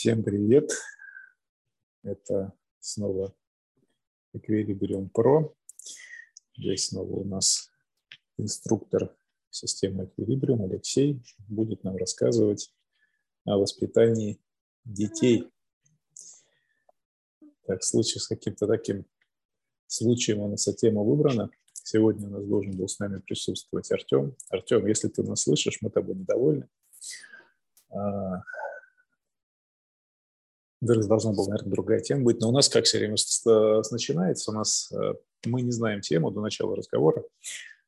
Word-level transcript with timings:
Всем 0.00 0.22
привет! 0.22 0.70
Это 2.02 2.54
снова 2.78 3.34
Equilibrium 4.34 5.10
Pro. 5.12 5.54
Здесь 6.56 6.86
снова 6.86 7.16
у 7.16 7.24
нас 7.24 7.70
инструктор 8.38 9.14
системы 9.50 10.04
Equilibrium 10.04 10.64
Алексей 10.64 11.22
будет 11.48 11.84
нам 11.84 11.98
рассказывать 11.98 12.74
о 13.44 13.58
воспитании 13.58 14.40
детей. 14.86 15.52
Так, 17.66 17.82
в 17.82 17.84
случае 17.84 18.22
с 18.22 18.26
каким-то 18.26 18.66
таким 18.66 19.04
случаем 19.86 20.38
у 20.38 20.48
нас 20.48 20.66
эта 20.66 20.78
тема 20.78 21.02
выбрана. 21.02 21.50
Сегодня 21.74 22.26
у 22.28 22.30
нас 22.30 22.46
должен 22.46 22.74
был 22.74 22.88
с 22.88 22.98
нами 23.00 23.18
присутствовать 23.18 23.92
Артем. 23.92 24.34
Артем, 24.48 24.86
если 24.86 25.08
ты 25.08 25.22
нас 25.22 25.42
слышишь, 25.42 25.82
мы 25.82 25.90
тобой 25.90 26.14
недовольны. 26.14 26.70
А, 30.82 30.86
должна 30.86 31.32
была, 31.32 31.48
наверное, 31.48 31.72
другая 31.72 32.00
тема 32.00 32.24
быть. 32.24 32.40
Но 32.40 32.48
у 32.48 32.52
нас, 32.52 32.68
как 32.68 32.84
все 32.84 32.98
время 32.98 33.16
начинается, 33.90 34.50
у 34.50 34.54
нас 34.54 34.92
э, 34.92 35.14
мы 35.46 35.62
не 35.62 35.70
знаем 35.70 36.00
тему 36.00 36.30
до 36.30 36.40
начала 36.40 36.76
разговора, 36.76 37.24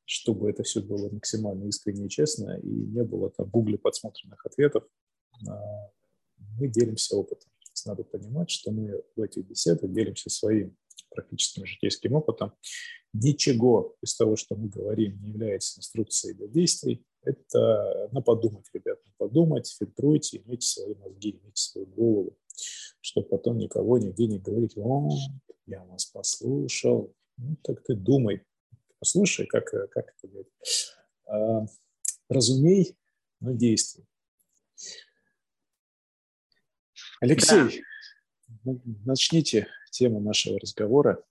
чтобы 0.04 0.50
это 0.50 0.62
все 0.62 0.80
было 0.80 1.08
максимально 1.10 1.64
искренне 1.64 2.06
и 2.06 2.10
честно, 2.10 2.58
и 2.58 2.68
не 2.68 3.02
было 3.02 3.30
там 3.30 3.46
в 3.46 3.50
гугле 3.50 3.78
подсмотренных 3.78 4.44
ответов. 4.44 4.84
А, 5.48 5.90
мы 6.58 6.68
делимся 6.68 7.16
опытом. 7.16 7.50
Надо 7.86 8.04
понимать, 8.04 8.50
что 8.50 8.70
мы 8.70 9.02
в 9.16 9.22
этих 9.22 9.44
беседах 9.46 9.90
делимся 9.90 10.30
своим 10.30 10.76
практическим 11.10 11.66
житейским 11.66 12.12
опытом. 12.12 12.52
Ничего 13.12 13.96
из 14.00 14.14
того, 14.14 14.36
что 14.36 14.54
мы 14.54 14.68
говорим, 14.68 15.20
не 15.20 15.30
является 15.30 15.80
инструкцией 15.80 16.34
для 16.34 16.46
действий. 16.46 17.04
Это 17.24 18.08
на 18.12 18.20
подумать, 18.20 18.66
ребят, 18.72 18.98
на 19.04 19.12
подумать, 19.16 19.74
фильтруйте, 19.78 20.42
имейте 20.44 20.66
свои 20.66 20.94
мозги, 20.94 21.30
имейте 21.30 21.62
свою 21.62 21.86
голову 21.88 22.36
чтобы 23.02 23.28
потом 23.28 23.58
никого 23.58 23.98
нигде 23.98 24.26
не 24.26 24.38
говорить, 24.38 24.76
о, 24.76 25.10
я 25.66 25.84
вас 25.84 26.06
послушал. 26.06 27.14
Ну, 27.36 27.56
так 27.62 27.82
ты 27.82 27.94
думай, 27.94 28.46
послушай, 28.98 29.46
как, 29.46 29.66
как 29.66 30.14
это 30.16 30.28
говорит. 30.28 30.52
А, 31.26 31.66
разумей, 32.28 32.96
но 33.40 33.52
действуй. 33.52 34.06
Алексей, 37.20 37.84
да. 38.64 38.72
начните 39.04 39.66
тему 39.90 40.20
нашего 40.20 40.58
разговора. 40.58 41.22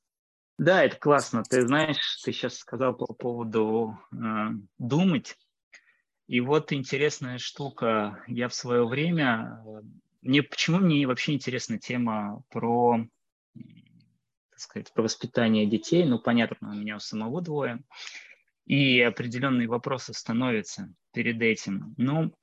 Да, 0.57 0.83
это 0.83 0.97
классно. 0.97 1.43
Ты 1.43 1.65
знаешь, 1.65 2.21
ты 2.23 2.33
сейчас 2.33 2.57
сказал 2.57 2.95
по 2.95 3.13
поводу 3.13 3.97
э, 4.11 4.15
думать. 4.77 5.37
И 6.27 6.39
вот 6.39 6.71
интересная 6.71 7.39
штука. 7.39 8.23
Я 8.27 8.47
в 8.47 8.53
свое 8.53 8.85
время 8.85 9.63
мне 10.21 10.43
почему 10.43 10.79
мне 10.79 11.05
вообще 11.07 11.33
интересна 11.33 11.79
тема 11.79 12.43
про, 12.49 13.05
так 13.53 14.59
сказать, 14.59 14.93
про 14.93 15.03
воспитание 15.03 15.65
детей? 15.65 16.05
Ну, 16.05 16.19
понятно, 16.19 16.71
у 16.71 16.75
меня 16.75 16.97
у 16.97 16.99
самого 16.99 17.41
двое. 17.41 17.83
И 18.65 19.01
определенные 19.01 19.67
вопросы 19.67 20.13
становятся 20.13 20.93
перед 21.11 21.41
этим. 21.41 21.95
Ну, 21.97 22.33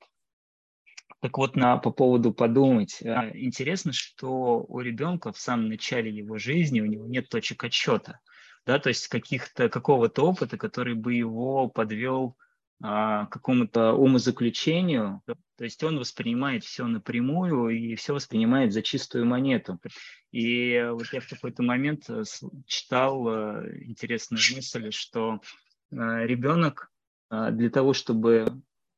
так 1.21 1.37
вот, 1.37 1.55
на, 1.55 1.77
по 1.77 1.91
поводу 1.91 2.33
подумать. 2.33 3.01
А, 3.03 3.29
интересно, 3.33 3.91
что 3.93 4.65
у 4.67 4.79
ребенка 4.79 5.31
в 5.31 5.39
самом 5.39 5.67
начале 5.67 6.11
его 6.11 6.37
жизни 6.37 6.81
у 6.81 6.85
него 6.85 7.07
нет 7.07 7.29
точек 7.29 7.63
отсчета, 7.63 8.19
да, 8.65 8.79
то 8.79 8.89
есть 8.89 9.07
каких-то, 9.07 9.69
какого-то 9.69 10.27
опыта, 10.27 10.57
который 10.57 10.95
бы 10.95 11.13
его 11.13 11.67
подвел 11.67 12.37
а, 12.81 13.25
какому-то 13.25 13.93
умозаключению, 13.93 15.21
то 15.25 15.65
есть 15.65 15.83
он 15.83 15.99
воспринимает 15.99 16.63
все 16.63 16.87
напрямую 16.87 17.69
и 17.69 17.95
все 17.95 18.13
воспринимает 18.13 18.71
за 18.71 18.81
чистую 18.81 19.25
монету. 19.25 19.79
И 20.31 20.87
вот 20.89 21.07
я 21.11 21.19
в 21.19 21.27
какой-то 21.27 21.61
момент 21.61 22.09
э, 22.09 22.23
читал 22.65 23.27
э, 23.27 23.81
интересную 23.81 24.39
мысль, 24.55 24.91
что 24.91 25.41
э, 25.91 26.25
ребенок 26.25 26.89
для 27.29 27.69
того, 27.69 27.93
чтобы 27.93 28.47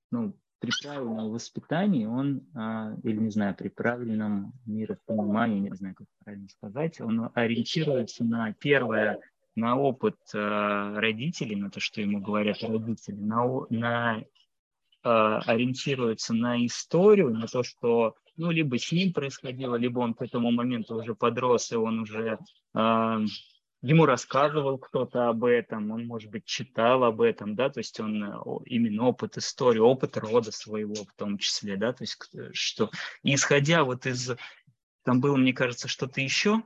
ну, 0.09 0.38
при 0.59 0.72
правильном 0.84 1.31
воспитании, 1.31 2.05
он, 2.05 2.47
или 3.03 3.17
не 3.17 3.29
знаю, 3.29 3.55
при 3.55 3.67
правильном 3.67 4.53
миропонимании, 4.66 5.59
не 5.59 5.75
знаю, 5.75 5.95
как 5.95 6.07
правильно 6.23 6.47
сказать, 6.47 7.01
он 7.01 7.29
ориентируется 7.34 8.23
на 8.23 8.53
первое 8.53 9.19
на 9.56 9.78
опыт 9.78 10.17
э, 10.34 10.94
родителей, 10.95 11.56
на 11.56 11.69
то, 11.69 11.79
что 11.79 12.01
ему 12.01 12.22
говорят 12.22 12.62
родители, 12.62 13.16
на, 13.16 13.66
на 13.69 14.19
э, 14.19 14.23
ориентируется 15.03 16.34
на 16.34 16.66
историю, 16.66 17.31
на 17.31 17.47
то, 17.47 17.63
что 17.63 18.16
ну, 18.38 18.51
либо 18.51 18.78
с 18.78 18.91
ним 18.91 19.13
происходило, 19.13 19.75
либо 19.75 20.00
он 20.00 20.13
к 20.13 20.22
этому 20.22 20.51
моменту 20.51 20.95
уже 20.95 21.16
подрос, 21.16 21.72
и 21.72 21.75
он 21.75 22.00
уже 22.00 22.40
э, 22.73 23.25
ему 23.81 24.06
рассказывал 24.06 24.78
кто-то 24.78 25.29
об 25.29 25.44
этом, 25.44 25.91
он, 25.91 26.06
может 26.06 26.31
быть, 26.31 26.45
читал 26.45 27.03
об 27.03 27.22
этом, 27.22 27.56
да, 27.56 27.69
то 27.69 27.79
есть 27.79 28.00
он 28.00 28.23
э, 28.23 28.34
именно 28.66 29.07
опыт 29.07 29.38
истории, 29.38 29.79
опыт 29.79 30.17
рода 30.17 30.51
своего 30.51 30.95
в 30.95 31.13
том 31.16 31.38
числе, 31.38 31.78
да, 31.78 31.94
то 31.94 32.03
есть 32.03 32.17
что, 32.53 32.90
исходя 33.23 33.84
вот 33.84 34.06
из, 34.06 34.31
там 35.03 35.19
было, 35.19 35.35
мне 35.35 35.53
кажется, 35.53 35.88
что-то 35.88 36.22
еще, 36.22 36.63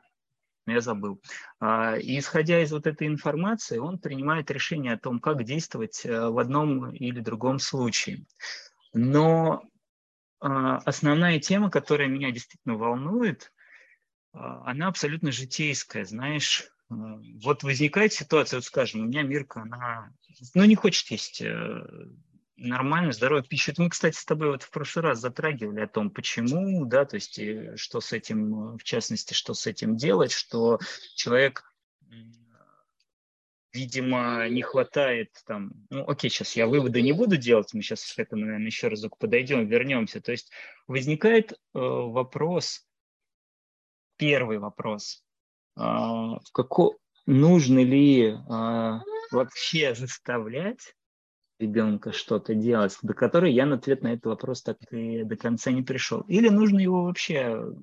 я 0.67 0.81
забыл. 0.81 1.21
А, 1.59 1.97
и 1.97 2.17
исходя 2.19 2.61
из 2.61 2.71
вот 2.71 2.87
этой 2.87 3.07
информации, 3.07 3.77
он 3.77 3.99
принимает 3.99 4.49
решение 4.51 4.93
о 4.93 4.99
том, 4.99 5.19
как 5.19 5.43
действовать 5.43 6.05
э, 6.05 6.29
в 6.29 6.39
одном 6.39 6.91
или 6.91 7.19
другом 7.19 7.59
случае. 7.59 8.25
Но 8.93 9.63
а, 10.39 10.77
основная 10.77 11.39
тема, 11.39 11.69
которая 11.69 12.07
меня 12.07 12.31
действительно 12.31 12.75
волнует, 12.75 13.51
а, 14.33 14.69
она 14.69 14.87
абсолютно 14.87 15.31
житейская, 15.31 16.05
знаешь. 16.05 16.69
Вот 16.89 17.63
возникает 17.63 18.13
ситуация, 18.13 18.57
вот 18.57 18.65
скажем, 18.65 19.01
у 19.01 19.05
меня 19.05 19.23
Мирка, 19.23 19.61
она 19.61 20.11
ну, 20.53 20.65
не 20.65 20.75
хочет 20.75 21.09
есть 21.09 21.41
э, 22.57 22.61
нормальную, 22.67 23.13
здоровую 23.13 23.43
пищу. 23.43 23.71
Это 23.71 23.81
мы, 23.81 23.89
кстати, 23.89 24.15
с 24.15 24.25
тобой 24.25 24.51
вот 24.51 24.63
в 24.63 24.69
прошлый 24.69 25.03
раз 25.03 25.19
затрагивали 25.19 25.81
о 25.81 25.87
том, 25.87 26.09
почему, 26.09 26.85
да, 26.85 27.05
то 27.05 27.15
есть 27.15 27.39
что 27.79 28.01
с 28.01 28.13
этим, 28.13 28.77
в 28.77 28.83
частности, 28.83 29.33
что 29.33 29.53
с 29.53 29.67
этим 29.67 29.95
делать, 29.95 30.31
что 30.31 30.79
человек, 31.15 31.63
видимо, 33.73 34.47
не 34.49 34.61
хватает 34.61 35.31
там, 35.45 35.71
ну, 35.89 36.09
окей, 36.09 36.29
сейчас 36.29 36.55
я 36.55 36.65
выводы 36.65 37.01
не 37.01 37.11
буду 37.11 37.37
делать, 37.37 37.73
мы 37.73 37.81
сейчас 37.81 38.13
к 38.13 38.19
этому, 38.19 38.45
наверное, 38.45 38.67
еще 38.67 38.87
разок 38.87 39.17
подойдем, 39.17 39.67
вернемся. 39.67 40.21
То 40.21 40.31
есть 40.31 40.51
возникает 40.87 41.51
э, 41.51 41.55
вопрос, 41.73 42.87
первый 44.17 44.59
вопрос, 44.59 45.23
э, 45.77 45.81
како, 46.53 46.97
нужно 47.25 47.79
ли 47.79 48.29
э, 48.29 48.99
вообще 49.31 49.93
заставлять 49.93 50.95
ребенка 51.59 52.11
что-то 52.11 52.53
делать, 52.53 52.97
до 53.01 53.13
которой 53.13 53.53
я 53.53 53.65
на 53.65 53.75
ответ 53.75 54.01
на 54.03 54.13
этот 54.13 54.25
вопрос 54.25 54.61
так 54.61 54.77
и 54.91 55.23
до 55.23 55.35
конца 55.35 55.71
не 55.71 55.83
пришел. 55.83 56.21
Или 56.21 56.49
нужно 56.49 56.79
его 56.79 57.03
вообще 57.03 57.73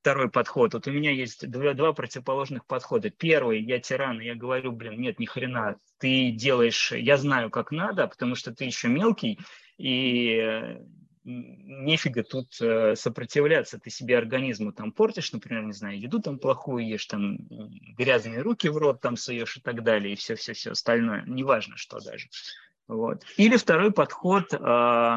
второй 0.00 0.30
подход. 0.30 0.74
Вот 0.74 0.86
у 0.86 0.92
меня 0.92 1.10
есть 1.10 1.48
два, 1.48 1.74
два 1.74 1.92
противоположных 1.92 2.66
подхода. 2.66 3.10
Первый, 3.10 3.62
я 3.62 3.80
тиран, 3.80 4.20
я 4.20 4.34
говорю, 4.34 4.72
блин, 4.72 5.00
нет, 5.00 5.18
ни 5.18 5.26
хрена, 5.26 5.76
ты 5.98 6.30
делаешь, 6.30 6.92
я 6.92 7.16
знаю, 7.16 7.50
как 7.50 7.70
надо, 7.70 8.06
потому 8.06 8.34
что 8.34 8.54
ты 8.54 8.64
еще 8.64 8.88
мелкий, 8.88 9.38
и 9.78 10.78
нефига 11.24 12.22
тут 12.22 12.60
э, 12.60 12.94
сопротивляться, 12.96 13.78
ты 13.78 13.90
себе 13.90 14.18
организму 14.18 14.72
там 14.72 14.92
портишь, 14.92 15.32
например, 15.32 15.64
не 15.64 15.72
знаю, 15.72 15.98
еду 15.98 16.20
там 16.20 16.38
плохую 16.38 16.86
ешь, 16.86 17.06
там 17.06 17.38
грязные 17.96 18.42
руки 18.42 18.68
в 18.68 18.76
рот 18.76 19.00
там 19.00 19.16
суешь 19.16 19.56
и 19.56 19.60
так 19.60 19.82
далее, 19.82 20.12
и 20.12 20.16
все-все-все 20.16 20.72
остальное, 20.72 21.24
неважно 21.26 21.76
что 21.76 21.98
даже. 22.00 22.28
Вот. 22.86 23.24
Или 23.36 23.56
второй 23.56 23.92
подход, 23.92 24.52
э, 24.52 25.16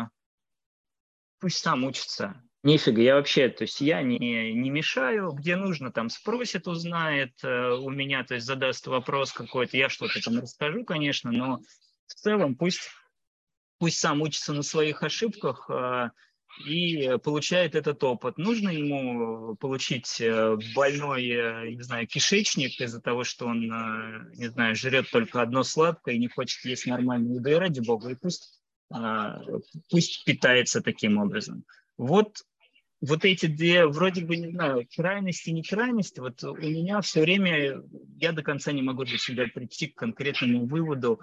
пусть 1.39 1.57
сам 1.57 1.83
учится, 1.83 2.41
нифига, 2.63 3.01
я 3.01 3.15
вообще, 3.15 3.49
то 3.49 3.63
есть 3.63 3.81
я 3.81 4.01
не, 4.01 4.53
не 4.53 4.69
мешаю, 4.69 5.31
где 5.31 5.55
нужно, 5.55 5.91
там 5.91 6.09
спросит, 6.09 6.67
узнает 6.67 7.33
э, 7.43 7.71
у 7.71 7.89
меня, 7.89 8.23
то 8.23 8.35
есть 8.35 8.45
задаст 8.45 8.87
вопрос 8.87 9.33
какой-то, 9.33 9.77
я 9.77 9.89
что-то 9.89 10.21
там 10.21 10.39
расскажу, 10.39 10.83
конечно, 10.83 11.31
но 11.31 11.59
в 12.07 12.13
целом 12.13 12.55
пусть 12.55 12.89
пусть 13.79 13.99
сам 13.99 14.21
учится 14.21 14.53
на 14.53 14.63
своих 14.63 15.03
ошибках 15.03 15.69
э, 15.69 16.09
и 16.67 17.17
получает 17.23 17.75
этот 17.75 18.03
опыт. 18.03 18.37
Нужно 18.37 18.69
ему 18.69 19.55
получить 19.55 20.19
э, 20.19 20.57
больной, 20.75 21.27
э, 21.27 21.69
не 21.71 21.81
знаю, 21.81 22.07
кишечник 22.07 22.79
из-за 22.81 23.01
того, 23.01 23.23
что 23.23 23.45
он, 23.45 23.61
не 24.35 24.49
знаю, 24.49 24.75
жрет 24.75 25.09
только 25.11 25.41
одно 25.41 25.63
сладкое 25.63 26.15
и 26.15 26.19
не 26.19 26.27
хочет 26.27 26.65
есть 26.65 26.87
нормальную 26.87 27.35
еду, 27.35 27.49
и 27.49 27.55
ради 27.55 27.79
бога, 27.79 28.09
и 28.09 28.15
пусть, 28.15 28.61
пусть 29.89 30.23
питается 30.25 30.81
таким 30.81 31.17
образом. 31.17 31.65
Вот 31.97 32.37
вот 33.01 33.25
эти 33.25 33.45
две, 33.45 33.85
вроде 33.85 34.25
бы, 34.25 34.37
не 34.37 34.49
знаю, 34.51 34.87
крайности, 34.95 35.51
не 35.51 35.63
крайности, 35.63 36.19
вот 36.19 36.43
у 36.43 36.55
меня 36.55 37.01
все 37.01 37.21
время, 37.21 37.83
я 38.17 38.31
до 38.31 38.41
конца 38.41 38.71
не 38.71 38.81
могу 38.81 39.03
для 39.03 39.17
себя 39.17 39.45
прийти 39.53 39.87
к 39.87 39.95
конкретному 39.95 40.65
выводу, 40.65 41.19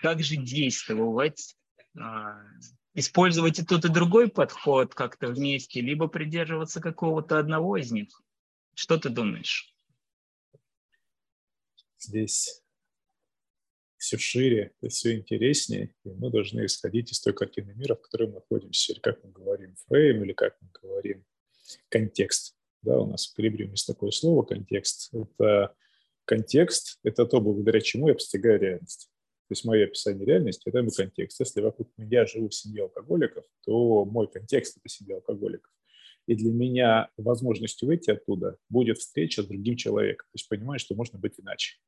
как 0.00 0.22
же 0.22 0.36
действовать, 0.36 1.54
а, 1.54 1.67
использовать 2.94 3.58
и 3.58 3.64
тот, 3.64 3.84
и 3.84 3.88
другой 3.88 4.28
подход 4.28 4.94
как-то 4.94 5.28
вместе, 5.28 5.80
либо 5.80 6.08
придерживаться 6.08 6.80
какого-то 6.80 7.38
одного 7.38 7.76
из 7.76 7.92
них? 7.92 8.08
Что 8.74 8.98
ты 8.98 9.08
думаешь? 9.08 9.74
Здесь 11.98 12.62
все 13.96 14.16
шире, 14.16 14.72
все 14.88 15.16
интереснее, 15.16 15.94
и 16.04 16.10
мы 16.10 16.30
должны 16.30 16.64
исходить 16.66 17.10
из 17.10 17.20
той 17.20 17.34
картины 17.34 17.74
мира, 17.74 17.96
в 17.96 18.00
которой 18.00 18.28
мы 18.28 18.34
находимся, 18.34 18.92
или 18.92 19.00
как 19.00 19.22
мы 19.24 19.30
говорим 19.32 19.74
фрейм, 19.86 20.22
или 20.22 20.32
как 20.32 20.56
мы 20.60 20.68
говорим 20.80 21.24
контекст. 21.88 22.56
Да, 22.82 23.00
у 23.00 23.06
нас 23.06 23.26
в 23.26 23.34
Калибриуме 23.34 23.72
есть 23.72 23.86
такое 23.86 24.12
слово 24.12 24.44
контекст. 24.44 25.12
Это 25.12 25.74
контекст, 26.24 27.00
это 27.02 27.26
то, 27.26 27.40
благодаря 27.40 27.80
чему 27.80 28.08
я 28.08 28.14
постигаю 28.14 28.60
реальность. 28.60 29.10
То 29.48 29.52
есть 29.52 29.64
мое 29.64 29.84
описание 29.84 30.26
реальности– 30.26 30.62
это 30.66 30.82
мой 30.82 30.90
контекст. 30.90 31.40
Если 31.40 31.62
вокруг 31.62 31.88
меня 31.96 32.26
живу 32.26 32.50
в 32.50 32.54
семье 32.54 32.82
алкоголиков, 32.82 33.44
то 33.64 34.04
мой 34.04 34.28
контекст– 34.28 34.76
это 34.78 34.88
семья 34.88 35.16
алкоголиков. 35.16 35.72
И 36.26 36.34
для 36.34 36.52
меня 36.52 37.08
возможностью 37.16 37.88
выйти 37.88 38.10
оттуда 38.10 38.58
будет 38.68 38.98
встреча 38.98 39.42
с 39.42 39.46
другим 39.46 39.76
человеком. 39.76 40.26
То 40.26 40.36
есть 40.36 40.48
понимаю, 40.50 40.78
что 40.78 40.94
можно 40.94 41.18
быть 41.18 41.40
иначе. 41.40 41.78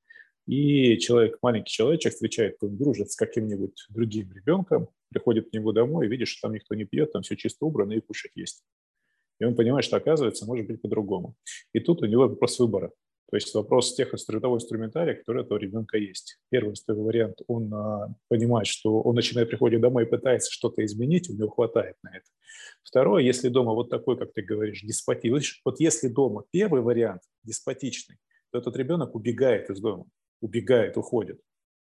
И 0.47 0.97
человек, 0.99 1.39
маленький 1.43 1.71
человечек 1.71 2.15
встречает, 2.15 2.57
он 2.63 2.79
дружит 2.79 3.11
с 3.13 3.17
каким-нибудь 3.17 3.85
другим 3.91 4.33
ребенком, 4.33 4.89
приходит 5.11 5.51
к 5.51 5.53
нему 5.53 5.73
домой 5.73 6.07
и 6.07 6.09
видит, 6.09 6.29
что 6.29 6.49
там 6.49 6.55
никто 6.55 6.75
не 6.75 6.85
пьет, 6.85 7.13
там 7.13 7.21
все 7.21 7.37
чисто 7.37 7.67
убрано 7.67 7.93
и 7.93 8.01
кушать 8.01 8.33
есть. 8.35 8.65
И 9.39 9.45
он 9.45 9.55
понимает, 9.55 9.85
что 9.85 9.97
оказывается, 9.97 10.47
может 10.47 10.67
быть 10.67 10.81
по-другому. 10.81 11.35
И 11.75 11.81
тут 11.81 12.03
у 12.03 12.07
него 12.07 12.27
вопрос 12.27 12.59
выбора. 12.59 12.93
То 13.31 13.37
есть 13.37 13.55
вопрос 13.55 13.95
тех 13.95 14.13
того 14.41 14.57
инструментария, 14.57 15.15
который 15.15 15.45
этого 15.45 15.57
ребенка 15.57 15.99
есть. 15.99 16.39
Первый 16.51 16.75
вариант, 16.89 17.39
он 17.47 17.73
а, 17.73 18.13
понимает, 18.29 18.67
что 18.67 19.01
он 19.01 19.15
начинает 19.15 19.49
приходить 19.49 19.81
домой 19.81 20.05
и 20.05 20.07
пытается 20.07 20.51
что-то 20.51 20.85
изменить, 20.85 21.31
у 21.31 21.35
него 21.35 21.49
хватает 21.49 21.95
на 22.03 22.09
это. 22.09 22.27
Второе, 22.83 23.23
если 23.23 23.49
дома 23.49 23.73
вот 23.73 23.89
такой, 23.89 24.19
как 24.19 24.33
ты 24.33 24.43
говоришь, 24.43 24.83
деспотий, 24.83 25.31
вот 25.65 25.79
если 25.79 26.09
дома 26.09 26.45
первый 26.51 26.83
вариант 26.83 27.23
деспотичный, 27.45 28.17
то 28.51 28.59
этот 28.59 28.77
ребенок 28.77 29.15
убегает 29.15 29.71
из 29.71 29.81
дома, 29.81 30.07
убегает, 30.41 30.97
уходит 30.97 31.41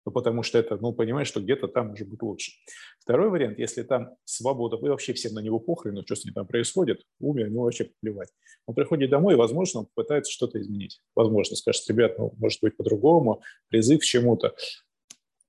ну, 0.06 0.12
потому 0.12 0.42
что 0.42 0.58
это, 0.58 0.76
ну, 0.76 0.92
понимаешь, 0.92 1.28
что 1.28 1.40
где-то 1.40 1.68
там 1.68 1.88
может 1.88 2.08
быть 2.08 2.22
лучше. 2.22 2.52
Второй 3.00 3.30
вариант, 3.30 3.58
если 3.58 3.82
там 3.82 4.16
свобода, 4.24 4.76
вы 4.76 4.90
вообще 4.90 5.14
всем 5.14 5.32
на 5.32 5.40
него 5.40 5.58
похрену, 5.58 6.02
что 6.04 6.14
с 6.14 6.24
ним 6.24 6.34
там 6.34 6.46
происходит, 6.46 7.02
умер, 7.20 7.46
ему 7.46 7.62
вообще 7.62 7.90
плевать. 8.00 8.28
Он 8.66 8.74
приходит 8.74 9.10
домой, 9.10 9.34
и, 9.34 9.36
возможно, 9.36 9.80
он 9.80 9.88
пытается 9.94 10.30
что-то 10.30 10.60
изменить. 10.60 11.00
Возможно, 11.14 11.56
скажет, 11.56 11.88
ребят, 11.88 12.18
ну, 12.18 12.34
может 12.36 12.60
быть, 12.60 12.76
по-другому, 12.76 13.42
призыв 13.68 14.00
к 14.00 14.04
чему-то. 14.04 14.54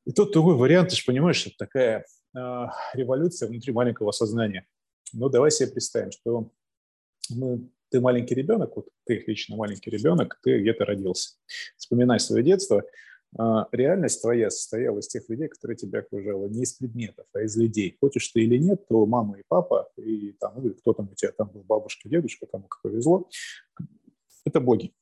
И 0.05 0.11
тут 0.11 0.31
другой 0.31 0.55
вариант, 0.55 0.89
ты 0.89 0.95
же 0.95 1.03
понимаешь, 1.05 1.45
это 1.45 1.55
такая 1.57 2.05
э, 2.35 2.39
революция 2.93 3.49
внутри 3.49 3.73
маленького 3.73 4.11
сознания. 4.11 4.65
Ну, 5.13 5.29
давай 5.29 5.51
себе 5.51 5.69
представим, 5.69 6.11
что 6.11 6.51
мы 7.29 7.69
ты 7.89 8.01
маленький 8.01 8.35
ребенок, 8.35 8.75
вот 8.75 8.87
ты 9.05 9.23
лично 9.25 9.55
маленький 9.55 9.89
ребенок, 9.89 10.39
ты 10.43 10.59
где-то 10.59 10.85
родился. 10.85 11.35
Вспоминай 11.77 12.19
свое 12.19 12.43
детство, 12.43 12.83
реальность 13.71 14.21
твоя 14.21 14.49
состояла 14.49 14.99
из 14.99 15.07
тех 15.07 15.27
людей, 15.29 15.47
которые 15.47 15.75
тебя 15.75 15.99
окружали, 15.99 16.49
не 16.49 16.63
из 16.63 16.73
предметов, 16.73 17.25
а 17.33 17.41
из 17.41 17.57
людей. 17.57 17.97
Хочешь 17.99 18.29
ты 18.29 18.41
или 18.41 18.57
нет, 18.57 18.87
то 18.87 19.05
мама 19.05 19.39
и 19.39 19.43
папа, 19.47 19.89
и 19.97 20.31
там, 20.33 20.53
ну, 20.57 20.73
кто 20.73 20.93
там 20.93 21.09
у 21.11 21.15
тебя 21.15 21.31
там 21.31 21.49
был, 21.49 21.63
бабушка, 21.63 22.07
дедушка, 22.07 22.45
кому 22.45 22.67
как 22.67 22.81
повезло, 22.81 23.27
это 24.45 24.59
боги. 24.59 24.93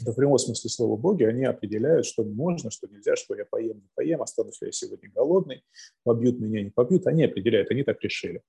в 0.00 0.14
прямом 0.14 0.38
смысле 0.38 0.70
слова 0.70 0.96
боги, 0.96 1.24
они 1.24 1.44
определяют, 1.44 2.06
что 2.06 2.22
можно, 2.22 2.70
что 2.70 2.86
нельзя, 2.86 3.16
что 3.16 3.34
я 3.34 3.44
поем, 3.44 3.78
не 3.78 3.88
поем, 3.94 4.22
останусь 4.22 4.60
ли 4.60 4.68
я 4.68 4.72
сегодня 4.72 5.10
голодный, 5.10 5.64
побьют 6.04 6.38
меня, 6.38 6.62
не 6.62 6.70
побьют. 6.70 7.06
Они 7.06 7.24
определяют, 7.24 7.70
они 7.70 7.82
так 7.82 8.00
решили. 8.02 8.42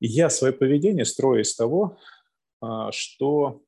И 0.00 0.08
я 0.08 0.28
свое 0.28 0.52
поведение 0.52 1.04
строю 1.04 1.42
из 1.42 1.54
того, 1.54 1.98
а, 2.60 2.90
что 2.92 3.62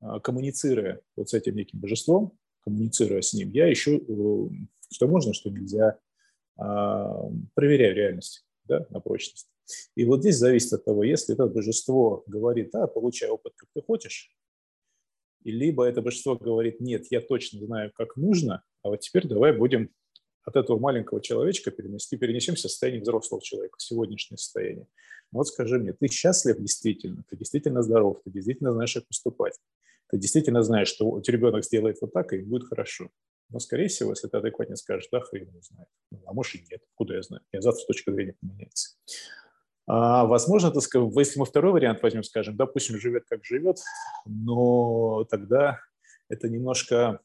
а, 0.00 0.20
коммуницируя 0.20 1.00
вот 1.16 1.30
с 1.30 1.34
этим 1.34 1.56
неким 1.56 1.80
божеством, 1.80 2.38
коммуницируя 2.64 3.20
с 3.20 3.32
ним, 3.34 3.50
я 3.50 3.72
ищу, 3.72 3.96
э, 3.96 4.50
что 4.90 5.08
можно, 5.08 5.32
что 5.32 5.50
нельзя, 5.50 5.98
а, 6.56 7.30
проверяю 7.54 7.94
реальность 7.94 8.44
да, 8.64 8.86
на 8.90 9.00
прочность. 9.00 9.48
И 9.94 10.04
вот 10.04 10.20
здесь 10.20 10.36
зависит 10.36 10.72
от 10.72 10.84
того, 10.84 11.02
если 11.02 11.34
это 11.34 11.46
божество 11.46 12.24
говорит, 12.26 12.70
да, 12.72 12.86
получай 12.86 13.30
опыт, 13.30 13.54
как 13.56 13.68
ты 13.74 13.82
хочешь, 13.82 14.30
и 15.44 15.50
либо 15.50 15.84
это 15.84 16.02
божество 16.02 16.36
говорит, 16.36 16.80
нет, 16.80 17.06
я 17.10 17.20
точно 17.20 17.64
знаю, 17.64 17.90
как 17.94 18.16
нужно, 18.16 18.62
а 18.82 18.90
вот 18.90 19.00
теперь 19.00 19.26
давай 19.26 19.56
будем 19.56 19.90
от 20.44 20.56
этого 20.56 20.78
маленького 20.78 21.20
человечка 21.20 21.70
перенести, 21.70 22.16
перенесемся 22.16 22.68
в 22.68 22.70
состояние 22.70 23.02
взрослого 23.02 23.42
человека, 23.42 23.76
в 23.78 23.82
сегодняшнее 23.82 24.38
состояние. 24.38 24.86
Вот 25.30 25.48
скажи 25.48 25.78
мне, 25.78 25.92
ты 25.92 26.08
счастлив 26.08 26.58
действительно, 26.58 27.24
ты 27.28 27.36
действительно 27.36 27.82
здоров, 27.82 28.20
ты 28.24 28.30
действительно 28.30 28.72
знаешь, 28.72 28.92
как 28.94 29.06
поступать 29.06 29.58
ты 30.12 30.18
действительно 30.18 30.62
знаешь, 30.62 30.88
что 30.88 31.20
ребенок 31.26 31.64
сделает 31.64 31.96
вот 32.02 32.12
так, 32.12 32.34
и 32.34 32.42
будет 32.42 32.68
хорошо. 32.68 33.08
Но, 33.48 33.58
скорее 33.58 33.88
всего, 33.88 34.10
если 34.10 34.28
ты 34.28 34.36
адекватно 34.36 34.76
скажешь, 34.76 35.08
да, 35.10 35.20
хрен 35.20 35.50
не 35.50 35.62
знает. 35.62 35.88
Ну, 36.10 36.22
а 36.26 36.34
может 36.34 36.54
и 36.54 36.66
нет, 36.70 36.82
куда 36.94 37.16
я 37.16 37.22
знаю. 37.22 37.42
Я 37.50 37.62
завтра 37.62 37.86
точка 37.86 38.12
зрения 38.12 38.34
поменяется. 38.40 38.96
А, 39.86 40.26
возможно, 40.26 40.70
так 40.70 40.82
сказать, 40.82 41.10
если 41.16 41.38
мы 41.38 41.46
второй 41.46 41.72
вариант 41.72 42.02
возьмем, 42.02 42.24
скажем, 42.24 42.56
допустим, 42.56 42.98
живет 43.00 43.24
как 43.26 43.42
живет, 43.42 43.78
но 44.26 45.24
тогда 45.30 45.80
это 46.28 46.48
немножко 46.48 47.20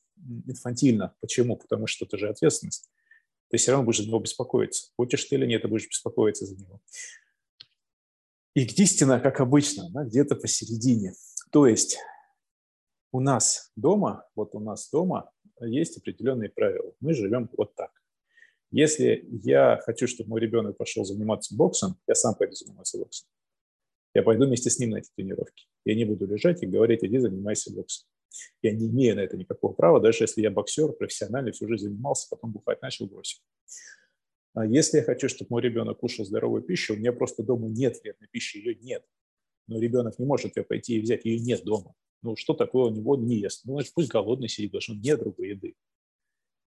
инфантильно. 0.46 1.14
Почему? 1.20 1.58
Потому 1.58 1.88
что 1.88 2.06
это 2.06 2.18
же 2.18 2.30
ответственность. 2.30 2.90
Ты 3.50 3.58
все 3.58 3.72
равно 3.72 3.86
будешь 3.86 4.00
за 4.00 4.08
него 4.08 4.20
беспокоиться. 4.20 4.92
Хочешь 4.96 5.26
ты 5.26 5.36
или 5.36 5.46
нет, 5.46 5.62
ты 5.62 5.68
будешь 5.68 5.88
беспокоиться 5.88 6.46
за 6.46 6.56
него. 6.56 6.80
И 8.56 8.64
истина, 8.64 9.20
как 9.20 9.42
обычно, 9.42 9.90
да, 9.92 10.04
где-то 10.04 10.36
посередине. 10.36 11.14
То 11.52 11.68
есть 11.68 11.98
у 13.18 13.20
нас 13.20 13.72
дома, 13.76 14.28
вот 14.36 14.54
у 14.54 14.60
нас 14.60 14.92
дома 14.92 15.32
есть 15.60 15.98
определенные 15.98 16.50
правила. 16.50 16.94
Мы 17.00 17.16
живем 17.16 17.50
вот 17.58 17.74
так. 17.74 17.90
Если 18.70 19.28
я 19.44 19.80
хочу, 19.84 20.06
чтобы 20.06 20.30
мой 20.30 20.40
ребенок 20.40 20.78
пошел 20.78 21.04
заниматься 21.04 21.56
боксом, 21.56 21.96
я 22.08 22.14
сам 22.14 22.36
пойду 22.36 22.54
заниматься 22.54 23.00
боксом. 23.00 23.28
Я 24.14 24.22
пойду 24.22 24.46
вместе 24.46 24.70
с 24.70 24.78
ним 24.78 24.92
на 24.92 24.98
эти 24.98 25.10
тренировки. 25.16 25.66
Я 25.84 25.96
не 25.96 26.06
буду 26.06 26.28
лежать 26.28 26.62
и 26.62 26.68
говорить, 26.68 27.04
иди 27.04 27.18
занимайся 27.18 27.74
боксом. 27.74 28.08
Я 28.62 28.72
не 28.72 28.88
имею 28.88 29.16
на 29.16 29.22
это 29.22 29.36
никакого 29.36 29.74
права, 29.74 30.00
даже 30.00 30.26
если 30.26 30.42
я 30.42 30.52
боксер, 30.52 30.92
профессиональный, 30.92 31.54
всю 31.54 31.68
жизнь 31.68 31.86
занимался, 31.86 32.28
потом 32.30 32.52
бухать 32.52 32.84
начал, 32.84 33.08
бросил. 33.08 33.40
А 34.54 34.64
если 34.64 34.98
я 34.98 35.04
хочу, 35.04 35.28
чтобы 35.28 35.48
мой 35.50 35.64
ребенок 35.64 35.98
кушал 35.98 36.24
здоровую 36.24 36.62
пищу, 36.62 36.94
у 36.94 36.98
меня 36.98 37.14
просто 37.14 37.42
дома 37.42 37.68
нет 37.68 38.00
вредной 38.04 38.30
пищи, 38.32 38.58
ее 38.58 38.76
нет. 38.76 39.04
Но 39.66 39.80
ребенок 39.80 40.20
не 40.20 40.26
может 40.26 40.56
ее 40.56 40.64
пойти 40.64 40.98
и 40.98 41.02
взять, 41.02 41.26
ее 41.26 41.40
нет 41.40 41.64
дома. 41.64 41.96
Ну, 42.24 42.36
что 42.36 42.54
такое 42.54 42.86
у 42.86 42.90
него 42.90 43.16
не 43.16 43.38
ест? 43.38 43.62
Ну, 43.66 43.74
значит, 43.74 43.94
пусть 43.94 44.10
голодный 44.10 44.50
сидит, 44.50 44.72
потому 44.72 44.82
что 44.82 44.94
нет 44.96 45.20
другой 45.20 45.50
еды. 45.50 45.76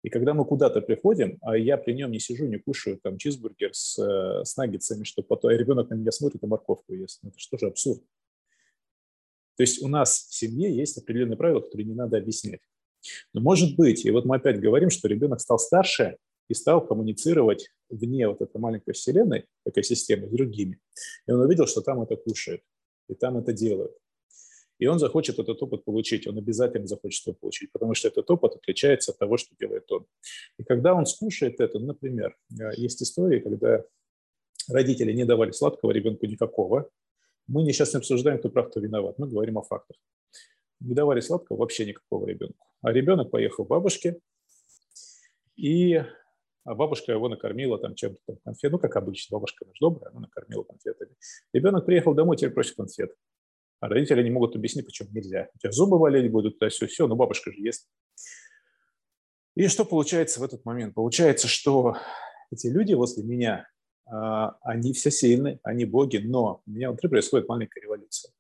И 0.02 0.10
когда 0.10 0.34
мы 0.34 0.46
куда-то 0.46 0.82
приходим, 0.82 1.38
а 1.42 1.58
я 1.58 1.78
при 1.78 1.94
нем 1.94 2.12
не 2.12 2.20
сижу, 2.20 2.46
не 2.46 2.58
кушаю 2.58 3.00
там 3.02 3.18
чизбургер 3.18 3.74
с, 3.74 4.00
э, 4.00 4.46
с 4.46 4.56
наггетсами, 4.56 5.04
что 5.04 5.24
потом 5.24 5.52
а 5.52 5.54
ребенок 5.54 5.90
на 5.90 5.96
меня 5.96 6.12
смотрит 6.12 6.42
и 6.42 6.48
морковку 6.48 6.94
ест. 6.94 7.20
Ну, 7.22 7.30
это 7.30 7.40
что 7.40 7.58
же 7.58 7.68
абсурд? 7.68 8.02
То 9.58 9.64
есть 9.64 9.84
у 9.84 9.90
нас 9.90 10.28
в 10.30 10.34
семье 10.34 10.74
есть 10.74 10.98
определенные 10.98 11.36
правила, 11.36 11.60
которые 11.60 11.86
не 11.86 11.96
надо 11.96 12.18
объяснять. 12.18 12.62
Но 13.34 13.42
может 13.42 13.76
быть, 13.76 14.06
и 14.06 14.12
вот 14.12 14.24
мы 14.24 14.38
опять 14.38 14.60
говорим, 14.60 14.90
что 14.90 15.10
ребенок 15.10 15.42
стал 15.42 15.60
старше 15.60 16.18
и 16.48 16.54
стал 16.54 16.86
коммуницировать 16.86 17.70
вне 17.90 18.28
вот 18.30 18.42
этой 18.42 18.58
маленькой 18.58 18.94
вселенной, 18.94 19.46
экосистемы 19.66 20.28
с 20.28 20.32
другими. 20.32 20.80
И 21.28 21.32
он 21.32 21.42
увидел, 21.42 21.68
что 21.68 21.82
там 21.82 22.02
это 22.02 22.16
кушают, 22.16 22.62
и 23.10 23.16
там 23.16 23.38
это 23.38 23.52
делают. 23.52 23.92
И 24.80 24.88
он 24.88 24.98
захочет 24.98 25.40
этот 25.40 25.62
опыт 25.62 25.84
получить, 25.84 26.26
он 26.26 26.38
обязательно 26.38 26.88
захочет 26.88 27.28
его 27.28 27.36
получить, 27.36 27.72
потому 27.72 27.94
что 27.94 28.08
этот 28.08 28.30
опыт 28.32 28.56
отличается 28.56 29.12
от 29.12 29.20
того, 29.20 29.38
что 29.38 29.54
делает 29.60 29.92
он. 29.92 30.06
И 30.58 30.64
когда 30.64 30.96
он 30.96 31.06
скушает 31.06 31.60
это, 31.60 31.80
например, 31.80 32.36
э, 32.52 32.72
есть 32.78 33.04
истории, 33.04 33.40
когда 33.40 33.84
родители 34.70 35.12
не 35.12 35.26
давали 35.26 35.52
сладкого 35.52 35.92
ребенку 35.92 36.26
никакого, 36.26 36.90
мы 37.48 37.64
не 37.64 37.74
сейчас 37.74 37.94
не 37.94 37.98
обсуждаем, 37.98 38.40
кто 38.40 38.50
прав, 38.50 38.70
кто 38.70 38.80
виноват, 38.80 39.20
мы 39.20 39.28
говорим 39.28 39.58
о 39.58 39.64
фактах. 39.64 39.98
Не 40.80 40.94
давали 40.94 41.20
сладкого 41.20 41.58
вообще 41.58 41.86
никакого 41.86 42.26
ребенку. 42.26 42.66
А 42.82 42.94
ребенок 42.94 43.32
поехал 43.32 43.66
к 43.66 43.68
бабушке, 43.68 44.20
и 45.58 46.02
а 46.64 46.76
бабушка 46.76 47.12
его 47.12 47.28
накормила 47.28 47.80
там 47.80 47.96
чем-то, 47.96 48.38
конфет, 48.46 48.72
ну, 48.72 48.80
как 48.80 48.96
обычно, 48.96 49.36
бабушка 49.36 49.66
наш 49.66 49.78
добрая, 49.80 50.12
она 50.12 50.22
накормила 50.22 50.64
конфетами. 50.64 51.12
Ребенок 51.52 51.86
приехал 51.86 52.14
домой, 52.14 52.38
теперь 52.38 52.54
просит 52.54 52.76
конфет. 52.76 53.14
А 53.80 53.88
родители 53.88 54.24
не 54.24 54.30
могут 54.30 54.56
объяснить, 54.56 54.86
почему 54.86 55.10
нельзя. 55.12 55.50
У 55.56 55.60
тебя 55.60 55.72
зубы 55.72 56.00
болеть 56.00 56.32
будут, 56.32 56.60
то 56.60 56.68
все, 56.70 56.88
все, 56.88 57.08
но 57.08 57.16
бабушка 57.16 57.52
же 57.52 57.62
ест. 57.62 57.88
И 59.56 59.68
что 59.68 59.86
получается 59.86 60.40
в 60.40 60.44
этот 60.44 60.66
момент? 60.66 60.94
Получается, 60.94 61.48
что 61.48 61.98
эти 62.52 62.68
люди 62.68 62.94
возле 62.94 63.24
меня, 63.24 63.68
а, 64.06 64.58
они 64.62 64.94
все 64.94 65.12
сильны, 65.12 65.60
они 65.64 65.86
боги, 65.86 66.18
но 66.18 66.62
у 66.66 66.72
меня 66.72 66.90
внутри 66.90 67.10
происходит 67.10 67.48
маленькая 67.48 67.82
революция. 67.82 68.32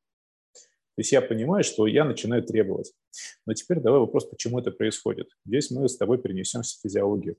То 0.99 1.01
есть 1.01 1.11
я 1.13 1.21
понимаю, 1.21 1.63
что 1.63 1.87
я 1.87 2.03
начинаю 2.03 2.43
требовать. 2.43 2.93
Но 3.45 3.53
теперь 3.53 3.79
давай 3.79 4.01
вопрос, 4.01 4.25
почему 4.25 4.59
это 4.59 4.71
происходит. 4.71 5.29
Здесь 5.45 5.71
мы 5.71 5.87
с 5.87 5.95
тобой 5.95 6.17
перенесемся 6.17 6.77
в 6.77 6.81
физиологию. 6.81 7.37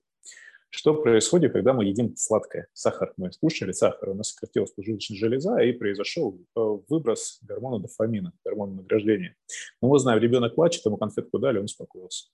Что 0.70 0.94
происходит, 0.94 1.52
когда 1.52 1.72
мы 1.72 1.84
едим 1.84 2.16
сладкое? 2.16 2.68
Сахар. 2.72 3.12
Мы 3.16 3.32
скушали 3.32 3.72
сахар, 3.72 4.10
у 4.10 4.14
нас 4.14 4.30
сократилась 4.30 4.70
поджелудочная 4.70 5.18
железа, 5.18 5.58
и 5.58 5.72
произошел 5.72 6.38
э, 6.38 6.60
выброс 6.88 7.40
гормона 7.42 7.80
дофамина, 7.80 8.32
гормона 8.44 8.74
награждения. 8.74 9.36
Но 9.82 9.88
мы 9.88 9.98
знаем, 9.98 10.22
ребенок 10.22 10.54
плачет, 10.54 10.84
ему 10.86 10.96
конфетку 10.96 11.40
дали, 11.40 11.58
он 11.58 11.64
успокоился. 11.64 12.28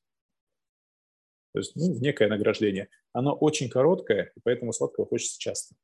То 1.55 1.61
есть 1.61 1.75
ну, 1.75 1.99
некое 1.99 2.29
награждение. 2.29 2.91
Оно 3.15 3.33
очень 3.35 3.71
короткое, 3.71 4.31
и 4.37 4.41
поэтому 4.45 4.75
сладкого 4.75 5.07
хочется 5.07 5.41
часто. 5.41 5.75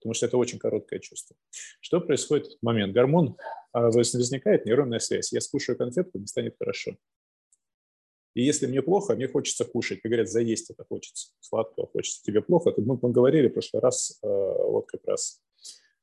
Потому 0.00 0.14
что 0.14 0.26
это 0.26 0.36
очень 0.36 0.58
короткое 0.58 0.98
чувство. 0.98 1.36
Что 1.80 2.00
происходит 2.00 2.46
в 2.46 2.48
этот 2.48 2.62
момент? 2.62 2.92
Гормон, 2.92 3.36
а, 3.72 3.90
возникает 3.92 4.66
нейронная 4.66 4.98
связь. 4.98 5.32
Я 5.32 5.40
скушаю 5.40 5.78
конфетку, 5.78 6.18
мне 6.18 6.26
станет 6.26 6.56
хорошо. 6.58 6.96
И 8.34 8.42
если 8.42 8.66
мне 8.66 8.82
плохо, 8.82 9.14
мне 9.14 9.28
хочется 9.28 9.64
кушать. 9.64 10.00
Как 10.02 10.10
говорят, 10.10 10.28
заесть 10.28 10.70
это 10.70 10.84
хочется. 10.84 11.32
Сладкого 11.40 11.86
хочется. 11.86 12.22
Тебе 12.22 12.42
плохо. 12.42 12.72
Тут 12.72 12.84
мы 12.84 12.98
поговорили 12.98 13.48
в 13.48 13.52
прошлый 13.52 13.80
раз, 13.80 14.18
э, 14.22 14.26
вот 14.26 14.86
как 14.86 15.04
раз 15.06 15.40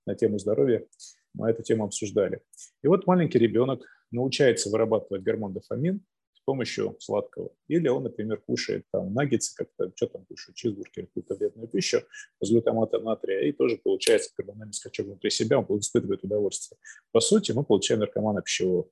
на 0.06 0.16
тему 0.16 0.40
здоровья. 0.40 0.88
Мы 1.34 1.50
эту 1.50 1.62
тему 1.64 1.86
обсуждали. 1.86 2.42
И 2.84 2.88
вот 2.88 3.06
маленький 3.06 3.38
ребенок 3.38 3.82
научается 4.12 4.70
вырабатывать 4.70 5.24
гормон 5.24 5.54
дофамин 5.54 6.06
с 6.34 6.40
помощью 6.46 6.96
сладкого. 7.00 7.52
Или 7.68 7.88
он, 7.90 8.04
например, 8.04 8.42
кушает 8.42 8.86
там 8.92 9.14
наггетсы, 9.14 9.54
как-то, 9.56 9.92
что 9.96 10.08
там 10.08 10.26
кушает, 10.26 10.56
чизбургер, 10.56 11.08
какую-то 11.08 11.36
вредную 11.36 11.68
пищу 11.68 12.02
с 12.40 12.50
глютаматом 12.50 13.04
натрия, 13.04 13.42
и 13.42 13.52
тоже 13.52 13.78
получается 13.78 14.32
гормональный 14.38 14.74
скачок 14.74 15.06
внутри 15.06 15.30
себя, 15.30 15.60
он 15.60 15.80
испытывает 15.80 16.24
удовольствие. 16.24 16.80
По 17.12 17.20
сути, 17.20 17.52
мы 17.52 17.64
получаем 17.64 18.00
наркомана 18.00 18.42
пищевого. 18.42 18.90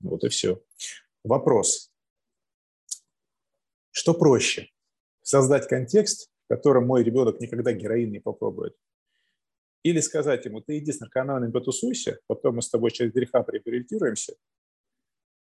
Вот 0.00 0.24
и 0.24 0.28
все. 0.28 0.60
Вопрос. 1.26 1.92
Что 3.90 4.14
проще? 4.14 4.70
Создать 5.22 5.66
контекст, 5.66 6.30
в 6.44 6.54
котором 6.54 6.86
мой 6.86 7.02
ребенок 7.02 7.40
никогда 7.40 7.72
героин 7.72 8.12
не 8.12 8.20
попробует? 8.20 8.76
Или 9.82 9.98
сказать 9.98 10.44
ему, 10.44 10.60
ты 10.60 10.78
иди 10.78 10.92
с 10.92 11.00
наркоманами 11.00 11.50
потусуйся, 11.50 12.20
потом 12.28 12.56
мы 12.56 12.62
с 12.62 12.70
тобой 12.70 12.92
через 12.92 13.12
греха 13.12 13.44
реабилитируемся, 13.48 14.36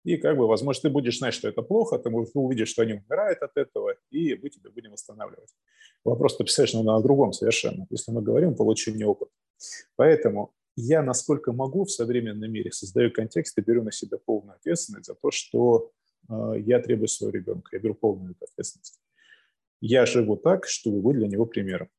и 0.03 0.17
как 0.17 0.37
бы, 0.37 0.47
возможно, 0.47 0.83
ты 0.83 0.89
будешь 0.89 1.17
знать, 1.17 1.33
что 1.33 1.47
это 1.47 1.63
плохо, 1.63 1.97
ты 1.97 2.09
увидишь, 2.09 2.69
что 2.69 2.83
они 2.83 2.93
умирают 2.93 3.41
от 3.41 3.57
этого, 3.57 3.95
и 4.11 4.35
мы 4.35 4.49
тебя 4.49 4.69
будем 4.69 4.91
восстанавливать. 4.91 5.49
Вопрос, 6.03 6.37
ты 6.37 6.43
представляешь, 6.43 6.73
ну, 6.73 6.83
на 6.83 7.01
другом 7.01 7.33
совершенно, 7.33 7.87
если 7.89 8.11
мы 8.11 8.21
говорим 8.21 8.51
о 8.51 8.55
получении 8.55 9.03
опыта. 9.03 9.31
Поэтому 9.95 10.53
я, 10.75 11.03
насколько 11.03 11.51
могу 11.51 11.85
в 11.85 11.91
современном 11.91 12.51
мире, 12.51 12.71
создаю 12.71 13.11
контекст 13.11 13.57
и 13.57 13.61
беру 13.61 13.83
на 13.83 13.91
себя 13.91 14.17
полную 14.17 14.55
ответственность 14.55 15.07
за 15.07 15.15
то, 15.15 15.31
что 15.31 15.91
э, 16.29 16.53
я 16.59 16.79
требую 16.79 17.07
своего 17.07 17.37
ребенка. 17.37 17.69
Я 17.73 17.79
беру 17.79 17.93
полную 17.93 18.35
ответственность. 18.39 18.99
Я 19.81 20.05
живу 20.05 20.37
так, 20.37 20.67
чтобы 20.67 21.01
быть 21.01 21.17
для 21.17 21.27
него 21.27 21.45
примером. 21.45 21.89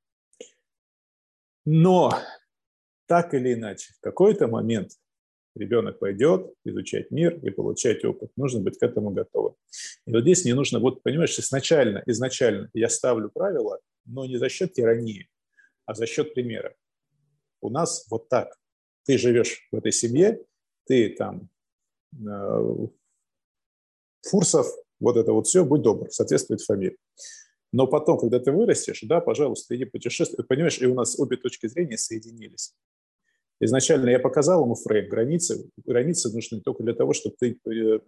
Но 1.65 2.13
так 3.07 3.35
или 3.35 3.55
иначе, 3.55 3.93
в 3.95 4.01
какой-то 4.01 4.49
момент 4.49 4.93
ребенок 5.55 5.99
пойдет 5.99 6.55
изучать 6.65 7.11
мир 7.11 7.39
и 7.45 7.51
получать 7.51 8.05
опыт. 8.05 8.31
Нужно 8.37 8.61
быть 8.61 8.79
к 8.79 8.83
этому 8.83 9.11
готовым. 9.11 9.55
И 10.07 10.13
вот 10.13 10.23
здесь 10.23 10.45
не 10.45 10.55
нужно, 10.55 10.79
вот 10.79 11.03
понимаешь, 11.03 11.39
изначально, 11.39 12.03
изначально 12.07 12.71
я 12.73 12.89
ставлю 12.89 13.29
правила, 13.29 13.81
но 14.07 14.25
не 14.25 14.39
за 14.39 14.49
счет 14.49 14.73
тирании, 14.73 15.29
а 15.85 15.95
за 15.95 16.07
счет 16.07 16.35
примера. 16.35 16.75
У 17.61 17.69
нас 17.69 18.07
вот 18.11 18.29
так 18.29 18.57
ты 19.05 19.19
живешь 19.19 19.67
в 19.71 19.77
этой 19.77 19.93
семье, 19.93 20.41
ты 20.87 21.11
там 21.11 21.49
э, 22.15 22.87
Фурсов, 24.23 24.67
вот 25.01 25.17
это 25.17 25.33
вот 25.33 25.47
все, 25.47 25.65
будь 25.65 25.83
добр, 25.83 26.11
соответствует 26.11 26.61
фамилии. 26.63 26.99
Но 27.73 27.87
потом, 27.87 28.19
когда 28.19 28.39
ты 28.39 28.53
вырастешь, 28.53 29.01
да, 29.03 29.21
пожалуйста, 29.21 29.75
иди 29.75 29.85
путешествуй. 29.87 30.45
Понимаешь, 30.45 30.81
и 30.81 30.87
у 30.87 30.95
нас 30.95 31.19
обе 31.19 31.37
точки 31.37 31.67
зрения 31.67 31.97
соединились. 31.97 32.75
Изначально 33.61 34.11
я 34.11 34.19
показал 34.19 34.65
ему 34.65 34.75
фрейм, 34.75 35.09
границы. 35.09 35.71
Границы 35.85 36.31
нужны 36.33 36.61
только 36.61 36.83
для 36.83 36.95
того, 36.95 37.15
чтобы 37.15 37.37
ты... 37.39 37.59
Э, 37.67 38.01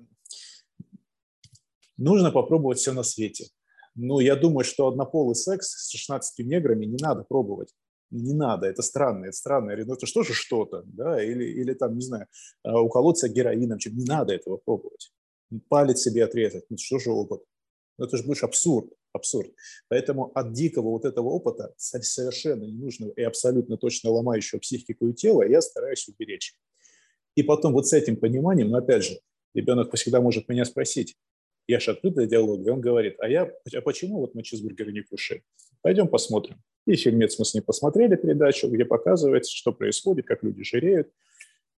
нужно 1.96 2.30
попробовать 2.30 2.78
все 2.78 2.92
на 2.92 3.02
свете. 3.04 3.46
Ну, 3.94 4.20
я 4.20 4.36
думаю, 4.36 4.64
что 4.64 4.88
однополый 4.88 5.36
секс 5.36 5.68
с 5.68 5.90
16 5.90 6.44
неграми 6.44 6.84
не 6.84 6.98
надо 7.00 7.22
пробовать 7.22 7.72
не 8.21 8.35
надо, 8.35 8.66
это 8.66 8.83
странно, 8.83 9.26
это 9.26 9.37
странно. 9.37 9.66
Говорю, 9.68 9.87
ну 9.87 9.94
это 9.94 10.06
что 10.06 10.23
же 10.23 10.33
что-то, 10.33 10.83
да, 10.87 11.23
или, 11.23 11.44
или 11.44 11.75
там, 11.75 11.94
не 11.94 12.02
знаю, 12.02 12.26
а, 12.62 12.80
уколоться 12.80 13.28
героином, 13.28 13.78
чем 13.78 13.97
не 13.97 14.04
надо 14.04 14.33
этого 14.33 14.56
пробовать. 14.56 15.12
Палец 15.68 16.00
себе 16.00 16.25
отрезать, 16.25 16.64
ну 16.71 16.76
что 16.78 16.99
же 16.99 17.11
опыт? 17.11 17.42
Ну 17.99 18.06
это 18.06 18.16
же 18.16 18.25
будешь 18.25 18.42
абсурд, 18.42 18.92
абсурд. 19.12 19.50
Поэтому 19.88 20.33
от 20.35 20.52
дикого 20.52 20.90
вот 20.90 21.04
этого 21.04 21.28
опыта, 21.28 21.75
совершенно 21.76 22.64
ненужного 22.64 23.12
и 23.12 23.23
абсолютно 23.23 23.76
точно 23.76 24.11
ломающего 24.11 24.59
психику 24.59 25.09
и 25.09 25.14
тело, 25.14 25.42
я 25.42 25.61
стараюсь 25.61 26.09
уберечь. 26.09 26.54
И 27.37 27.42
потом 27.42 27.73
вот 27.73 27.87
с 27.87 27.92
этим 27.92 28.16
пониманием, 28.16 28.71
но 28.71 28.78
опять 28.78 29.04
же, 29.04 29.21
ребенок 29.54 29.94
всегда 29.94 30.21
может 30.21 30.49
меня 30.49 30.64
спросить, 30.64 31.16
я 31.66 31.80
же 31.80 31.92
открытый 31.92 32.26
диалог, 32.26 32.66
и 32.66 32.71
он 32.71 32.80
говорит, 32.80 33.16
а 33.18 33.28
я, 33.28 33.50
а 33.75 33.80
почему 33.80 34.21
вот 34.21 34.35
мы 34.35 34.42
чизбургеры 34.42 34.92
не 34.92 35.02
кушаем? 35.02 35.42
Пойдем 35.84 36.08
посмотрим. 36.08 36.62
И 36.86 36.96
фильмец 36.96 37.38
мы 37.38 37.44
с 37.44 37.52
ним 37.52 37.62
посмотрели 37.62 38.16
передачу, 38.16 38.70
где 38.70 38.86
показывается, 38.86 39.54
что 39.54 39.70
происходит, 39.70 40.26
как 40.26 40.42
люди 40.42 40.64
жиреют. 40.64 41.12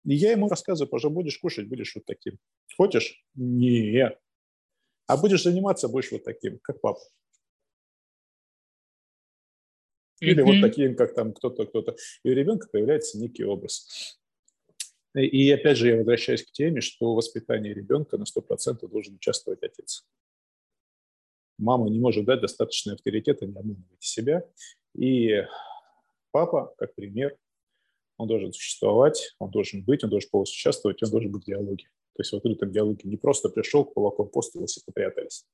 И 0.03 0.13
я 0.13 0.33
ему 0.33 0.47
рассказываю, 0.47 0.87
позже 0.87 1.09
будешь 1.09 1.39
кушать, 1.39 1.67
будешь 1.67 1.95
вот 1.95 2.05
таким. 2.05 2.37
Хочешь? 2.77 3.25
Нет. 3.33 4.19
А 5.07 5.17
будешь 5.17 5.41
заниматься, 5.41 5.87
будешь 5.87 6.11
вот 6.11 6.23
таким, 6.23 6.59
как 6.59 6.81
папа. 6.81 6.99
Или 10.19 10.43
mm-hmm. 10.43 10.45
вот 10.45 10.61
таким, 10.61 10.95
как 10.95 11.15
там 11.15 11.33
кто-то, 11.33 11.65
кто-то. 11.65 11.95
И 12.21 12.29
у 12.29 12.33
ребенка 12.33 12.67
появляется 12.71 13.17
некий 13.17 13.43
образ. 13.43 14.19
И 15.15 15.49
опять 15.49 15.77
же 15.77 15.87
я 15.87 15.97
возвращаюсь 15.97 16.43
к 16.43 16.51
теме, 16.51 16.81
что 16.81 17.11
в 17.11 17.15
воспитании 17.15 17.73
ребенка 17.73 18.19
на 18.19 18.25
100% 18.25 18.87
должен 18.87 19.15
участвовать 19.15 19.63
отец. 19.63 20.05
Мама 21.57 21.89
не 21.89 21.99
может 21.99 22.25
дать 22.25 22.41
достаточный 22.41 22.93
авторитет, 22.93 23.41
не 23.41 23.47
обманывайте 23.47 23.85
себя. 23.99 24.43
И 24.93 25.43
папа, 26.31 26.73
как 26.77 26.95
пример, 26.95 27.37
он 28.17 28.27
должен 28.27 28.53
существовать, 28.53 29.35
он 29.39 29.51
должен 29.51 29.83
быть, 29.83 30.03
он 30.03 30.09
должен 30.09 30.29
полностью 30.29 30.57
участвовать, 30.57 31.01
он 31.03 31.09
должен 31.09 31.31
быть 31.31 31.43
в 31.43 31.45
диалоге. 31.45 31.85
То 32.15 32.21
есть 32.21 32.31
в 32.31 32.35
открытом 32.35 32.71
диалоге 32.71 33.09
не 33.09 33.17
просто 33.17 33.49
пришел 33.49 33.83
кулаком 33.83 34.29
постулась 34.29 34.77
и 34.77 34.81
попрятались. 34.85 35.45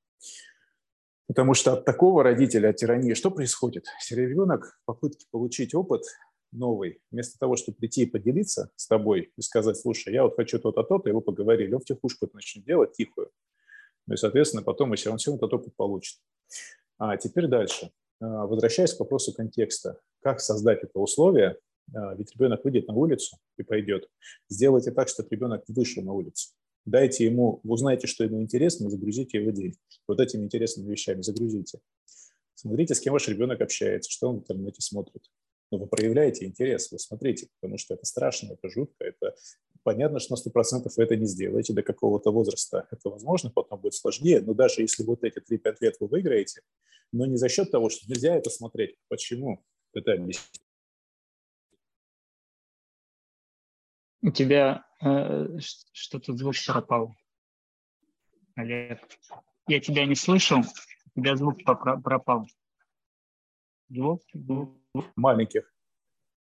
Потому 1.27 1.53
что 1.53 1.73
от 1.73 1.85
такого 1.85 2.23
родителя, 2.23 2.69
от 2.69 2.75
тирании, 2.75 3.13
что 3.13 3.31
происходит? 3.31 3.85
Если 3.99 4.21
ребенок 4.21 4.79
в 4.81 4.85
попытке 4.85 5.25
получить 5.31 5.73
опыт 5.73 6.03
новый, 6.51 6.99
вместо 7.09 7.39
того, 7.39 7.55
чтобы 7.55 7.77
прийти 7.77 8.03
и 8.03 8.05
поделиться 8.05 8.71
с 8.75 8.87
тобой 8.87 9.31
и 9.35 9.41
сказать, 9.41 9.77
слушай, 9.77 10.13
я 10.13 10.23
вот 10.23 10.35
хочу 10.35 10.59
то-то, 10.59 10.83
то-то, 10.83 11.13
вы 11.13 11.21
поговорили, 11.21 11.73
он 11.73 11.79
в 11.79 11.85
тихушку 11.85 12.25
это 12.25 12.35
начнет 12.35 12.65
делать, 12.65 12.93
тихую. 12.93 13.31
Ну 14.11 14.15
и, 14.15 14.17
соответственно, 14.17 14.61
потом, 14.61 14.91
если 14.91 15.07
он 15.07 15.19
все 15.19 15.33
этот 15.33 15.53
опыт 15.53 15.73
получит. 15.77 16.19
А 16.97 17.15
теперь 17.15 17.47
дальше. 17.47 17.91
А, 18.19 18.45
возвращаясь 18.45 18.93
к 18.93 18.99
вопросу 18.99 19.31
контекста, 19.31 20.01
как 20.19 20.41
создать 20.41 20.83
это 20.83 20.99
условие, 20.99 21.55
а, 21.95 22.13
ведь 22.15 22.33
ребенок 22.35 22.61
выйдет 22.65 22.89
на 22.89 22.93
улицу 22.93 23.37
и 23.55 23.63
пойдет. 23.63 24.09
Сделайте 24.49 24.91
так, 24.91 25.07
чтобы 25.07 25.29
ребенок 25.31 25.63
вышел 25.69 26.03
на 26.03 26.11
улицу. 26.11 26.49
Дайте 26.83 27.23
ему, 27.23 27.61
узнайте, 27.63 28.05
что 28.07 28.25
ему 28.25 28.41
интересно, 28.41 28.89
загрузите 28.89 29.37
его 29.37 29.51
день. 29.51 29.75
Вот 30.09 30.19
этими 30.19 30.43
интересными 30.43 30.91
вещами 30.91 31.21
загрузите. 31.21 31.79
Смотрите, 32.55 32.95
с 32.95 32.99
кем 32.99 33.13
ваш 33.13 33.29
ребенок 33.29 33.61
общается, 33.61 34.11
что 34.11 34.27
он 34.27 34.35
в 34.35 34.39
интернете 34.39 34.81
смотрит. 34.81 35.23
Но 35.71 35.77
вы 35.77 35.87
проявляете 35.87 36.45
интерес, 36.45 36.91
вы 36.91 36.99
смотрите, 36.99 37.47
потому 37.59 37.77
что 37.77 37.93
это 37.93 38.05
страшно, 38.05 38.53
это 38.53 38.69
жутко, 38.69 39.05
это 39.05 39.33
понятно, 39.83 40.19
что 40.19 40.35
на 40.35 40.39
100% 40.39 40.91
вы 40.95 41.03
это 41.03 41.15
не 41.15 41.25
сделаете 41.25 41.73
до 41.73 41.81
какого-то 41.81 42.31
возраста. 42.31 42.87
Это 42.91 43.09
возможно, 43.09 43.49
потом 43.49 43.79
будет 43.79 43.93
сложнее, 43.93 44.41
но 44.41 44.53
даже 44.53 44.81
если 44.81 45.03
вот 45.03 45.23
эти 45.23 45.39
3-5 45.39 45.77
лет 45.79 45.95
вы 46.01 46.07
выиграете, 46.07 46.61
но 47.13 47.25
не 47.25 47.37
за 47.37 47.47
счет 47.47 47.71
того, 47.71 47.89
что 47.89 48.07
нельзя 48.09 48.35
это 48.35 48.49
смотреть. 48.49 48.97
Почему? 49.07 49.63
Это 49.93 50.13
объяснить. 50.13 50.61
У 54.23 54.29
тебя 54.29 54.85
э, 55.01 55.47
что-то 55.93 56.35
звук 56.35 56.55
пропал, 56.67 57.15
Олег. 58.55 58.99
Я 59.67 59.79
тебя 59.79 60.05
не 60.05 60.15
слышал, 60.15 60.59
у 61.15 61.19
тебя 61.19 61.35
звук 61.37 61.63
пропал. 61.63 62.45
Звук? 63.89 64.21
звук. 64.33 64.80
Маленьких. 65.15 65.71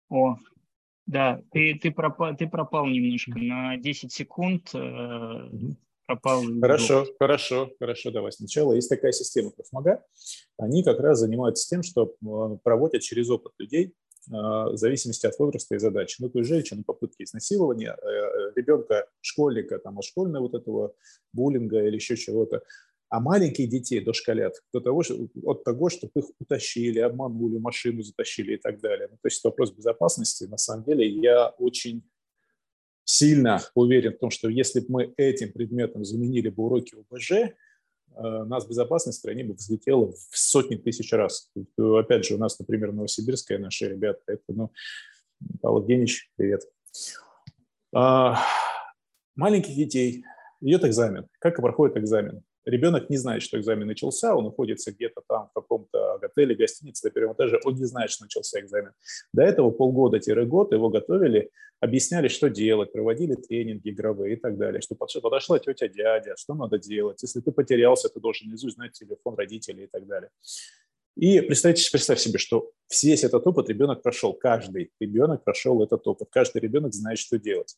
О, 0.10 0.38
да, 1.06 1.42
ты, 1.52 1.78
ты, 1.82 1.92
пропал, 1.92 2.36
ты 2.36 2.48
пропал 2.48 2.86
немножко 2.86 3.38
на 3.38 3.78
10 3.78 4.12
секунд. 4.12 4.70
Э, 4.74 5.50
пропал. 6.06 6.44
Хорошо, 6.62 7.06
звук. 7.06 7.18
хорошо, 7.20 7.72
хорошо. 7.80 8.12
Давай 8.12 8.32
сначала. 8.32 8.74
Есть 8.74 8.90
такая 8.90 9.12
система 9.12 9.52
Профмага. 9.52 10.04
Они 10.58 10.84
как 10.84 11.00
раз 11.00 11.20
занимаются 11.20 11.68
тем, 11.68 11.84
что 11.84 12.14
э, 12.22 12.58
проводят 12.64 13.02
через 13.02 13.30
опыт 13.30 13.54
людей 13.58 13.88
э, 14.30 14.32
в 14.32 14.78
зависимости 14.78 15.26
от 15.26 15.38
возраста 15.40 15.76
и 15.76 15.80
задачи. 15.80 16.18
Ну, 16.20 16.30
то 16.30 16.40
есть 16.40 16.50
женщина 16.50 16.84
попытки 16.86 17.24
изнасилования, 17.24 17.96
э, 18.02 18.52
ребенка, 18.56 19.08
школьника, 19.22 19.80
там, 19.80 19.98
от 20.00 20.06
школьного 20.06 20.44
вот 20.44 20.56
этого 20.56 20.94
буллинга 21.34 21.86
или 21.86 21.96
еще 21.96 22.16
чего-то, 22.16 22.64
А 23.14 23.20
маленьких 23.20 23.70
детей 23.70 24.00
дошколят 24.00 24.56
до 24.74 24.80
того, 24.80 25.04
от 25.46 25.64
того, 25.64 25.90
чтобы 25.90 26.12
их 26.16 26.26
утащили, 26.40 26.98
обманули, 26.98 27.60
машину 27.60 28.02
затащили 28.02 28.56
и 28.56 28.58
так 28.58 28.82
далее. 28.82 29.08
Ну, 29.12 29.18
то 29.18 29.28
есть 29.28 29.44
вопрос 29.44 29.72
безопасности, 29.72 30.46
на 30.46 30.58
самом 30.58 30.84
деле, 30.84 31.08
я 31.08 31.50
очень 31.60 32.02
сильно 33.04 33.62
уверен 33.76 34.14
в 34.14 34.18
том, 34.18 34.32
что 34.32 34.50
если 34.50 34.80
бы 34.80 34.88
мы 34.90 35.14
этим 35.16 35.54
предметом 35.54 36.04
заменили 36.04 36.50
бы 36.50 36.64
уроки 36.64 36.96
ОБЖ, 36.96 37.32
э, 37.34 37.54
нас 38.16 38.66
безопасность 38.66 39.20
в 39.20 39.22
стране 39.22 39.44
бы 39.44 39.54
взлетела 39.54 40.12
в 40.12 40.36
сотни 40.36 40.78
тысяч 40.78 41.14
раз. 41.14 41.52
Опять 41.78 42.26
же, 42.26 42.34
у 42.34 42.40
нас, 42.40 42.58
например, 42.58 42.94
Новосибирская, 42.94 43.60
наши 43.60 43.90
ребята, 43.90 44.24
это, 44.26 44.42
ну, 44.48 44.72
Павел 45.62 45.82
Евгеньевич, 45.82 46.32
привет. 46.36 46.64
А, 47.94 48.40
маленьких 49.36 49.76
детей 49.76 50.26
идет 50.62 50.84
экзамен. 50.84 51.28
Как 51.38 51.58
проходит 51.58 51.96
экзамен? 51.96 52.44
Ребенок 52.66 53.10
не 53.10 53.18
знает, 53.18 53.42
что 53.42 53.60
экзамен 53.60 53.88
начался, 53.88 54.36
он 54.36 54.46
находится 54.46 54.92
где-то 54.92 55.22
там 55.28 55.50
в 55.50 55.54
каком-то 55.54 56.16
отеле, 56.16 56.56
гостинице 56.56 57.08
на 57.08 57.12
первом 57.12 57.34
этаже, 57.34 57.60
он 57.66 57.76
не 57.76 57.86
знает, 57.86 58.12
что 58.12 58.24
начался 58.24 58.60
экзамен. 58.60 58.92
До 59.34 59.44
этого 59.44 59.72
полгода-год 59.72 60.72
его 60.72 60.90
готовили, 60.90 61.50
объясняли, 61.80 62.30
что 62.30 62.50
делать, 62.50 62.94
проводили 62.94 63.36
тренинги 63.36 63.90
игровые 63.90 64.36
и 64.36 64.40
так 64.40 64.58
далее, 64.58 64.82
что 64.82 64.96
подошла 64.96 65.60
тетя, 65.60 65.88
дядя, 65.90 66.36
что 66.38 66.54
надо 66.54 66.80
делать. 66.80 67.22
Если 67.22 67.42
ты 67.42 67.52
потерялся, 67.52 68.08
ты 68.08 68.20
должен 68.22 68.48
наизусть 68.48 68.76
знать 68.76 68.94
телефон 68.94 69.36
родителей 69.36 69.84
и 69.84 69.88
так 69.88 70.08
далее. 70.08 70.30
И 71.16 71.42
представь, 71.42 71.92
представь 71.92 72.20
себе, 72.20 72.40
что 72.40 72.72
весь 73.04 73.24
этот 73.24 73.46
опыт 73.46 73.70
ребенок 73.70 74.02
прошел, 74.02 74.34
каждый 74.34 74.92
ребенок 75.00 75.44
прошел 75.44 75.84
этот 75.84 76.08
опыт, 76.08 76.30
каждый 76.32 76.62
ребенок 76.62 76.94
знает, 76.94 77.20
что 77.20 77.38
делать. 77.38 77.76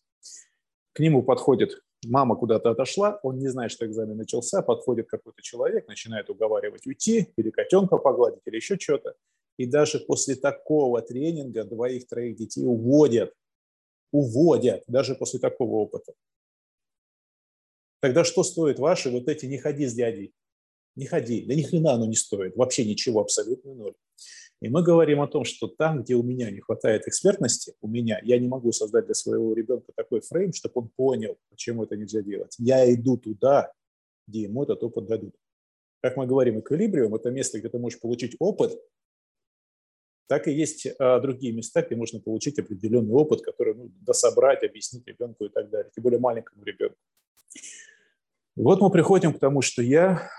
К 0.94 1.00
нему 1.00 1.24
подходит 1.24 1.82
мама 2.10 2.36
куда-то 2.36 2.72
отошла, 2.72 3.20
он 3.24 3.40
не 3.40 3.48
знает, 3.48 3.72
что 3.72 3.86
экзамен 3.86 4.18
начался, 4.18 4.62
подходит 4.62 5.08
какой-то 5.08 5.42
человек, 5.42 5.88
начинает 5.88 6.30
уговаривать 6.30 6.86
уйти, 6.88 7.34
или 7.38 7.50
котенка 7.50 7.98
погладить, 7.98 8.42
или 8.46 8.56
еще 8.56 8.78
что-то. 8.78 9.16
И 9.58 9.66
даже 9.66 10.00
после 10.00 10.36
такого 10.36 11.02
тренинга 11.02 11.64
двоих-троих 11.64 12.36
детей 12.36 12.66
уводят, 12.66 13.34
уводят, 14.12 14.84
даже 14.88 15.16
после 15.16 15.40
такого 15.40 15.76
опыта. 15.76 16.14
Тогда 18.02 18.24
что 18.24 18.44
стоит 18.44 18.80
ваши 18.80 19.10
вот 19.10 19.28
эти 19.28 19.46
«не 19.46 19.58
ходи 19.58 19.88
с 19.88 19.94
дядей», 19.94 20.34
не 20.96 21.06
ходи, 21.06 21.46
да 21.46 21.56
ни 21.56 21.62
хрена 21.62 21.94
оно 21.94 22.06
не 22.06 22.16
стоит, 22.16 22.56
вообще 22.56 22.86
ничего, 22.86 23.22
абсолютно 23.22 23.74
ноль. 23.74 23.96
И 24.62 24.70
мы 24.70 24.84
говорим 24.84 25.22
о 25.22 25.28
том, 25.28 25.44
что 25.44 25.68
там, 25.68 26.04
где 26.04 26.16
у 26.16 26.24
меня 26.24 26.50
не 26.50 26.62
хватает 26.62 27.08
экспертности, 27.08 27.74
у 27.82 27.88
меня, 27.88 28.20
я 28.24 28.40
не 28.40 28.48
могу 28.48 28.72
создать 28.72 29.06
для 29.06 29.14
своего 29.14 29.54
ребенка 29.54 29.92
такой 29.96 30.22
фрейм, 30.22 30.54
чтобы 30.54 30.74
он 30.82 30.90
понял, 30.96 31.38
почему 31.50 31.84
это 31.84 31.98
нельзя 31.98 32.22
делать. 32.22 32.56
Я 32.58 32.92
иду 32.94 33.18
туда, 33.18 33.72
где 34.28 34.44
ему 34.44 34.64
этот 34.64 34.82
опыт 34.84 35.06
дадут. 35.06 35.36
Как 36.02 36.18
мы 36.18 36.26
говорим, 36.26 36.60
эквилибриум– 36.60 37.16
это 37.16 37.32
место, 37.32 37.60
где 37.60 37.70
ты 37.70 37.80
можешь 37.80 38.00
получить 38.00 38.36
опыт, 38.40 38.80
так 40.28 40.48
и 40.48 40.52
есть 40.52 40.88
а, 41.00 41.20
другие 41.20 41.54
места, 41.54 41.82
где 41.82 41.96
можно 41.96 42.20
получить 42.20 42.58
определенный 42.58 43.14
опыт, 43.14 43.42
который 43.42 43.76
ну, 43.76 43.92
дособрать, 44.02 44.64
объяснить 44.64 45.06
ребенку 45.06 45.46
и 45.46 45.50
так 45.50 45.70
далее, 45.70 45.92
тем 45.94 46.04
более 46.04 46.20
маленькому 46.20 46.64
ребенку. 46.64 46.98
Вот 48.56 48.82
мы 48.82 48.90
приходим 48.90 49.34
к 49.34 49.40
тому, 49.40 49.62
что 49.62 49.84
я 49.84 50.30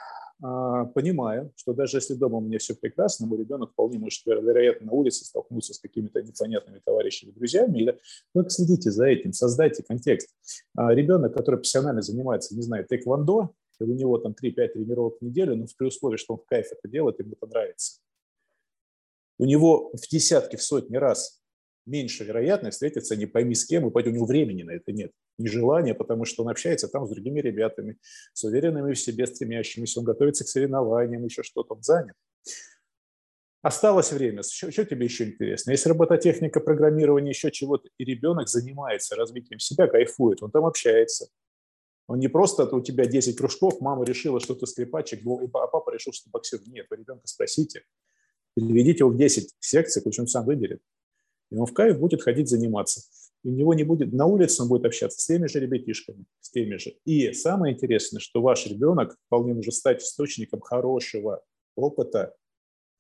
а, 0.43 0.85
понимаю, 0.87 1.52
что 1.57 1.73
даже 1.73 1.97
если 1.97 2.14
дома 2.14 2.38
у 2.38 2.40
меня 2.40 2.59
все 2.59 2.75
прекрасно, 2.75 3.26
мой 3.26 3.38
ребенок 3.38 3.73
вполне 3.73 3.99
может, 3.99 4.25
вероятно, 4.26 4.87
на 4.87 4.93
улице 4.93 5.25
столкнуться 5.25 5.73
с 5.73 5.78
какими-то 5.78 6.23
непонятными 6.23 6.81
товарищами, 6.85 7.31
друзьями. 7.31 7.78
Или 7.78 7.99
только 8.35 8.50
следите 8.50 8.90
за 8.90 9.07
этим, 9.07 9.33
создайте 9.33 9.83
контекст. 9.83 10.28
А, 10.76 10.95
ребенок, 10.95 11.35
который 11.35 11.57
профессионально 11.57 12.02
занимается, 12.02 12.55
не 12.55 12.62
знаю, 12.62 12.87
тэквондо, 12.87 13.55
и 13.81 13.85
у 13.85 13.95
него 13.95 14.19
там 14.19 14.33
3-5 14.33 14.69
тренировок 14.69 15.19
в 15.21 15.25
неделю, 15.25 15.57
но 15.57 15.66
при 15.76 15.87
условии, 15.87 16.16
что 16.16 16.35
он 16.35 16.40
в 16.40 16.47
кайф 16.47 16.66
это 16.71 16.88
делает, 16.88 17.19
ему 17.19 17.33
это 17.33 17.47
нравится. 17.47 18.00
У 19.38 19.45
него 19.45 19.90
в 19.93 20.09
десятки, 20.09 20.57
в 20.57 20.62
сотни 20.62 20.97
раз 20.97 21.43
меньше 21.85 22.25
вероятность 22.25 22.76
встретиться 22.76 23.16
не 23.16 23.26
пойми 23.26 23.55
с 23.55 23.64
кем, 23.64 23.88
и 23.88 24.09
у 24.09 24.11
него 24.11 24.26
времени 24.26 24.62
на 24.62 24.73
это 24.73 24.93
нет. 24.93 25.12
Не 25.38 25.49
желания, 25.49 25.95
потому 25.95 26.25
что 26.25 26.43
он 26.43 26.49
общается 26.49 26.88
там 26.88 27.06
с 27.06 27.11
другими 27.11 27.41
ребятами, 27.41 27.99
с 28.32 28.45
уверенными 28.45 28.95
в 28.95 28.99
себе, 28.99 29.26
стремящимися, 29.26 30.00
он 30.00 30.06
готовится 30.06 30.45
к 30.45 30.49
соревнованиям, 30.49 31.25
еще 31.25 31.43
что-то, 31.43 31.75
он 31.75 31.82
занят. 31.82 32.15
Осталось 33.63 34.13
время. 34.13 34.43
Что, 34.43 34.71
что 34.71 34.84
тебе 34.84 35.06
еще 35.06 35.25
интересно? 35.25 35.73
Есть 35.73 35.87
робототехника, 35.87 36.61
программирование, 36.61 37.30
еще 37.30 37.50
чего-то, 37.50 37.89
и 37.99 38.04
ребенок 38.04 38.49
занимается 38.49 39.17
развитием 39.17 39.58
себя, 39.58 39.89
кайфует, 39.89 40.43
он 40.43 40.50
там 40.50 40.65
общается. 40.65 41.28
Он 42.06 42.21
не 42.21 42.28
просто 42.28 42.65
у 42.75 42.80
тебя 42.80 43.06
10 43.06 43.37
кружков, 43.37 43.80
мама 43.80 44.04
решила, 44.04 44.39
что 44.39 44.54
ты 44.54 44.67
скрипачик, 44.67 45.21
а 45.26 45.67
папа 45.67 45.91
решил, 45.91 46.13
что 46.13 46.30
боксер. 46.30 46.61
Нет, 46.67 46.87
вы 46.89 46.99
ребенка 46.99 47.26
спросите, 47.26 47.82
переведите 48.54 49.00
его 49.00 49.11
в 49.11 49.17
10 49.17 49.56
секций, 49.58 50.02
он 50.19 50.26
сам 50.28 50.47
выберет. 50.47 50.80
И 51.50 51.56
он 51.56 51.67
в 51.67 51.73
кайф 51.73 51.99
будет 51.99 52.23
ходить 52.23 52.49
заниматься. 52.49 53.02
И 53.47 53.49
у 53.49 53.52
него 53.52 53.75
не 53.75 53.85
будет, 53.85 54.13
на 54.13 54.26
улице 54.26 54.63
он 54.63 54.69
будет 54.69 54.87
общаться 54.87 55.21
с 55.21 55.25
теми 55.25 55.47
же 55.47 55.61
ребятишками, 55.61 56.25
с 56.41 56.50
теми 56.50 56.78
же. 56.78 56.97
И 57.04 57.32
самое 57.32 57.75
интересное, 57.75 58.19
что 58.19 58.43
ваш 58.43 58.67
ребенок 58.67 59.17
вполне 59.26 59.54
может 59.54 59.73
стать 59.73 60.02
источником 60.02 60.61
хорошего 60.61 61.45
опыта, 61.76 62.35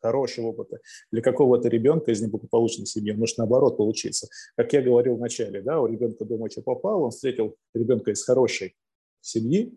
хорошего 0.00 0.50
опыта 0.50 0.78
для 1.10 1.20
какого-то 1.20 1.68
ребенка 1.68 2.12
из 2.12 2.22
неблагополучной 2.22 2.86
семьи. 2.86 3.10
Может 3.10 3.38
наоборот 3.38 3.76
получиться. 3.76 4.28
Как 4.56 4.72
я 4.72 4.82
говорил 4.82 5.16
в 5.16 5.20
начале, 5.20 5.62
да, 5.62 5.80
у 5.80 5.88
ребенка 5.88 6.24
дома 6.24 6.48
что 6.48 6.62
попал, 6.62 7.02
он 7.02 7.10
встретил 7.10 7.56
ребенка 7.74 8.12
из 8.12 8.22
хорошей 8.22 8.76
семьи, 9.20 9.76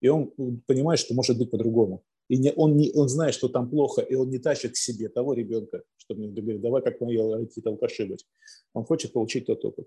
и 0.00 0.08
он 0.08 0.32
понимает, 0.66 1.00
что 1.00 1.12
может 1.12 1.36
быть 1.36 1.50
по-другому. 1.50 2.02
И 2.28 2.38
не, 2.38 2.52
он, 2.52 2.76
не, 2.76 2.92
он 2.92 3.08
знает, 3.08 3.34
что 3.34 3.48
там 3.48 3.70
плохо, 3.70 4.02
и 4.02 4.14
он 4.14 4.28
не 4.28 4.38
тащит 4.38 4.72
к 4.72 4.76
себе 4.76 5.08
того 5.08 5.32
ребенка, 5.32 5.82
чтобы 5.96 6.20
не 6.20 6.28
говорить, 6.28 6.60
давай 6.60 6.82
как 6.82 7.00
мои 7.00 7.16
какие-то 7.46 7.72
быть. 7.72 8.26
Он 8.74 8.84
хочет 8.84 9.12
получить 9.12 9.46
тот 9.46 9.64
опыт. 9.64 9.86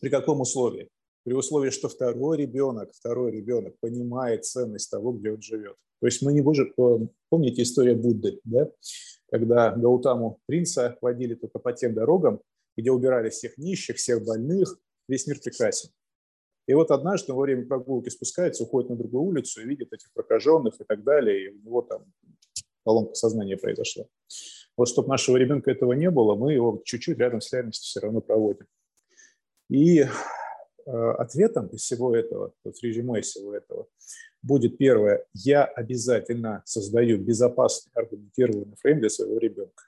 При 0.00 0.10
каком 0.10 0.40
условии? 0.40 0.88
При 1.24 1.34
условии, 1.34 1.70
что 1.70 1.88
второй 1.88 2.38
ребенок, 2.38 2.92
второй 2.92 3.32
ребенок 3.32 3.74
понимает 3.80 4.44
ценность 4.44 4.90
того, 4.90 5.12
где 5.12 5.32
он 5.32 5.42
живет. 5.42 5.76
То 6.00 6.06
есть 6.06 6.22
мы 6.22 6.32
не 6.32 6.42
можем... 6.42 6.72
Помните 7.30 7.62
историю 7.62 7.96
Будды, 7.96 8.40
да? 8.44 8.70
Когда 9.30 9.72
Гаутаму 9.74 10.38
принца 10.46 10.96
водили 11.00 11.34
только 11.34 11.58
по 11.58 11.72
тем 11.72 11.94
дорогам, 11.94 12.40
где 12.76 12.90
убирали 12.90 13.30
всех 13.30 13.56
нищих, 13.58 13.96
всех 13.96 14.24
больных, 14.24 14.78
весь 15.08 15.26
мир 15.26 15.40
прекрасен. 15.40 15.90
И 16.66 16.74
вот 16.74 16.90
однажды 16.90 17.32
во 17.32 17.42
время 17.42 17.66
прогулки 17.66 18.08
спускается, 18.08 18.64
уходит 18.64 18.90
на 18.90 18.96
другую 18.96 19.24
улицу 19.24 19.60
и 19.60 19.66
видит 19.66 19.92
этих 19.92 20.12
прокаженных 20.12 20.80
и 20.80 20.84
так 20.84 21.04
далее, 21.04 21.44
и 21.44 21.48
у 21.48 21.60
него 21.60 21.82
там 21.82 22.04
поломка 22.84 23.14
сознания 23.14 23.56
произошла. 23.56 24.04
Вот 24.76 24.88
чтобы 24.88 25.08
нашего 25.08 25.36
ребенка 25.36 25.70
этого 25.70 25.92
не 25.92 26.10
было, 26.10 26.34
мы 26.34 26.52
его 26.52 26.82
чуть-чуть 26.84 27.18
рядом 27.18 27.40
с 27.40 27.52
реальностью 27.52 27.86
все 27.86 28.00
равно 28.00 28.20
проводим. 28.20 28.66
И 29.68 30.00
э, 30.00 30.06
ответом 30.86 31.68
из 31.68 31.82
всего 31.82 32.14
этого, 32.14 32.52
вот 32.64 32.74
резюме 32.82 33.20
всего 33.20 33.54
этого, 33.54 33.86
будет 34.42 34.76
первое, 34.78 35.24
я 35.32 35.64
обязательно 35.64 36.62
создаю 36.64 37.18
безопасный 37.18 37.92
аргументированный 37.94 38.76
фрейм 38.80 39.00
для 39.00 39.08
своего 39.08 39.38
ребенка. 39.38 39.84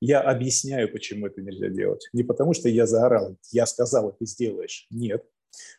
Я 0.00 0.20
объясняю, 0.20 0.90
почему 0.90 1.26
это 1.26 1.42
нельзя 1.42 1.68
делать. 1.68 2.08
Не 2.12 2.22
потому, 2.22 2.54
что 2.54 2.68
я 2.68 2.86
заорал, 2.86 3.36
я 3.50 3.66
сказал, 3.66 4.12
ты 4.12 4.26
сделаешь. 4.26 4.86
Нет, 4.90 5.24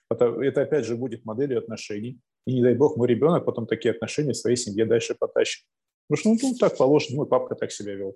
это, 0.09 0.25
это 0.41 0.61
опять 0.61 0.85
же 0.85 0.95
будет 0.95 1.25
моделью 1.25 1.59
отношений. 1.59 2.19
И 2.45 2.53
не 2.53 2.61
дай 2.63 2.75
бог, 2.75 2.97
мой 2.97 3.07
ребенок 3.07 3.45
потом 3.45 3.67
такие 3.67 3.93
отношения 3.93 4.33
в 4.33 4.37
своей 4.37 4.55
семье 4.55 4.85
дальше 4.85 5.15
потащит. 5.15 5.65
Потому 6.07 6.37
что 6.37 6.47
ну, 6.47 6.55
так 6.57 6.77
положено, 6.77 7.17
мой 7.17 7.27
папка 7.27 7.55
так 7.55 7.71
себя 7.71 7.93
вел. 7.93 8.15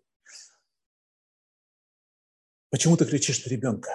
Почему 2.71 2.97
ты 2.97 3.05
кричишь 3.05 3.45
на 3.45 3.49
ребенка? 3.49 3.91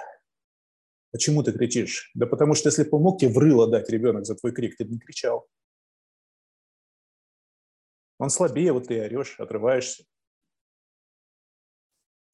Почему 1.11 1.43
ты 1.43 1.51
кричишь? 1.51 2.11
Да 2.13 2.25
потому 2.25 2.53
что 2.53 2.69
если 2.69 2.83
бы 2.83 2.99
мог 2.99 3.19
тебе 3.19 3.31
врыло 3.31 3.69
дать 3.69 3.89
ребенок 3.89 4.25
за 4.25 4.35
твой 4.35 4.53
крик, 4.53 4.77
ты 4.77 4.85
бы 4.85 4.91
не 4.91 4.99
кричал. 4.99 5.47
Он 8.19 8.29
слабее, 8.29 8.73
вот 8.73 8.87
ты 8.87 9.01
орешь, 9.01 9.39
отрываешься. 9.39 10.05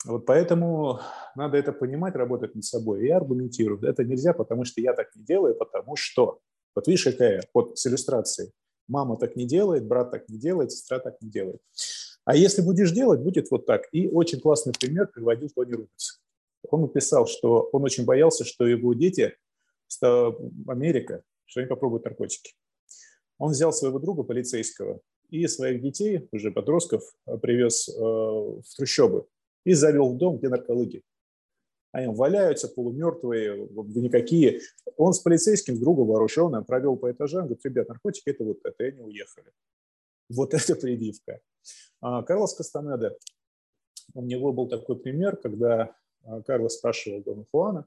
Вот 0.05 0.25
поэтому 0.25 0.99
надо 1.35 1.57
это 1.57 1.73
понимать, 1.73 2.15
работать 2.15 2.53
над 2.53 2.63
собой. 2.63 3.07
Я 3.07 3.17
аргументирую. 3.17 3.81
Это 3.83 4.03
нельзя, 4.03 4.33
потому 4.33 4.63
что 4.63 4.79
я 4.81 4.93
так 4.93 5.15
не 5.15 5.23
делаю, 5.23 5.55
потому 5.55 5.95
что... 5.95 6.39
Вот 6.75 6.87
видишь, 6.87 7.05
какая 7.05 7.43
вот 7.53 7.79
с 7.79 7.87
иллюстрацией. 7.87 8.51
Мама 8.87 9.17
так 9.17 9.35
не 9.35 9.45
делает, 9.45 9.87
брат 9.87 10.11
так 10.11 10.29
не 10.29 10.37
делает, 10.37 10.71
сестра 10.71 10.99
так 10.99 11.19
не 11.21 11.29
делает. 11.29 11.61
А 12.25 12.35
если 12.35 12.61
будешь 12.61 12.91
делать, 12.91 13.21
будет 13.21 13.49
вот 13.49 13.65
так. 13.65 13.83
И 13.91 14.07
очень 14.07 14.39
классный 14.39 14.73
пример 14.77 15.07
приводил 15.07 15.49
Тони 15.49 15.71
Рубинс. 15.71 16.21
Он 16.69 16.81
написал, 16.81 17.27
что 17.27 17.69
он 17.71 17.83
очень 17.83 18.05
боялся, 18.05 18.43
что 18.43 18.67
его 18.67 18.93
дети, 18.93 19.35
Америка, 20.01 21.23
что 21.45 21.61
они 21.61 21.69
попробуют 21.69 22.05
наркотики. 22.05 22.53
Он 23.37 23.51
взял 23.51 23.71
своего 23.71 23.99
друга 23.99 24.23
полицейского 24.23 24.99
и 25.29 25.47
своих 25.47 25.81
детей, 25.81 26.27
уже 26.31 26.51
подростков, 26.51 27.03
привез 27.41 27.89
э, 27.89 27.93
в 28.01 28.63
трущобы 28.75 29.25
и 29.65 29.73
завел 29.73 30.13
в 30.13 30.17
дом, 30.17 30.37
где 30.37 30.47
наркологи. 30.47 31.03
они 31.91 32.13
валяются 32.13 32.69
полумертвые, 32.69 33.67
никакие. 33.95 34.61
Он 34.95 35.13
с 35.13 35.19
полицейским, 35.19 35.75
с 35.75 35.79
другом 35.79 36.07
вооруженным, 36.07 36.63
провел 36.63 36.95
по 36.95 37.11
этажам, 37.11 37.45
говорит, 37.45 37.65
ребят, 37.65 37.89
наркотики– 37.89 38.23
это 38.29 38.45
вот 38.45 38.59
это, 38.63 38.83
и 38.83 38.89
они 38.89 39.01
уехали. 39.01 39.51
Вот 40.29 40.53
это 40.53 40.75
прививка. 40.75 41.41
А, 42.01 42.23
Карлос 42.23 42.53
Кастанеда, 42.53 43.17
у 44.13 44.21
него 44.21 44.53
был 44.53 44.67
такой 44.67 44.97
пример, 44.97 45.35
когда 45.35 45.95
а, 46.23 46.41
Карлос 46.43 46.75
спрашивал 46.75 47.23
Дона 47.23 47.45
Хуана, 47.51 47.85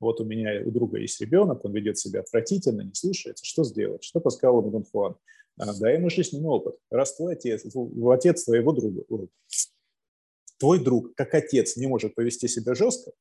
вот 0.00 0.20
у 0.20 0.24
меня, 0.24 0.62
у 0.64 0.70
друга 0.70 0.98
есть 0.98 1.20
ребенок, 1.20 1.64
он 1.64 1.72
ведет 1.72 1.98
себя 1.98 2.20
отвратительно, 2.20 2.82
не 2.82 2.94
слушается, 2.94 3.44
что 3.44 3.64
сделать? 3.64 4.04
Что 4.04 4.20
подсказал 4.20 4.60
ему 4.60 4.70
Дон 4.70 4.84
Хуан? 4.84 5.16
А, 5.58 5.72
дай 5.78 5.94
ему 5.94 6.10
жизненный 6.10 6.48
опыт. 6.48 6.76
Раз 6.90 7.14
твой 7.16 7.34
отец, 7.34 7.64
отец 8.10 8.44
твоего 8.44 8.72
друга, 8.72 9.04
твой 10.58 10.82
друг, 10.82 11.14
как 11.14 11.34
отец, 11.34 11.76
не 11.76 11.86
может 11.86 12.14
повести 12.14 12.48
себя 12.48 12.74
жестко, 12.74 13.12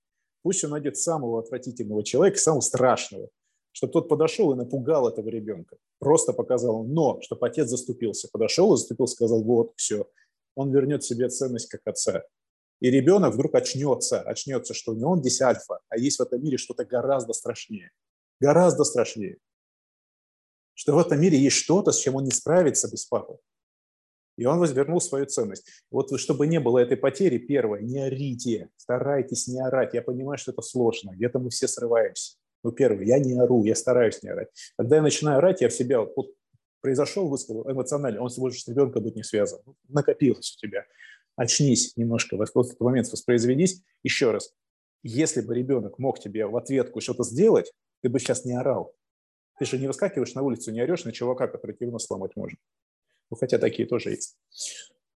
пусть 0.42 0.64
он 0.64 0.72
найдет 0.72 0.98
самого 0.98 1.40
отвратительного 1.40 2.04
человека, 2.04 2.38
самого 2.38 2.62
страшного, 2.62 3.30
чтобы 3.72 3.94
тот 3.94 4.10
подошел 4.10 4.52
и 4.54 4.56
напугал 4.56 5.08
этого 5.08 5.30
ребенка. 5.30 5.78
Просто 6.00 6.34
показал, 6.34 6.84
но, 6.84 7.20
чтобы 7.22 7.48
отец 7.48 7.70
заступился. 7.70 8.28
Подошел 8.32 8.74
и 8.74 8.78
заступился, 8.78 9.16
сказал, 9.16 9.44
вот, 9.44 9.74
все. 9.76 10.08
Он 10.56 10.72
вернет 10.72 11.04
себе 11.04 11.30
ценность 11.30 11.70
как 11.70 11.82
отца. 11.86 12.24
И 12.80 12.92
ребенок 12.92 13.34
вдруг 13.34 13.56
очнется, 13.56 14.22
очнется, 14.22 14.74
что 14.74 14.94
не 14.94 15.04
он 15.04 15.22
здесь 15.22 15.42
альфа, 15.42 15.80
а 15.90 15.98
есть 15.98 16.20
в 16.20 16.22
этом 16.22 16.44
мире 16.44 16.58
что-то 16.58 16.86
гораздо 16.86 17.34
страшнее. 17.34 17.92
Гораздо 18.40 18.84
страшнее. 18.84 19.38
Что 20.74 20.94
в 20.94 20.98
этом 21.00 21.22
мире 21.22 21.38
есть 21.38 21.56
что-то, 21.56 21.92
с 21.92 22.00
чем 22.00 22.16
он 22.16 22.26
не 22.26 22.32
справится 22.32 22.90
без 22.90 23.06
папы. 23.06 23.38
И 24.38 24.46
он 24.46 24.60
возвернул 24.60 25.00
свою 25.00 25.26
ценность. 25.26 25.68
Вот 25.92 26.20
чтобы 26.20 26.48
не 26.48 26.60
было 26.60 26.80
этой 26.80 26.98
потери, 26.98 27.38
первое, 27.38 27.82
не 27.82 28.00
орите, 28.00 28.70
старайтесь 28.78 29.48
не 29.48 29.60
орать. 29.60 29.94
Я 29.94 30.02
понимаю, 30.02 30.38
что 30.38 30.52
это 30.52 30.62
сложно, 30.62 31.12
где-то 31.12 31.40
мы 31.40 31.50
все 31.50 31.68
срываемся. 31.68 32.38
Ну, 32.64 32.72
первое, 32.72 33.06
я 33.06 33.20
не 33.20 33.38
ору, 33.38 33.64
я 33.66 33.76
стараюсь 33.76 34.24
не 34.24 34.30
орать. 34.30 34.48
Когда 34.78 34.98
я 34.98 35.02
начинаю 35.02 35.38
орать, 35.38 35.62
я 35.62 35.70
в 35.70 35.74
себя, 35.74 36.02
вот 36.02 36.34
произошел 36.82 37.30
высказал 37.30 37.70
эмоционально, 37.70 38.22
он 38.22 38.30
может 38.38 38.60
с 38.60 38.68
ребенком 38.68 39.04
быть 39.04 39.16
не 39.16 39.24
связан. 39.24 39.60
Накопилось 39.88 40.56
у 40.58 40.60
тебя. 40.60 40.86
Очнись 41.36 41.96
немножко, 41.98 42.38
в 42.38 42.42
этот 42.42 42.80
момент 42.80 43.10
воспроизведись. 43.12 43.82
Еще 44.04 44.32
раз, 44.32 44.54
если 45.04 45.42
бы 45.42 45.56
ребенок 45.56 46.00
мог 46.00 46.20
тебе 46.20 46.46
в 46.46 46.56
ответку 46.56 47.02
что-то 47.02 47.24
сделать, 47.24 47.72
ты 48.02 48.10
бы 48.10 48.20
сейчас 48.20 48.46
не 48.46 48.54
орал. 48.54 48.94
Ты 49.60 49.66
же 49.66 49.78
не 49.78 49.88
выскакиваешь 49.88 50.34
на 50.34 50.42
улицу, 50.42 50.72
не 50.72 50.82
орешь 50.82 51.06
на 51.06 51.12
чувака, 51.12 51.48
который 51.48 51.76
тебе 51.76 51.98
сломать 52.00 52.36
может. 52.36 52.60
Ну, 53.34 53.38
хотя 53.38 53.58
такие 53.58 53.88
тоже 53.88 54.12
есть. 54.12 54.38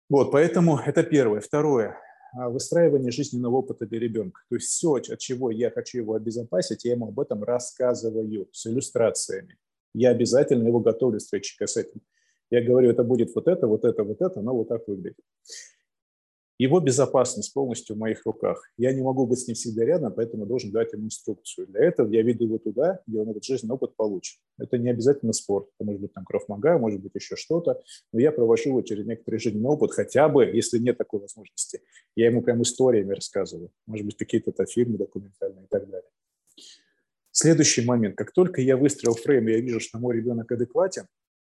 Вот, 0.08 0.32
поэтому 0.32 0.78
это 0.78 1.04
первое. 1.04 1.42
Второе. 1.42 1.98
А, 2.34 2.50
выстраивание 2.50 3.12
жизненного 3.12 3.58
опыта 3.58 3.86
для 3.86 4.00
ребенка. 4.00 4.40
То 4.48 4.56
есть 4.56 4.70
все, 4.70 4.94
от 4.94 5.20
чего 5.20 5.52
я 5.52 5.70
хочу 5.70 5.98
его 5.98 6.14
обезопасить, 6.14 6.86
я 6.86 6.94
ему 6.94 7.10
об 7.10 7.20
этом 7.20 7.44
рассказываю 7.44 8.48
с 8.54 8.68
иллюстрациями. 8.68 9.58
Я 9.94 10.12
обязательно 10.12 10.66
его 10.66 10.80
готовлю 10.80 11.20
встречи 11.20 11.62
с 11.62 11.76
этим. 11.76 12.00
Я 12.50 12.64
говорю, 12.64 12.90
это 12.90 13.04
будет 13.04 13.36
вот 13.36 13.50
это, 13.50 13.68
вот 13.68 13.84
это, 13.84 14.06
вот 14.06 14.22
это, 14.22 14.42
но 14.42 14.56
вот 14.56 14.70
так 14.70 14.88
выглядит. 14.88 15.20
Его 16.58 16.80
безопасность 16.80 17.54
полностью 17.54 17.96
в 17.96 18.00
моих 18.00 18.26
руках. 18.26 18.64
Я 18.78 18.94
не 18.94 19.02
могу 19.02 19.28
быть 19.28 19.40
с 19.40 19.48
ним 19.48 19.56
всегда 19.56 19.84
рядом, 19.84 20.14
поэтому 20.14 20.46
должен 20.46 20.72
дать 20.72 20.94
ему 20.94 21.06
инструкцию. 21.06 21.68
Для 21.68 21.86
этого 21.86 22.10
я 22.10 22.22
веду 22.22 22.46
его 22.46 22.58
туда, 22.60 23.02
где 23.06 23.20
он 23.20 23.30
этот 23.30 23.44
жизненный 23.44 23.76
опыт 23.76 23.96
получит. 23.98 24.40
Это 24.58 24.78
не 24.78 24.90
обязательно 24.90 25.34
спорт. 25.34 25.68
Это 25.78 25.86
может 25.86 26.02
быть 26.02 26.14
там 26.14 26.24
кровмага, 26.24 26.78
может 26.78 27.02
быть 27.02 27.12
еще 27.14 27.36
что-то. 27.36 27.82
Но 28.14 28.22
я 28.22 28.32
провожу 28.32 28.70
его 28.70 28.82
через 28.84 29.06
некоторый 29.06 29.40
жизненный 29.40 29.70
опыт, 29.70 29.92
хотя 29.92 30.30
бы, 30.30 30.46
если 30.46 30.80
нет 30.80 30.98
такой 30.98 31.20
возможности. 31.20 31.82
Я 32.16 32.28
ему 32.28 32.42
прям 32.42 32.62
историями 32.62 33.14
рассказываю. 33.14 33.70
Может 33.86 34.06
быть, 34.06 34.16
какие-то 34.16 34.52
это 34.52 34.66
фильмы 34.66 34.98
документальные 34.98 35.66
и 35.66 35.68
так 35.68 35.90
далее. 35.90 36.10
Следующий 37.32 37.84
момент. 37.84 38.16
Как 38.16 38.32
только 38.32 38.62
я 38.62 38.78
выстроил 38.78 39.16
фрейм, 39.16 39.50
и 39.50 39.52
я 39.52 39.60
вижу, 39.60 39.82
что 39.82 40.00
мой 40.00 40.16
ребенок 40.16 40.50
адекватен, 40.50 41.06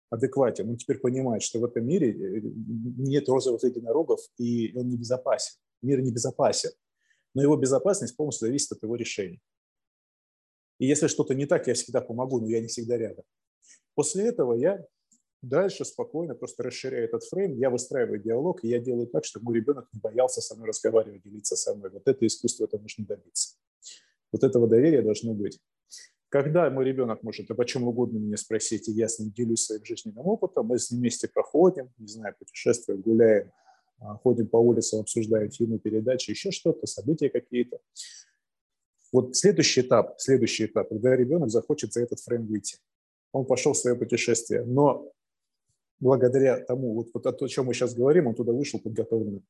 адекватен, 0.09 0.69
он 0.69 0.77
теперь 0.77 0.99
понимает, 0.99 1.43
что 1.43 1.59
в 1.59 1.65
этом 1.65 1.85
мире 1.85 2.11
э, 2.11 2.41
нет 2.43 3.27
розовых 3.27 3.63
единорогов, 3.63 4.19
и 4.37 4.75
он 4.77 4.89
небезопасен. 4.89 5.57
Мир 5.81 6.01
небезопасен. 6.01 6.71
Но 7.33 7.43
его 7.43 7.55
безопасность 7.55 8.15
полностью 8.15 8.47
зависит 8.47 8.71
от 8.71 8.83
его 8.83 8.95
решений. 8.95 9.41
И 10.79 10.85
если 10.85 11.07
что-то 11.07 11.33
не 11.33 11.45
так, 11.45 11.67
я 11.67 11.73
всегда 11.73 12.01
помогу, 12.01 12.39
но 12.39 12.47
я 12.47 12.61
не 12.61 12.67
всегда 12.67 12.97
рядом. 12.97 13.25
После 13.95 14.27
этого 14.27 14.53
я 14.53 14.85
дальше 15.41 15.85
спокойно 15.85 16.35
просто 16.35 16.63
расширяю 16.63 17.05
этот 17.05 17.23
фрейм, 17.23 17.57
я 17.57 17.69
выстраиваю 17.69 18.21
диалог, 18.21 18.63
и 18.63 18.69
я 18.69 18.79
делаю 18.79 19.07
так, 19.07 19.25
чтобы 19.25 19.45
мой 19.45 19.55
ребенок 19.55 19.87
не 19.93 19.99
боялся 19.99 20.41
со 20.41 20.55
мной 20.55 20.69
разговаривать, 20.69 21.23
делиться 21.23 21.55
со 21.55 21.75
мной. 21.75 21.89
Вот 21.89 22.07
это 22.07 22.25
искусство, 22.25 22.65
это 22.65 22.77
нужно 22.79 23.05
добиться. 23.05 23.55
Вот 24.31 24.43
этого 24.43 24.67
доверия 24.67 25.01
должно 25.01 25.33
быть. 25.33 25.59
Когда 26.29 26.69
мой 26.69 26.83
ребенок 26.83 27.23
может 27.23 27.49
обо 27.49 27.65
чем 27.65 27.87
угодно 27.87 28.17
меня 28.17 28.35
спросить, 28.35 28.89
и 28.89 28.91
я 28.91 29.07
с 29.07 29.17
ним 29.19 29.31
делюсь 29.31 29.65
своим 29.65 29.85
жизненным 29.85 30.27
опытом, 30.27 30.67
мы 30.67 30.77
с 30.77 30.91
ним 30.91 30.99
вместе 30.99 31.29
проходим, 31.29 31.89
не 31.97 32.07
знаю, 32.07 32.35
путешествуем, 32.37 33.01
гуляем, 33.01 33.51
а, 33.99 34.17
ходим 34.17 34.47
по 34.47 34.57
улицам, 34.57 34.99
обсуждаем 34.99 35.49
фильмы, 35.51 35.79
передачи, 35.79 36.31
еще 36.31 36.51
что-то, 36.51 36.85
события 36.85 37.29
какие-то. 37.29 37.79
Вот 39.13 39.37
следующий 39.37 39.81
этап, 39.81 40.19
следующий 40.19 40.65
этап, 40.65 40.89
когда 40.89 41.15
ребенок 41.15 41.49
захочет 41.49 41.93
за 41.93 42.01
этот 42.01 42.19
фрейм 42.19 42.45
выйти. 42.45 42.77
Он 43.31 43.45
пошел 43.45 43.71
в 43.71 43.77
свое 43.77 43.95
путешествие, 43.95 44.65
но 44.65 45.09
благодаря 45.99 46.57
тому, 46.57 46.93
вот, 46.93 47.07
вот 47.13 47.25
о 47.25 47.47
чем 47.47 47.67
мы 47.67 47.73
сейчас 47.73 47.95
говорим, 47.95 48.27
он 48.27 48.35
туда 48.35 48.51
вышел 48.51 48.81
подготовленным. 48.81 49.45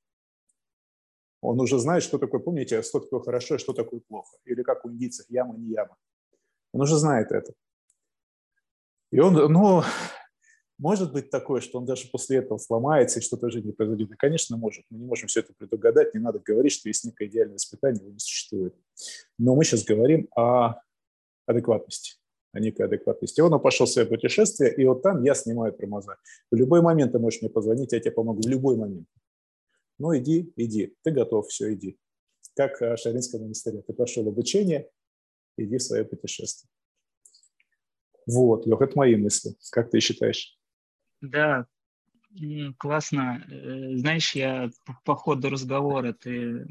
Он 1.41 1.59
уже 1.59 1.79
знает, 1.79 2.03
что 2.03 2.19
такое, 2.19 2.39
помните, 2.39 2.83
что 2.83 2.99
такое 2.99 3.19
хорошо 3.21 3.55
и 3.55 3.57
что 3.57 3.73
такое 3.73 3.99
плохо. 4.07 4.37
Или 4.45 4.61
как 4.61 4.85
у 4.85 4.91
индийцев, 4.91 5.25
яма, 5.29 5.55
не 5.57 5.69
яма. 5.69 5.97
Он 6.77 6.83
уже 6.83 6.95
знает 6.97 7.31
это. 7.31 7.53
И 9.11 9.19
он, 9.19 9.33
ну, 9.33 9.81
может 10.77 11.11
быть 11.11 11.31
такое, 11.31 11.59
что 11.59 11.79
он 11.79 11.85
даже 11.87 12.07
после 12.11 12.37
этого 12.37 12.59
сломается 12.59 13.17
и 13.17 13.23
что-то 13.23 13.47
уже 13.47 13.63
не 13.63 13.71
произойдет. 13.71 14.11
И, 14.11 14.15
конечно, 14.15 14.57
может. 14.57 14.85
Мы 14.91 14.99
не 14.99 15.07
можем 15.07 15.27
все 15.27 15.39
это 15.39 15.53
предугадать, 15.57 16.13
не 16.13 16.19
надо 16.19 16.37
говорить, 16.37 16.73
что 16.73 16.87
есть 16.87 17.03
некое 17.03 17.29
идеальное 17.29 17.55
воспитание, 17.55 18.03
его 18.03 18.11
не 18.11 18.19
существует. 18.19 18.75
Но 19.39 19.55
мы 19.55 19.63
сейчас 19.63 19.85
говорим 19.85 20.27
о 20.35 20.75
адекватности, 21.47 22.19
о 22.53 22.59
некой 22.59 22.85
адекватности. 22.85 23.41
Он 23.41 23.59
пошел 23.59 23.87
в 23.87 23.89
свое 23.89 24.07
путешествие, 24.07 24.71
и 24.75 24.85
вот 24.85 25.01
там 25.01 25.23
я 25.23 25.33
снимаю 25.33 25.73
тормоза. 25.73 26.17
В 26.51 26.55
любой 26.55 26.83
момент 26.83 27.11
ты 27.11 27.17
можешь 27.17 27.41
мне 27.41 27.49
позвонить, 27.49 27.91
я 27.91 27.99
тебе 27.99 28.11
помогу, 28.11 28.43
в 28.43 28.47
любой 28.47 28.77
момент. 28.77 29.07
Ну, 29.97 30.15
иди, 30.15 30.53
иди, 30.55 30.95
ты 31.01 31.09
готов, 31.09 31.47
все, 31.47 31.73
иди. 31.73 31.97
Как 32.55 32.79
в 32.79 32.97
Шаринском 32.97 33.41
монастыре. 33.41 33.81
Ты 33.81 33.93
прошел 33.93 34.27
обучение, 34.27 34.91
иди 35.57 35.77
в 35.77 35.83
свое 35.83 36.05
путешествие. 36.05 36.69
Вот, 38.25 38.65
Лех, 38.65 38.81
это 38.81 38.97
мои 38.97 39.15
мысли. 39.15 39.55
Как 39.71 39.89
ты 39.89 39.99
считаешь? 39.99 40.57
Да, 41.21 41.65
классно. 42.77 43.43
Э, 43.49 43.97
знаешь, 43.97 44.35
я 44.35 44.69
по 45.03 45.15
ходу 45.15 45.49
разговора, 45.49 46.13
ты 46.13 46.67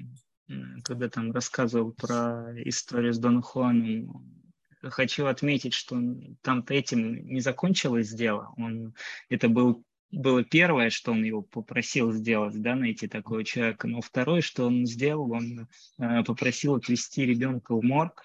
когда 0.84 1.08
там 1.08 1.32
рассказывал 1.32 1.92
про 1.92 2.52
историю 2.64 3.12
с 3.12 3.18
Дон 3.18 3.42
Хуаном, 3.42 4.44
хочу 4.80 5.26
отметить, 5.26 5.74
что 5.74 5.96
там-то 6.42 6.74
этим 6.74 7.26
не 7.26 7.40
закончилось 7.40 8.10
дело. 8.10 8.54
Он, 8.56 8.94
это 9.28 9.48
был 9.48 9.84
было 10.12 10.44
первое, 10.44 10.88
что 10.90 11.10
он 11.10 11.24
его 11.24 11.42
попросил 11.42 12.12
сделать, 12.12 12.60
да, 12.62 12.76
найти 12.76 13.08
такого 13.08 13.42
человека. 13.42 13.88
Но 13.88 14.00
второе, 14.00 14.40
что 14.40 14.66
он 14.66 14.86
сделал, 14.86 15.32
он 15.32 15.68
э, 15.98 16.22
попросил 16.22 16.76
отвезти 16.76 17.26
ребенка 17.26 17.74
в 17.74 17.82
морг, 17.82 18.22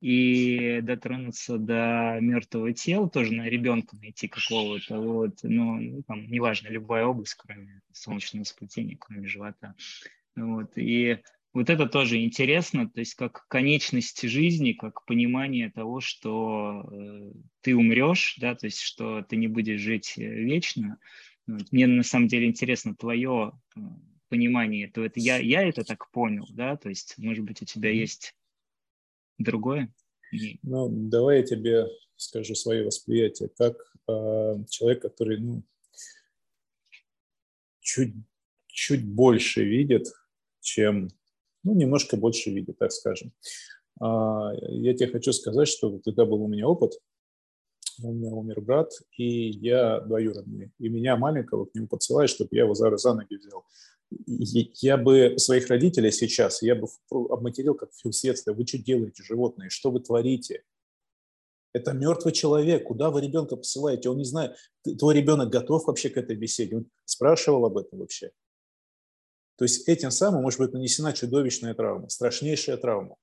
и 0.00 0.80
дотронуться 0.82 1.58
до 1.58 2.18
мертвого 2.20 2.72
тела, 2.72 3.08
тоже 3.08 3.32
на 3.32 3.48
ребенка 3.48 3.96
найти 3.96 4.28
какого-то, 4.28 5.00
вот, 5.00 5.38
ну, 5.42 6.02
там, 6.06 6.30
неважно, 6.30 6.68
любая 6.68 7.06
область, 7.06 7.34
кроме 7.34 7.80
солнечного 7.92 8.44
сплетения, 8.44 8.96
кроме 8.98 9.26
живота. 9.26 9.74
Вот, 10.36 10.72
и 10.76 11.18
вот 11.56 11.70
это 11.70 11.86
тоже 11.86 12.22
интересно, 12.22 12.86
то 12.86 13.00
есть 13.00 13.14
как 13.14 13.48
конечность 13.48 14.20
жизни, 14.28 14.72
как 14.72 15.06
понимание 15.06 15.70
того, 15.70 16.00
что 16.00 16.86
э, 16.92 17.32
ты 17.62 17.74
умрешь, 17.74 18.36
да, 18.38 18.54
то 18.54 18.66
есть 18.66 18.80
что 18.80 19.22
ты 19.22 19.36
не 19.36 19.48
будешь 19.48 19.80
жить 19.80 20.18
э, 20.18 20.22
вечно. 20.22 20.98
Вот. 21.46 21.72
Мне 21.72 21.86
на 21.86 22.02
самом 22.02 22.28
деле 22.28 22.46
интересно 22.46 22.94
твое 22.94 23.52
э, 23.74 23.80
понимание 24.28 24.86
этого. 24.86 25.06
Это 25.06 25.18
я, 25.18 25.38
я 25.38 25.66
это 25.66 25.82
так 25.82 26.10
понял, 26.10 26.46
да, 26.50 26.76
то 26.76 26.90
есть, 26.90 27.14
может 27.16 27.44
быть, 27.44 27.62
у 27.62 27.64
тебя 27.64 27.90
есть 27.90 28.34
другое? 29.38 29.92
Ну, 30.62 30.88
давай 30.90 31.38
я 31.38 31.42
тебе 31.44 31.86
скажу 32.16 32.54
свое 32.54 32.84
восприятие, 32.84 33.48
как 33.56 33.76
э, 34.08 34.64
человек, 34.68 35.02
который 35.02 35.38
ну, 35.38 35.62
чуть, 37.80 38.14
чуть 38.66 39.06
больше 39.06 39.64
видит, 39.64 40.06
чем, 40.60 41.08
ну, 41.62 41.74
немножко 41.74 42.16
больше 42.16 42.50
видит, 42.50 42.78
так 42.78 42.92
скажем. 42.92 43.32
Э, 44.00 44.50
я 44.68 44.94
тебе 44.94 45.08
хочу 45.08 45.32
сказать, 45.32 45.68
что 45.68 45.98
когда 45.98 46.24
был 46.24 46.42
у 46.42 46.48
меня 46.48 46.66
опыт, 46.66 46.92
у 48.02 48.12
меня 48.12 48.30
умер 48.30 48.60
брат, 48.60 48.90
и 49.16 49.50
я 49.50 50.00
двоюродный, 50.00 50.72
и 50.78 50.88
меня 50.88 51.16
маленького 51.16 51.66
к 51.66 51.74
нему 51.74 51.86
подсылают, 51.86 52.30
чтобы 52.30 52.50
я 52.52 52.64
его 52.64 52.74
за, 52.74 52.94
за 52.96 53.14
ноги 53.14 53.36
взял. 53.36 53.64
Я 54.10 54.96
бы 54.96 55.34
своих 55.38 55.68
родителей 55.68 56.12
сейчас, 56.12 56.62
я 56.62 56.74
бы 56.74 56.88
обматерил 57.10 57.74
как 57.74 57.90
в 57.92 58.10
детстве. 58.10 58.52
Вы 58.52 58.66
что 58.66 58.78
делаете, 58.78 59.22
животные? 59.22 59.70
Что 59.70 59.90
вы 59.90 60.00
творите? 60.00 60.62
Это 61.72 61.92
мертвый 61.92 62.32
человек. 62.32 62.84
Куда 62.84 63.10
вы 63.10 63.20
ребенка 63.20 63.56
посылаете? 63.56 64.08
Он 64.08 64.16
не 64.18 64.24
знает. 64.24 64.56
Твой 64.98 65.14
ребенок 65.14 65.50
готов 65.50 65.86
вообще 65.86 66.08
к 66.08 66.16
этой 66.16 66.36
беседе? 66.36 66.76
Он 66.76 66.86
спрашивал 67.04 67.66
об 67.66 67.76
этом 67.76 67.98
вообще? 67.98 68.30
То 69.56 69.64
есть 69.64 69.88
этим 69.88 70.10
самым 70.10 70.42
может 70.42 70.60
быть 70.60 70.72
нанесена 70.72 71.12
чудовищная 71.12 71.74
травма, 71.74 72.08
страшнейшая 72.08 72.76
травма. 72.76 73.16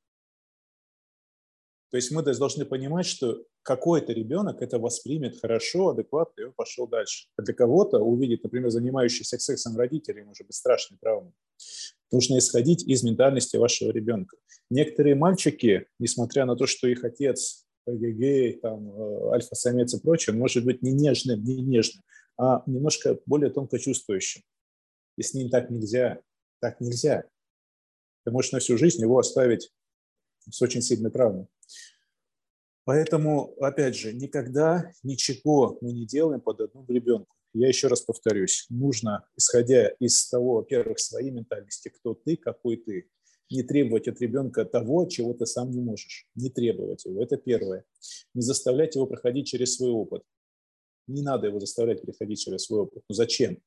То 1.93 1.97
есть 1.97 2.09
мы 2.09 2.23
должны 2.23 2.65
понимать, 2.65 3.05
что 3.05 3.43
какой-то 3.61 4.13
ребенок 4.13 4.63
это 4.63 4.79
воспримет 4.79 5.39
хорошо, 5.39 5.89
адекватно, 5.89 6.41
и 6.41 6.45
он 6.45 6.53
пошел 6.53 6.87
дальше. 6.87 7.27
А 7.37 7.43
для 7.43 7.53
кого-то 7.53 7.99
увидеть, 7.99 8.43
например, 8.43 8.71
занимающийся 8.71 9.37
сексом 9.37 9.77
родителей, 9.77 10.23
может 10.23 10.47
быть 10.47 10.55
страшной 10.55 10.97
травмой. 10.97 11.33
Нужно 12.11 12.39
исходить 12.39 12.81
из 12.81 13.03
ментальности 13.03 13.57
вашего 13.57 13.91
ребенка. 13.91 14.37
Некоторые 14.71 15.13
мальчики, 15.13 15.85
несмотря 15.99 16.45
на 16.45 16.55
то, 16.55 16.65
что 16.65 16.87
их 16.87 17.03
отец 17.03 17.63
гей, 17.85 18.53
там, 18.53 18.89
э, 18.89 19.29
альфа-самец 19.29 19.93
и 19.93 20.01
прочее, 20.01 20.35
может 20.35 20.65
быть 20.65 20.81
не 20.81 20.93
нежным, 20.93 21.43
не 21.43 21.61
нежным, 21.61 22.03
а 22.39 22.63
немножко 22.65 23.19
более 23.27 23.51
тонко 23.51 23.77
чувствующим. 23.77 24.41
И 25.15 25.21
с 25.21 25.35
ним 25.35 25.51
так 25.51 25.69
нельзя. 25.69 26.21
Так 26.59 26.81
нельзя. 26.81 27.25
Ты 28.25 28.31
можешь 28.31 28.51
на 28.51 28.57
всю 28.57 28.79
жизнь 28.79 28.99
его 28.99 29.19
оставить 29.19 29.71
с 30.49 30.59
очень 30.59 30.81
сильной 30.81 31.11
травмой. 31.11 31.45
Поэтому, 32.85 33.53
опять 33.61 33.95
же, 33.95 34.13
никогда 34.13 34.91
ничего 35.03 35.77
мы 35.81 35.93
не 35.93 36.05
делаем 36.05 36.41
под 36.41 36.61
одну 36.61 36.85
ребенку. 36.87 37.35
Я 37.53 37.67
еще 37.67 37.87
раз 37.87 38.01
повторюсь, 38.01 38.65
нужно, 38.69 39.25
исходя 39.37 39.87
из 39.99 40.27
того, 40.27 40.55
во-первых, 40.55 40.99
своей 40.99 41.31
ментальности, 41.31 41.89
кто 41.89 42.15
ты, 42.15 42.35
какой 42.35 42.77
ты, 42.77 43.09
не 43.53 43.63
требовать 43.63 44.07
от 44.07 44.19
ребенка 44.19 44.65
того, 44.65 45.05
чего 45.05 45.33
ты 45.33 45.45
сам 45.45 45.69
не 45.71 45.79
можешь. 45.79 46.27
Не 46.35 46.49
требовать 46.49 47.05
его. 47.05 47.21
Это 47.21 47.37
первое. 47.37 47.85
Не 48.33 48.41
заставлять 48.41 48.95
его 48.95 49.05
проходить 49.05 49.47
через 49.47 49.75
свой 49.75 49.91
опыт. 49.91 50.23
Не 51.07 51.21
надо 51.21 51.47
его 51.47 51.59
заставлять 51.59 52.01
переходить 52.01 52.39
через 52.39 52.63
свой 52.63 52.81
опыт. 52.81 53.03
Ну 53.07 53.13
зачем? 53.13 53.59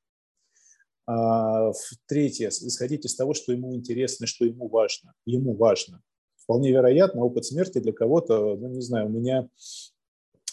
А, 1.07 1.71
третье. 2.07 2.49
Исходить 2.49 3.05
из 3.05 3.15
того, 3.15 3.35
что 3.35 3.53
ему 3.53 3.75
интересно, 3.77 4.27
что 4.27 4.45
ему 4.45 4.69
важно. 4.69 5.13
Ему 5.25 5.55
важно. 5.55 6.03
Вполне 6.47 6.71
вероятно, 6.71 7.25
опыт 7.25 7.45
смерти 7.45 7.81
для 7.81 7.93
кого-то, 7.93 8.57
ну, 8.57 8.69
не 8.69 8.81
знаю, 8.81 9.07
у 9.07 9.09
меня 9.09 9.49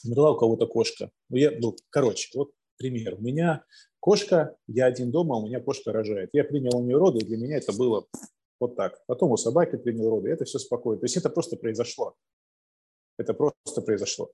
умерла 0.04 0.32
у 0.32 0.38
кого-то 0.38 0.66
кошка. 0.66 1.12
Ну, 1.30 1.38
я, 1.38 1.52
ну, 1.60 1.76
короче, 1.92 2.32
вот 2.36 2.52
пример. 2.78 3.16
У 3.20 3.22
меня 3.22 3.64
кошка, 4.00 4.56
я 4.66 4.88
один 4.88 5.12
дома, 5.12 5.36
у 5.36 5.46
меня 5.46 5.60
кошка 5.60 5.92
рожает. 5.92 6.32
Я 6.34 6.46
принял 6.46 6.76
у 6.76 6.84
нее 6.84 6.98
роды, 6.98 7.20
и 7.20 7.26
для 7.26 7.38
меня 7.38 7.58
это 7.58 7.74
было 7.74 8.08
вот 8.60 8.76
так. 8.76 9.04
Потом 9.06 9.34
у 9.34 9.38
собаки 9.38 9.76
принял 9.76 10.10
роды, 10.10 10.32
это 10.32 10.46
все 10.46 10.58
спокойно. 10.58 11.00
То 11.00 11.06
есть 11.06 11.16
это 11.16 11.30
просто 11.30 11.58
произошло. 11.58 12.16
Это 13.20 13.36
просто 13.36 13.84
произошло. 13.84 14.32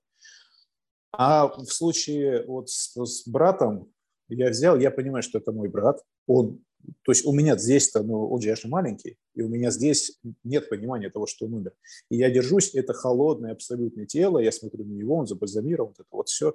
А 1.12 1.46
в 1.48 1.66
случае 1.66 2.46
вот 2.46 2.70
с, 2.70 2.96
с 2.96 3.28
братом 3.28 3.92
я 4.28 4.48
взял, 4.48 4.78
я 4.78 4.90
понимаю, 4.90 5.22
что 5.22 5.36
это 5.36 5.52
мой 5.52 5.68
брат, 5.68 6.00
он 6.26 6.64
то 7.02 7.12
есть 7.12 7.26
у 7.26 7.32
меня 7.32 7.56
здесь-то, 7.56 8.02
ну, 8.02 8.28
он 8.28 8.40
же 8.40 8.48
я 8.48 8.56
же 8.56 8.68
маленький, 8.68 9.16
и 9.34 9.42
у 9.42 9.48
меня 9.48 9.70
здесь 9.70 10.18
нет 10.44 10.68
понимания 10.68 11.10
того, 11.10 11.26
что 11.26 11.46
он 11.46 11.54
умер. 11.54 11.72
И 12.10 12.16
я 12.16 12.30
держусь, 12.30 12.74
это 12.74 12.92
холодное 12.92 13.52
абсолютное 13.52 14.06
тело, 14.06 14.38
я 14.38 14.52
смотрю 14.52 14.84
на 14.84 14.92
него, 14.92 15.16
он 15.16 15.26
забальзамирован, 15.26 15.92
это 15.92 16.04
вот 16.10 16.28
все, 16.28 16.54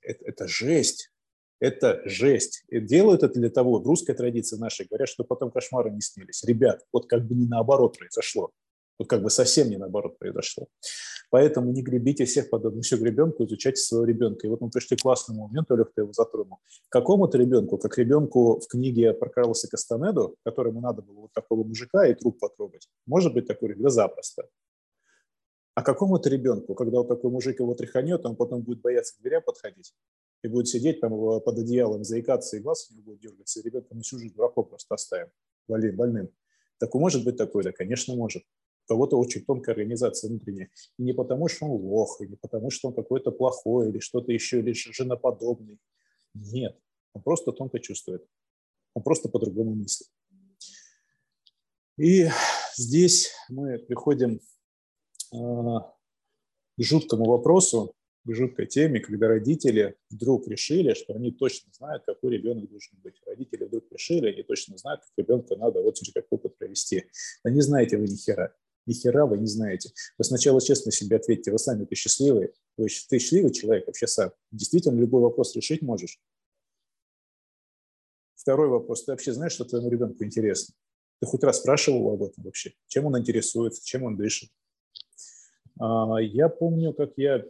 это, 0.00 0.24
это 0.24 0.48
жесть, 0.48 1.12
это 1.60 2.02
жесть. 2.04 2.64
И 2.68 2.80
делают 2.80 3.22
это 3.22 3.34
для 3.34 3.50
того, 3.50 3.80
в 3.80 3.86
русской 3.86 4.14
традиции 4.14 4.56
нашей 4.56 4.86
говорят, 4.86 5.08
что 5.08 5.24
потом 5.24 5.50
кошмары 5.50 5.90
не 5.90 6.00
снились. 6.00 6.44
Ребят, 6.44 6.84
вот 6.92 7.08
как 7.08 7.26
бы 7.26 7.34
не 7.34 7.46
наоборот 7.46 7.98
произошло. 7.98 8.52
Вот 8.98 9.08
как 9.08 9.22
бы 9.22 9.30
совсем 9.30 9.70
не 9.70 9.76
наоборот 9.76 10.18
произошло. 10.18 10.66
Поэтому 11.30 11.72
не 11.72 11.82
гребите 11.82 12.24
всех 12.24 12.50
под 12.50 12.64
одну 12.64 12.80
всю 12.80 12.96
гребенку, 12.96 13.44
изучайте 13.44 13.80
своего 13.80 14.06
ребенка. 14.06 14.46
И 14.46 14.50
вот 14.50 14.60
мы 14.60 14.70
пришли 14.70 14.96
к 14.96 15.02
классному 15.02 15.46
моменту, 15.46 15.74
Олег, 15.74 15.92
ты 15.94 16.00
его 16.02 16.12
затронул. 16.12 16.58
Какому-то 16.88 17.38
ребенку, 17.38 17.78
как 17.78 17.96
ребенку 17.98 18.60
в 18.60 18.66
книге 18.66 19.12
про 19.12 19.28
Карлоса 19.28 19.68
Кастанеду, 19.68 20.36
которому 20.44 20.80
надо 20.80 21.02
было 21.02 21.20
вот 21.20 21.32
такого 21.32 21.64
мужика 21.64 22.06
и 22.06 22.14
труп 22.14 22.38
потрогать, 22.40 22.88
может 23.06 23.34
быть 23.34 23.46
такой 23.46 23.70
ребенок? 23.70 23.92
Запросто. 23.92 24.48
А 25.74 25.82
какому-то 25.82 26.28
ребенку, 26.28 26.74
когда 26.74 26.98
вот 26.98 27.08
такой 27.08 27.30
мужик 27.30 27.60
его 27.60 27.72
тряханет, 27.74 28.26
он 28.26 28.34
потом 28.34 28.62
будет 28.62 28.80
бояться 28.80 29.16
к 29.16 29.20
дверям 29.20 29.42
подходить 29.44 29.94
и 30.42 30.48
будет 30.48 30.66
сидеть 30.66 31.00
там 31.00 31.12
под 31.12 31.58
одеялом, 31.58 32.02
заикаться, 32.04 32.56
и 32.56 32.60
глаз 32.60 32.90
у 32.90 32.94
него 32.94 33.04
будет 33.04 33.20
дергаться, 33.20 33.60
и 33.60 33.62
ребенка 33.62 33.94
на 33.94 34.02
всю 34.02 34.18
жизнь 34.18 34.34
дураком 34.34 34.64
просто 34.64 34.94
оставим, 34.94 35.28
больным. 35.68 36.30
Так 36.78 36.94
может 36.94 37.24
быть 37.24 37.36
такой? 37.36 37.64
Да, 37.64 37.72
конечно, 37.72 38.14
может 38.14 38.42
кого-то 38.88 39.18
очень 39.18 39.44
тонкая 39.44 39.74
организация 39.74 40.28
внутренняя. 40.28 40.70
И 40.98 41.02
не 41.02 41.12
потому, 41.12 41.48
что 41.48 41.66
он 41.66 41.72
лох, 41.72 42.20
и 42.20 42.26
не 42.26 42.36
потому, 42.36 42.70
что 42.70 42.88
он 42.88 42.94
какой-то 42.94 43.30
плохой, 43.30 43.90
или 43.90 43.98
что-то 44.00 44.32
еще, 44.32 44.60
или 44.60 44.72
женоподобный. 44.72 45.78
Нет, 46.34 46.76
он 47.12 47.22
просто 47.22 47.52
тонко 47.52 47.78
чувствует. 47.78 48.26
Он 48.94 49.02
просто 49.02 49.28
по-другому 49.28 49.74
мыслит. 49.74 50.08
И 51.98 52.28
здесь 52.76 53.32
мы 53.48 53.78
приходим 53.78 54.40
а, 55.32 55.80
к 55.80 56.82
жуткому 56.82 57.26
вопросу, 57.26 57.94
к 58.24 58.32
жуткой 58.32 58.66
теме, 58.66 59.00
когда 59.00 59.28
родители 59.28 59.96
вдруг 60.10 60.48
решили, 60.48 60.94
что 60.94 61.14
они 61.14 61.32
точно 61.32 61.72
знают, 61.72 62.04
какой 62.06 62.32
ребенок 62.32 62.70
должен 62.70 62.98
быть. 63.02 63.20
Родители 63.26 63.64
вдруг 63.64 63.84
решили, 63.90 64.32
они 64.32 64.42
точно 64.42 64.78
знают, 64.78 65.02
как 65.02 65.10
ребенка 65.16 65.56
надо 65.56 65.82
вот 65.82 65.96
через 65.96 66.12
какой 66.12 66.38
опыт 66.38 66.56
провести. 66.56 67.04
Да 67.44 67.50
не 67.50 67.60
знаете 67.60 67.98
вы 67.98 68.04
ни 68.04 68.16
хера 68.16 68.54
ни 68.88 68.94
хера 68.94 69.26
вы 69.26 69.38
не 69.38 69.46
знаете. 69.46 69.90
Вы 70.16 70.24
сначала 70.24 70.60
честно 70.60 70.90
себе 70.90 71.16
ответьте, 71.16 71.52
вы 71.52 71.58
сами 71.58 71.84
ты 71.84 71.94
счастливый, 71.94 72.52
вы, 72.76 72.88
ты 73.08 73.18
счастливый 73.18 73.52
человек 73.52 73.86
вообще 73.86 74.06
сам. 74.06 74.32
Действительно, 74.50 74.98
любой 74.98 75.20
вопрос 75.20 75.54
решить 75.54 75.82
можешь. 75.82 76.18
Второй 78.34 78.68
вопрос, 78.68 79.04
ты 79.04 79.12
вообще 79.12 79.32
знаешь, 79.32 79.52
что 79.52 79.64
твоему 79.64 79.90
ребенку 79.90 80.24
интересно? 80.24 80.74
Ты 81.20 81.26
хоть 81.26 81.44
раз 81.44 81.58
спрашивал 81.58 82.12
об 82.12 82.22
этом 82.22 82.44
вообще? 82.44 82.72
Чем 82.86 83.06
он 83.06 83.18
интересуется, 83.18 83.84
чем 83.84 84.04
он 84.04 84.16
дышит? 84.16 84.50
А, 85.78 86.16
я 86.20 86.48
помню, 86.48 86.94
как 86.94 87.12
я 87.16 87.44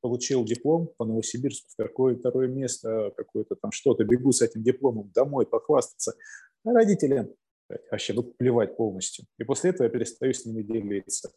получил 0.00 0.44
диплом 0.44 0.90
по 0.96 1.04
Новосибирску, 1.04 1.68
второе, 1.70 2.16
второе 2.16 2.48
место, 2.48 3.12
какое-то 3.16 3.54
там 3.54 3.70
что-то, 3.70 4.04
бегу 4.04 4.32
с 4.32 4.42
этим 4.42 4.64
дипломом 4.64 5.12
домой 5.14 5.46
похвастаться. 5.46 6.14
А 6.64 6.72
родителям 6.72 7.32
вообще 7.90 8.12
ну, 8.12 8.22
плевать 8.22 8.76
полностью. 8.76 9.26
И 9.38 9.44
после 9.44 9.70
этого 9.70 9.84
я 9.84 9.90
перестаю 9.90 10.32
с 10.32 10.44
ними 10.44 10.62
делиться. 10.62 11.32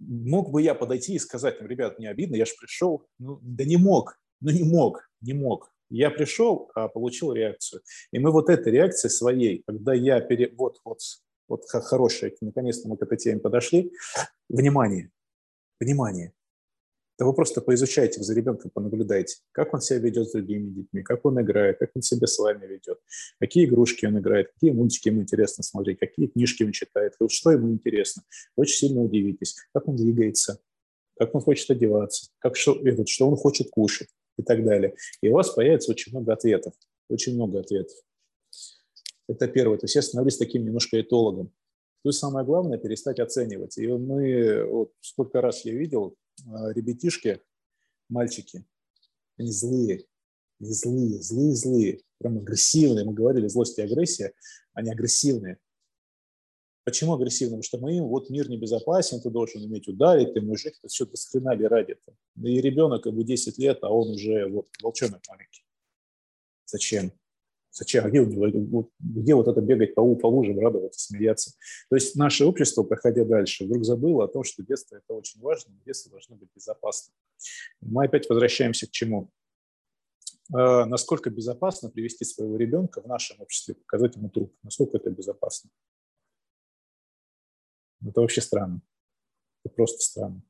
Мог 0.00 0.50
бы 0.50 0.62
я 0.62 0.74
подойти 0.74 1.14
и 1.14 1.18
сказать, 1.18 1.60
ребят, 1.60 1.98
не 1.98 2.06
обидно, 2.06 2.36
я 2.36 2.44
же 2.44 2.52
пришел. 2.58 3.06
Ну, 3.18 3.38
да 3.42 3.64
не 3.64 3.76
мог, 3.76 4.20
ну 4.40 4.50
не 4.50 4.62
мог, 4.62 5.10
не 5.20 5.32
мог. 5.32 5.72
Я 5.90 6.10
пришел, 6.10 6.70
а 6.74 6.88
получил 6.88 7.32
реакцию. 7.32 7.82
И 8.12 8.18
мы 8.18 8.30
вот 8.30 8.50
этой 8.50 8.72
реакции 8.72 9.08
своей, 9.08 9.62
когда 9.66 9.94
я 9.94 10.20
пере... 10.20 10.54
вот, 10.56 10.78
вот, 10.84 11.00
вот 11.48 11.64
хорошая, 11.64 12.32
наконец-то 12.40 12.88
мы 12.88 12.96
к 12.96 13.02
этой 13.02 13.16
теме 13.16 13.40
подошли, 13.40 13.92
внимание, 14.48 15.10
внимание 15.80 16.34
да 17.18 17.26
вы 17.26 17.34
просто 17.34 17.60
поизучайте 17.60 18.22
за 18.22 18.32
ребенком, 18.32 18.70
понаблюдайте, 18.70 19.38
как 19.50 19.74
он 19.74 19.80
себя 19.80 19.98
ведет 19.98 20.28
с 20.28 20.32
другими 20.32 20.70
детьми, 20.70 21.02
как 21.02 21.24
он 21.24 21.40
играет, 21.40 21.78
как 21.78 21.90
он 21.94 22.02
себя 22.02 22.28
с 22.28 22.38
вами 22.38 22.64
ведет, 22.66 23.00
какие 23.40 23.64
игрушки 23.64 24.06
он 24.06 24.18
играет, 24.18 24.52
какие 24.52 24.70
мультики 24.70 25.08
ему 25.08 25.22
интересно 25.22 25.64
смотреть, 25.64 25.98
какие 25.98 26.28
книжки 26.28 26.62
он 26.62 26.70
читает, 26.70 27.14
что 27.28 27.50
ему 27.50 27.72
интересно. 27.72 28.22
Очень 28.54 28.88
сильно 28.88 29.02
удивитесь, 29.02 29.56
как 29.74 29.88
он 29.88 29.96
двигается, 29.96 30.60
как 31.18 31.34
он 31.34 31.40
хочет 31.40 31.68
одеваться, 31.70 32.30
как, 32.38 32.54
что, 32.54 32.80
что 33.06 33.28
он 33.28 33.36
хочет 33.36 33.68
кушать 33.70 34.08
и 34.38 34.42
так 34.42 34.64
далее. 34.64 34.94
И 35.20 35.28
у 35.28 35.32
вас 35.32 35.50
появится 35.50 35.90
очень 35.90 36.12
много 36.12 36.32
ответов, 36.32 36.74
очень 37.08 37.34
много 37.34 37.58
ответов. 37.60 37.96
Это 39.28 39.48
первое. 39.48 39.76
То 39.76 39.84
есть 39.84 39.96
я 39.96 40.02
становлюсь 40.02 40.38
таким 40.38 40.64
немножко 40.64 41.00
этологом. 41.00 41.52
Тут 42.04 42.14
самое 42.14 42.46
главное– 42.46 42.78
перестать 42.78 43.18
оценивать. 43.18 43.76
И 43.76 43.88
мы, 43.88 44.64
вот 44.64 44.92
сколько 45.00 45.40
раз 45.40 45.64
я 45.64 45.74
видел, 45.74 46.16
ребятишки, 46.46 47.42
мальчики, 48.08 48.64
они 49.36 49.52
злые, 49.52 50.06
они 50.60 50.72
злые, 50.72 51.22
злые, 51.22 51.54
злые, 51.54 52.00
прям 52.18 52.38
агрессивные. 52.38 53.04
Мы 53.04 53.14
говорили, 53.14 53.48
злость 53.48 53.78
и 53.78 53.82
агрессия, 53.82 54.32
они 54.72 54.90
агрессивные. 54.90 55.58
Почему 56.84 57.14
агрессивные? 57.14 57.58
Потому 57.58 57.62
что 57.62 57.78
мы 57.78 57.96
им, 57.98 58.04
вот 58.04 58.30
мир 58.30 58.48
небезопасен, 58.48 59.20
ты 59.20 59.30
должен 59.30 59.62
уметь 59.62 59.88
ударить, 59.88 60.32
ты 60.32 60.40
мужик, 60.40 60.74
это 60.78 60.88
все 60.88 61.04
до 61.04 61.16
хрена 61.30 61.54
ли 61.54 61.66
ради 61.66 61.92
-то. 61.92 62.14
И 62.42 62.60
ребенок 62.60 63.06
ему 63.06 63.22
10 63.22 63.58
лет, 63.58 63.78
а 63.82 63.90
он 63.90 64.10
уже 64.10 64.46
вот 64.48 64.68
волчонок 64.82 65.20
маленький. 65.28 65.64
Зачем? 66.64 67.12
Зачем? 67.78 68.04
А 68.04 68.08
где, 68.08 68.24
где 68.24 69.34
вот 69.36 69.46
это 69.46 69.60
бегать 69.60 69.94
по, 69.94 70.16
по 70.16 70.26
лужам, 70.26 70.58
радоваться, 70.58 71.00
смеяться? 71.00 71.52
То 71.88 71.94
есть 71.94 72.16
наше 72.16 72.44
общество, 72.44 72.82
проходя 72.82 73.24
дальше, 73.24 73.64
вдруг 73.64 73.84
забыло 73.84 74.24
о 74.24 74.28
том, 74.28 74.42
что 74.42 74.64
детство– 74.64 74.96
это 74.96 75.14
очень 75.14 75.40
важно, 75.40 75.72
детство 75.86 76.10
должно 76.10 76.34
быть 76.34 76.48
безопасным. 76.52 77.14
Мы 77.80 78.06
опять 78.06 78.28
возвращаемся 78.28 78.88
к 78.88 78.90
чему? 78.90 79.30
Э, 80.52 80.86
насколько 80.86 81.30
безопасно 81.30 81.88
привести 81.88 82.24
своего 82.24 82.56
ребенка 82.56 83.00
в 83.00 83.06
нашем 83.06 83.40
обществе, 83.40 83.76
показать 83.76 84.16
ему 84.16 84.28
труп? 84.28 84.52
Насколько 84.64 84.96
это 84.96 85.10
безопасно? 85.10 85.70
Это 88.04 88.20
вообще 88.20 88.40
странно. 88.40 88.82
Это 89.64 89.72
просто 89.72 90.02
странно. 90.02 90.42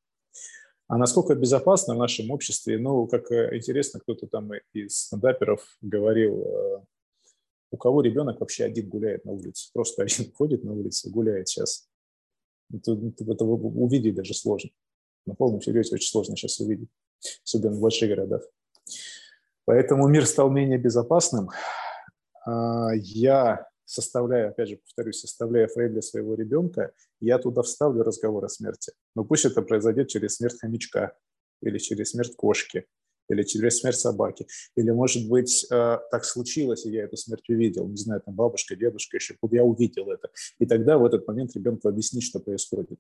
А 0.86 0.96
насколько 0.96 1.34
безопасно 1.34 1.94
в 1.94 1.98
нашем 1.98 2.30
обществе? 2.30 2.78
Ну, 2.78 3.06
как 3.06 3.30
э, 3.30 3.54
интересно, 3.54 4.00
кто-то 4.00 4.26
там 4.26 4.50
из 4.72 4.96
стендаперов 4.96 5.76
говорил, 5.82 6.42
э, 6.42 6.84
у 7.70 7.76
кого 7.76 8.00
ребенок 8.02 8.40
вообще 8.40 8.64
один 8.64 8.88
гуляет 8.88 9.24
на 9.24 9.33
улице, 9.33 9.70
просто 9.72 10.02
один 10.04 10.33
ходит 10.33 10.64
на 10.64 10.72
улицу, 10.72 11.11
гуляет 11.11 11.48
сейчас. 11.48 11.88
Это, 12.72 12.92
это 12.92 13.44
увидеть 13.44 14.14
даже 14.14 14.35
сложно. 14.35 14.70
На 15.26 15.35
полном 15.35 15.61
серьезе 15.61 15.94
очень 15.94 16.11
сложно 16.11 16.37
сейчас 16.37 16.61
увидеть, 16.61 16.88
особенно 17.44 17.76
в 17.76 17.81
больших 17.81 18.09
городах. 18.09 18.42
Поэтому 19.64 20.09
мир 20.09 20.26
стал 20.26 20.50
менее 20.50 20.78
безопасным. 20.78 21.50
А, 22.46 22.90
я 22.94 23.68
составляю, 23.85 24.50
опять 24.50 24.68
же, 24.68 24.76
повторюсь, 24.76 25.20
составляя 25.20 25.66
фрейм 25.66 25.92
для 25.92 26.02
своего 26.02 26.35
ребенка, 26.35 26.92
я 27.20 27.38
туда 27.38 27.62
вставлю 27.62 28.02
разговор 28.02 28.44
о 28.44 28.48
смерти. 28.48 28.92
Но 29.14 29.24
пусть 29.24 29.44
это 29.44 29.62
произойдет 29.62 30.09
через 30.09 30.37
смерть 30.37 30.59
хомячка 30.61 31.14
или 31.62 31.78
через 31.78 32.11
смерть 32.11 32.37
кошки 32.37 32.87
или 33.28 33.42
через 33.42 33.78
смерть 33.78 33.98
собаки. 33.98 34.46
Или, 34.76 34.90
может 34.90 35.28
быть, 35.28 35.66
э, 35.70 35.98
так 36.10 36.24
случилось, 36.24 36.86
и 36.86 36.90
я 36.90 37.04
эту 37.04 37.16
смерть 37.16 37.48
увидел, 37.48 37.88
не 37.88 37.96
знаю, 37.96 38.22
там 38.24 38.34
бабушка, 38.34 38.76
дедушка 38.76 39.16
еще, 39.16 39.36
вот 39.40 39.52
я 39.52 39.64
увидел 39.64 40.10
это. 40.10 40.30
И 40.58 40.66
тогда 40.66 40.98
в 40.98 41.04
этот 41.04 41.26
момент 41.26 41.54
ребенку 41.54 41.88
объяснить, 41.88 42.24
что 42.24 42.40
происходит. 42.40 42.98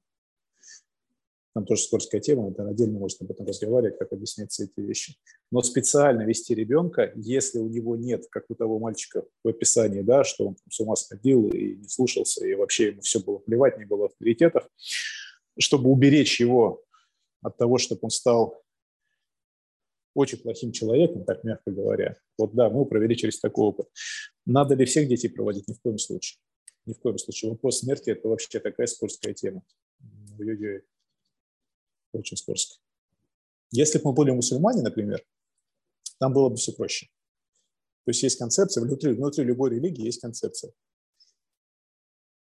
Там 1.54 1.64
тоже 1.64 1.82
скользкая 1.82 2.20
тема, 2.20 2.50
это 2.50 2.68
отдельно 2.68 3.00
можно 3.00 3.24
об 3.24 3.32
этом 3.32 3.46
разговаривать, 3.46 3.98
как 3.98 4.12
объяснять 4.12 4.52
все 4.52 4.64
эти 4.64 4.78
вещи. 4.78 5.16
Но 5.50 5.60
специально 5.62 6.22
вести 6.22 6.54
ребенка, 6.54 7.12
если 7.16 7.58
у 7.58 7.68
него 7.68 7.96
нет, 7.96 8.26
как 8.30 8.44
у 8.48 8.54
того 8.54 8.78
мальчика 8.78 9.24
в 9.42 9.48
описании, 9.48 10.02
да, 10.02 10.22
что 10.22 10.48
он 10.48 10.56
с 10.70 10.78
ума 10.78 10.94
сходил 10.94 11.48
и 11.48 11.76
не 11.76 11.88
слушался, 11.88 12.46
и 12.46 12.54
вообще 12.54 12.88
ему 12.88 13.00
все 13.00 13.18
было 13.18 13.38
плевать, 13.38 13.76
не 13.78 13.86
было 13.86 14.06
авторитетов, 14.06 14.68
чтобы 15.58 15.90
уберечь 15.90 16.38
его 16.38 16.84
от 17.42 17.56
того, 17.56 17.78
чтобы 17.78 18.02
он 18.02 18.10
стал 18.10 18.62
очень 20.14 20.38
плохим 20.38 20.72
человеком, 20.72 21.24
так 21.24 21.44
мягко 21.44 21.70
говоря. 21.70 22.16
Вот 22.36 22.54
да, 22.54 22.70
мы 22.70 22.84
провели 22.86 23.16
через 23.16 23.38
такой 23.40 23.66
опыт. 23.66 23.88
Надо 24.46 24.74
ли 24.74 24.84
всех 24.84 25.08
детей 25.08 25.28
проводить? 25.28 25.68
Ни 25.68 25.74
в 25.74 25.80
коем 25.80 25.98
случае. 25.98 26.38
Ни 26.86 26.94
в 26.94 26.98
коем 27.00 27.18
случае. 27.18 27.50
Вопрос 27.50 27.80
смерти– 27.80 28.10
это 28.10 28.28
вообще 28.28 28.60
такая 28.60 28.86
скользкая 28.86 29.34
тема. 29.34 29.62
Ой-ой-ой. 30.38 30.82
Очень 32.12 32.36
скользкая. 32.36 32.78
Если 33.70 33.98
бы 33.98 34.06
мы 34.06 34.12
были 34.14 34.30
мусульмане, 34.30 34.82
например, 34.82 35.24
там 36.18 36.32
было 36.32 36.48
бы 36.48 36.56
все 36.56 36.72
проще. 36.72 37.06
То 38.04 38.10
есть 38.10 38.22
есть 38.22 38.38
концепция, 38.38 38.82
внутри, 38.82 39.12
внутри 39.12 39.44
любой 39.44 39.70
религии 39.70 40.06
есть 40.06 40.20
концепция. 40.20 40.72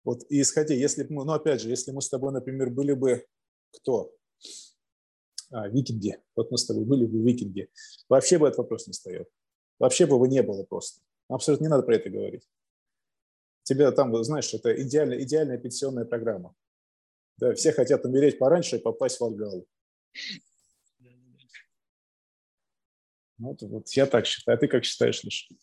Вот 0.04 0.24
и 0.30 0.42
исходя, 0.42 0.76
если 0.76 1.04
бы 1.04 1.14
мы, 1.14 1.26
ну 1.26 1.32
опять 1.32 1.62
же, 1.62 1.70
если 1.70 1.92
мы 1.92 2.02
с 2.02 2.10
тобой, 2.10 2.34
например, 2.34 2.70
были 2.70 2.94
бы 2.94 3.26
кто? 3.72 4.14
А, 5.52 5.68
викинги, 5.68 6.18
вот 6.36 6.52
мы 6.52 6.58
с 6.58 6.66
тобой 6.66 6.86
были 6.86 7.06
бы 7.06 7.22
викинги, 7.22 7.70
вообще 8.10 8.38
бы 8.38 8.48
этот 8.48 8.60
вопрос 8.60 8.88
не 8.88 8.94
стоял. 8.94 9.26
Вообще 9.80 10.06
бы 10.06 10.16
его 10.16 10.26
не 10.26 10.42
было 10.42 10.64
просто. 10.64 11.02
Абсолютно 11.28 11.66
не 11.66 11.70
надо 11.70 11.84
про 11.84 11.96
это 11.96 12.10
говорить. 12.10 12.48
Тебе 13.64 13.92
там, 13.92 14.24
знаешь, 14.24 14.54
это 14.54 14.80
идеальная, 14.82 15.22
идеальная 15.24 15.58
пенсионная 15.58 16.06
программа. 16.06 16.56
Да, 17.38 17.54
все 17.54 17.72
хотят 17.74 18.06
умереть 18.06 18.40
пораньше 18.40 18.78
и 18.78 18.80
попасть 18.80 19.20
в 19.20 19.24
Алгалу. 19.24 19.68
Вот, 23.38 23.62
вот 23.64 23.90
я 23.90 24.06
так 24.06 24.26
считаю. 24.26 24.58
А 24.58 24.60
ты 24.60 24.68
как 24.68 24.86
считаешь, 24.86 25.24
Леша? 25.24 25.54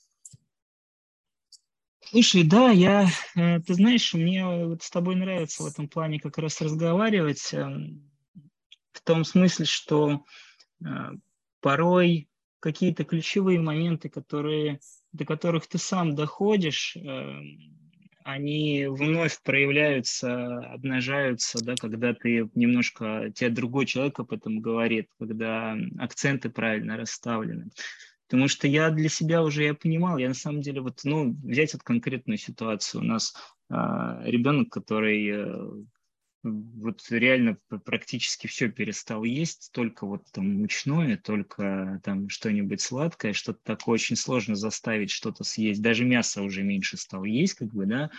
Слушай, 2.00 2.44
да, 2.44 2.70
я, 2.70 3.08
э, 3.36 3.60
ты 3.60 3.74
знаешь, 3.74 4.12
мне 4.12 4.44
вот 4.44 4.82
с 4.82 4.90
тобой 4.90 5.14
нравится 5.14 5.62
в 5.62 5.66
этом 5.66 5.88
плане 5.88 6.20
как 6.20 6.36
раз 6.36 6.60
разговаривать. 6.60 7.54
В 8.92 9.00
том 9.02 9.24
смысле, 9.24 9.64
что 9.64 10.24
э, 10.84 10.88
порой 11.60 12.28
какие-то 12.60 13.04
ключевые 13.04 13.60
моменты, 13.60 14.08
которые, 14.08 14.80
до 15.12 15.24
которых 15.24 15.66
ты 15.66 15.78
сам 15.78 16.14
доходишь, 16.14 16.96
э, 16.96 17.40
они 18.24 18.86
вновь 18.86 19.42
проявляются, 19.42 20.58
обнажаются, 20.58 21.58
да, 21.64 21.74
когда 21.74 22.14
ты 22.14 22.48
немножко, 22.54 23.32
тебе 23.34 23.50
другой 23.50 23.86
человек 23.86 24.20
об 24.20 24.32
этом 24.32 24.60
говорит, 24.60 25.08
когда 25.18 25.76
акценты 25.98 26.50
правильно 26.50 26.96
расставлены. 26.96 27.70
Потому 28.28 28.48
что 28.48 28.66
я 28.66 28.90
для 28.90 29.08
себя 29.08 29.42
уже 29.42 29.64
я 29.64 29.74
понимал, 29.74 30.18
я 30.18 30.28
на 30.28 30.34
самом 30.34 30.62
деле 30.62 30.80
вот, 30.80 31.00
ну, 31.04 31.36
взять 31.42 31.74
вот 31.74 31.82
конкретную 31.82 32.38
ситуацию. 32.38 33.02
У 33.02 33.04
нас 33.04 33.34
э, 33.70 33.74
ребенок, 34.24 34.70
который 34.70 35.28
э, 35.28 35.84
вот 36.42 37.02
реально 37.10 37.56
практически 37.84 38.46
все 38.46 38.68
перестал 38.68 39.24
есть, 39.24 39.70
только 39.72 40.06
вот 40.06 40.22
там 40.32 40.60
мучное, 40.60 41.16
только 41.16 42.00
там 42.04 42.28
что-нибудь 42.28 42.80
сладкое, 42.80 43.32
что-то 43.32 43.60
такое 43.62 43.94
очень 43.94 44.16
сложно 44.16 44.56
заставить 44.56 45.10
что-то 45.10 45.44
съесть. 45.44 45.82
Даже 45.82 46.04
мясо 46.04 46.42
уже 46.42 46.62
меньше 46.62 46.96
стал 46.96 47.24
есть, 47.24 47.54
как 47.54 47.68
бы, 47.68 47.86
да. 47.86 48.10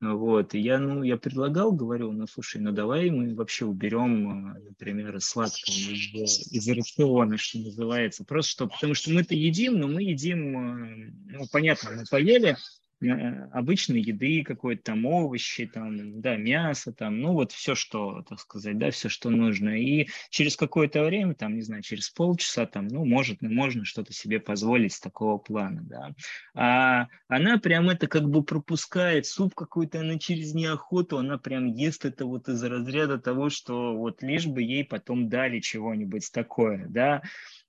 Вот, 0.00 0.54
и 0.54 0.58
я, 0.58 0.78
ну, 0.78 1.02
я 1.02 1.18
предлагал, 1.18 1.72
говорю, 1.72 2.10
ну, 2.12 2.26
слушай, 2.26 2.58
ну, 2.58 2.72
давай 2.72 3.10
мы 3.10 3.34
вообще 3.34 3.66
уберем, 3.66 4.54
например, 4.64 5.20
сладкое 5.20 5.74
из, 5.74 6.50
из 6.50 6.68
рациона, 6.68 7.36
что 7.36 7.58
называется, 7.58 8.24
просто 8.24 8.50
что, 8.50 8.66
потому 8.66 8.94
что 8.94 9.10
мы-то 9.10 9.34
едим, 9.34 9.78
но 9.78 9.88
мы 9.88 10.02
едим, 10.02 11.12
ну, 11.26 11.44
понятно, 11.52 11.90
мы 11.96 12.04
поели, 12.10 12.56
Э, 12.56 12.79
обычной 13.00 14.00
еды 14.00 14.42
какой-то 14.44 14.82
там 14.82 15.06
овощи, 15.06 15.66
там, 15.66 16.20
да, 16.20 16.36
мясо, 16.36 16.92
там, 16.92 17.20
ну 17.20 17.32
вот 17.32 17.52
все, 17.52 17.74
что, 17.74 18.22
так 18.28 18.38
сказать, 18.40 18.78
да, 18.78 18.90
все, 18.90 19.08
что 19.08 19.30
нужно. 19.30 19.70
И 19.80 20.08
через 20.28 20.56
какое-то 20.56 21.04
время, 21.04 21.34
там, 21.34 21.54
не 21.56 21.62
знаю, 21.62 21.82
через 21.82 22.10
полчаса, 22.10 22.66
там, 22.66 22.88
ну, 22.88 23.04
может, 23.04 23.40
ну, 23.40 23.50
можно 23.50 23.84
что-то 23.84 24.12
себе 24.12 24.38
позволить 24.40 24.92
с 24.92 25.00
такого 25.00 25.38
плана, 25.38 25.82
да. 25.82 26.10
А 26.54 27.06
она 27.28 27.58
прям 27.58 27.88
это 27.88 28.06
как 28.06 28.28
бы 28.28 28.42
пропускает, 28.42 29.26
суп 29.26 29.54
какой-то 29.54 30.00
она 30.00 30.18
через 30.18 30.52
неохоту, 30.54 31.18
она 31.18 31.38
прям 31.38 31.66
ест 31.66 32.04
это 32.04 32.26
вот 32.26 32.48
из 32.48 32.62
разряда 32.62 33.18
того, 33.18 33.48
что 33.48 33.96
вот 33.96 34.22
лишь 34.22 34.46
бы 34.46 34.62
ей 34.62 34.84
потом 34.84 35.28
дали 35.28 35.60
чего-нибудь 35.60 36.30
такое, 36.32 36.86
да, 36.88 37.22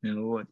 вот. 0.04 0.48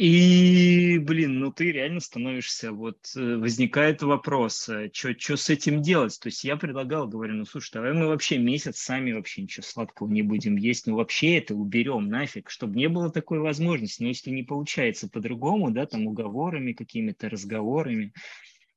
И, 0.00 0.96
блин, 0.96 1.40
ну 1.40 1.52
ты 1.52 1.72
реально 1.72 2.00
становишься, 2.00 2.72
вот 2.72 2.96
э, 3.14 3.36
возникает 3.36 4.00
вопрос, 4.00 4.62
что 4.62 5.10
э, 5.10 5.36
с 5.36 5.50
этим 5.50 5.82
делать? 5.82 6.18
То 6.18 6.28
есть 6.28 6.42
я 6.42 6.56
предлагал, 6.56 7.06
говорю, 7.06 7.34
ну 7.34 7.44
слушай, 7.44 7.70
давай 7.74 7.92
мы 7.92 8.06
вообще 8.06 8.38
месяц 8.38 8.78
сами 8.78 9.12
вообще 9.12 9.42
ничего 9.42 9.62
сладкого 9.62 10.08
не 10.08 10.22
будем 10.22 10.56
есть, 10.56 10.86
ну 10.86 10.96
вообще 10.96 11.36
это 11.36 11.54
уберем 11.54 12.08
нафиг, 12.08 12.48
чтобы 12.48 12.76
не 12.76 12.88
было 12.88 13.10
такой 13.10 13.40
возможности. 13.40 14.00
Но 14.02 14.08
если 14.08 14.30
не 14.30 14.42
получается 14.42 15.06
по-другому, 15.06 15.70
да, 15.70 15.84
там 15.84 16.06
уговорами, 16.06 16.72
какими-то 16.72 17.28
разговорами, 17.28 18.14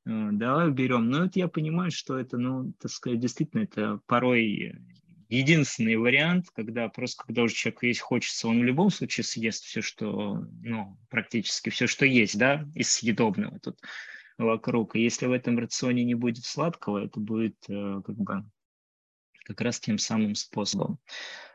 э, 0.04 0.28
давай 0.30 0.68
уберем. 0.68 1.08
Но 1.08 1.24
это 1.24 1.38
я 1.38 1.48
понимаю, 1.48 1.90
что 1.90 2.18
это, 2.18 2.36
ну, 2.36 2.74
так 2.78 2.90
сказать, 2.90 3.18
действительно, 3.18 3.62
это 3.62 3.98
порой 4.04 4.74
единственный 5.38 5.96
вариант, 5.96 6.50
когда 6.54 6.88
просто, 6.88 7.24
когда 7.24 7.42
уже 7.42 7.54
человек 7.54 7.82
есть 7.82 8.00
хочется, 8.00 8.48
он 8.48 8.60
в 8.60 8.64
любом 8.64 8.90
случае 8.90 9.24
съест 9.24 9.64
все, 9.64 9.82
что, 9.82 10.46
ну, 10.62 10.98
практически 11.08 11.70
все, 11.70 11.86
что 11.86 12.06
есть, 12.06 12.38
да, 12.38 12.68
из 12.74 12.92
съедобного 12.92 13.58
тут 13.60 13.80
вокруг. 14.38 14.96
И 14.96 15.02
если 15.02 15.26
в 15.26 15.32
этом 15.32 15.58
рационе 15.58 16.04
не 16.04 16.14
будет 16.14 16.44
сладкого, 16.44 17.04
это 17.04 17.20
будет 17.20 17.56
э, 17.68 18.02
как 18.04 18.16
бы 18.16 18.44
как 19.44 19.60
раз 19.60 19.78
тем 19.78 19.98
самым 19.98 20.34
способом. 20.34 20.98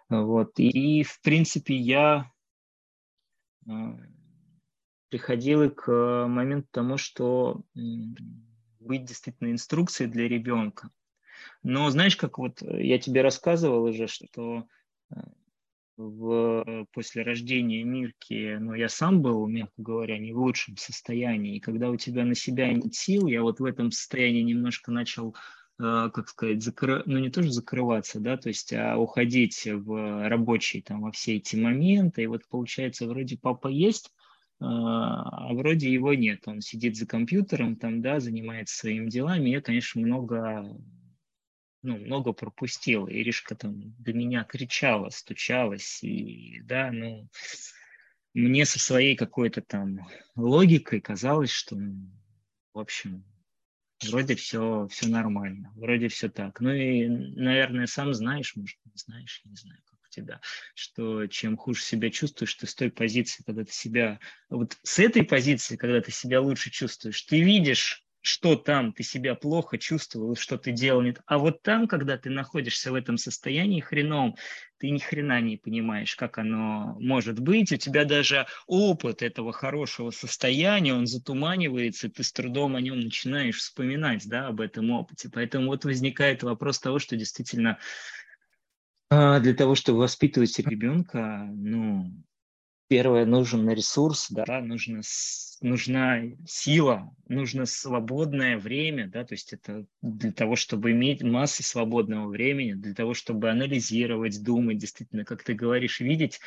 Вот. 0.10 0.54
И, 0.58 1.04
в 1.04 1.22
принципе, 1.22 1.76
я 1.76 2.32
э, 3.68 3.72
приходил 5.10 5.70
к 5.72 6.28
моменту 6.28 6.68
тому, 6.72 6.98
что 6.98 7.64
быть 8.80 9.06
действительно 9.06 9.52
инструкцией 9.52 10.10
для 10.10 10.28
ребенка. 10.28 10.90
Но 11.64 11.90
знаешь, 11.90 12.16
как 12.16 12.38
вот 12.38 12.62
э, 12.62 12.86
я 12.86 12.98
тебе 13.00 13.22
рассказывал 13.22 13.84
уже, 13.84 14.08
что 14.08 14.66
э, 15.12 15.16
в, 15.98 16.88
после 16.94 17.24
рождения 17.24 17.84
Мирки, 17.84 18.58
ну, 18.60 18.74
я 18.74 18.90
сам 18.90 19.22
был, 19.22 19.46
мягко 19.48 19.74
говоря, 19.78 20.18
не 20.18 20.32
в 20.32 20.40
лучшем 20.40 20.78
состоянии. 20.78 21.58
И 21.58 21.60
когда 21.60 21.90
у 21.90 21.98
тебя 21.98 22.26
на 22.26 22.36
себя 22.36 22.72
нет 22.72 22.94
сил, 22.96 23.28
я 23.28 23.42
вот 23.42 23.60
в 23.60 23.66
этом 23.66 23.92
состоянии 23.92 24.42
немножко 24.42 24.92
начал, 24.92 25.36
э, 25.80 26.10
как 26.14 26.30
сказать, 26.30 26.64
закры... 26.64 27.04
ну, 27.06 27.20
не 27.20 27.30
тоже 27.30 27.52
закрываться, 27.52 28.20
да, 28.20 28.38
то 28.38 28.50
есть, 28.50 28.72
а 28.74 28.98
уходить 28.98 29.66
в 29.66 30.28
рабочие, 30.30 30.82
там, 30.82 31.02
во 31.02 31.12
все 31.12 31.36
эти 31.36 31.56
моменты. 31.56 32.24
И 32.24 32.28
вот, 32.28 32.44
получается, 32.50 33.08
вроде 33.08 33.38
папа 33.38 33.68
есть, 33.68 34.12
а 34.62 35.54
вроде 35.54 35.92
его 35.92 36.14
нет. 36.14 36.42
Он 36.46 36.62
сидит 36.62 36.98
за 36.98 37.08
компьютером, 37.08 37.78
там, 37.78 38.02
да, 38.02 38.20
занимается 38.20 38.78
своими 38.78 39.10
делами. 39.10 39.50
Я, 39.50 39.62
конечно, 39.62 40.02
много, 40.02 40.78
ну, 41.82 41.98
много 41.98 42.34
пропустил. 42.34 43.08
Иришка 43.08 43.56
там 43.56 43.94
до 44.00 44.14
меня 44.14 44.44
кричала, 44.44 45.10
стучалась, 45.10 46.04
и, 46.04 46.62
да, 46.62 46.92
ну, 46.92 47.30
мне 48.34 48.66
со 48.66 48.80
своей 48.80 49.16
какой-то 49.16 49.62
там 49.62 50.08
логикой 50.36 51.02
казалось, 51.02 51.52
что, 51.52 51.76
ну, 51.76 52.12
в 52.74 52.80
общем, 52.80 53.24
вроде 54.04 54.36
все, 54.36 54.88
все 54.90 55.08
нормально, 55.08 55.72
вроде 55.76 56.08
все 56.08 56.30
так. 56.30 56.60
Ну 56.62 56.72
и, 56.72 57.08
наверное, 57.08 57.88
сам 57.88 58.14
знаешь, 58.14 58.56
может, 58.56 58.78
не 58.86 58.92
знаешь, 58.96 59.42
не 59.46 59.56
знаю 59.56 59.80
тебя, 60.10 60.42
что 60.76 61.28
чем 61.28 61.58
хуже 61.58 61.82
себя 61.82 62.10
чувствуешь, 62.10 62.54
ты 62.56 62.68
с 62.68 62.76
той 62.76 62.92
позиции, 62.92 63.44
когда 63.44 63.64
ты 63.64 63.72
себя, 63.72 64.20
вот 64.50 64.78
с 64.84 65.00
этой 65.00 65.24
позиции, 65.24 65.78
когда 65.78 66.02
ты 66.02 66.12
себя 66.12 66.42
лучше 66.42 66.70
чувствуешь, 66.70 67.22
ты 67.22 67.42
видишь, 67.42 68.04
что 68.22 68.56
там 68.56 68.92
ты 68.92 69.04
себя 69.04 69.36
плохо 69.36 69.78
чувствовал, 69.78 70.36
что 70.36 70.58
ты 70.58 70.72
делал 70.72 71.02
нет. 71.02 71.22
А 71.26 71.38
вот 71.38 71.62
там, 71.62 71.88
когда 71.88 72.18
ты 72.18 72.30
находишься 72.30 72.92
в 72.92 72.96
этом 72.96 73.18
состоянии 73.18 73.80
хреновом, 73.80 74.36
ты 74.78 74.90
ни 74.90 75.00
хрена 75.00 75.42
не 75.42 75.58
понимаешь, 75.58 76.16
как 76.16 76.38
оно 76.38 76.98
может 77.00 77.40
быть. 77.40 77.72
У 77.72 77.78
тебя 77.78 78.06
даже 78.06 78.46
опыт 78.68 79.22
этого 79.22 79.52
хорошего 79.54 80.12
состояния, 80.12 80.94
он 80.94 81.08
затуманивается, 81.08 82.08
и 82.08 82.10
ты 82.10 82.24
с 82.24 82.32
трудом 82.32 82.76
о 82.76 82.82
нем 82.82 83.00
начинаешь 83.00 83.58
вспоминать, 83.58 84.28
да, 84.28 84.48
об 84.48 84.62
этом 84.62 84.92
опыте. 84.92 85.30
Поэтому 85.32 85.68
вот 85.68 85.86
возникает 85.86 86.44
вопрос 86.44 86.80
того, 86.80 87.00
что 87.00 87.16
действительно 87.16 87.78
а, 89.10 89.40
для 89.40 89.54
того, 89.54 89.76
чтобы 89.76 90.00
воспитывать 90.00 90.60
ребенка, 90.60 91.48
ну, 91.52 92.12
первое, 92.90 93.26
нужен 93.26 93.70
ресурс, 93.70 94.28
да, 94.30 94.60
нужно, 94.60 95.02
нужна 95.62 96.22
сила, 96.46 97.16
нужно 97.30 97.66
свободное 97.66 98.58
время, 98.58 99.08
да, 99.08 99.24
то 99.24 99.34
есть 99.34 99.54
это 99.54 99.86
для 100.02 100.34
того, 100.34 100.58
чтобы 100.58 100.92
иметь 100.92 101.24
массу 101.24 101.64
свободного 101.64 102.28
времени, 102.28 102.74
для 102.74 102.94
того, 102.94 103.14
чтобы 103.14 103.50
анализировать, 103.50 104.44
думать, 104.44 104.80
действительно, 104.80 105.24
как 105.24 105.44
ты 105.44 105.54
говоришь, 105.54 106.02
видеть, 106.02 106.42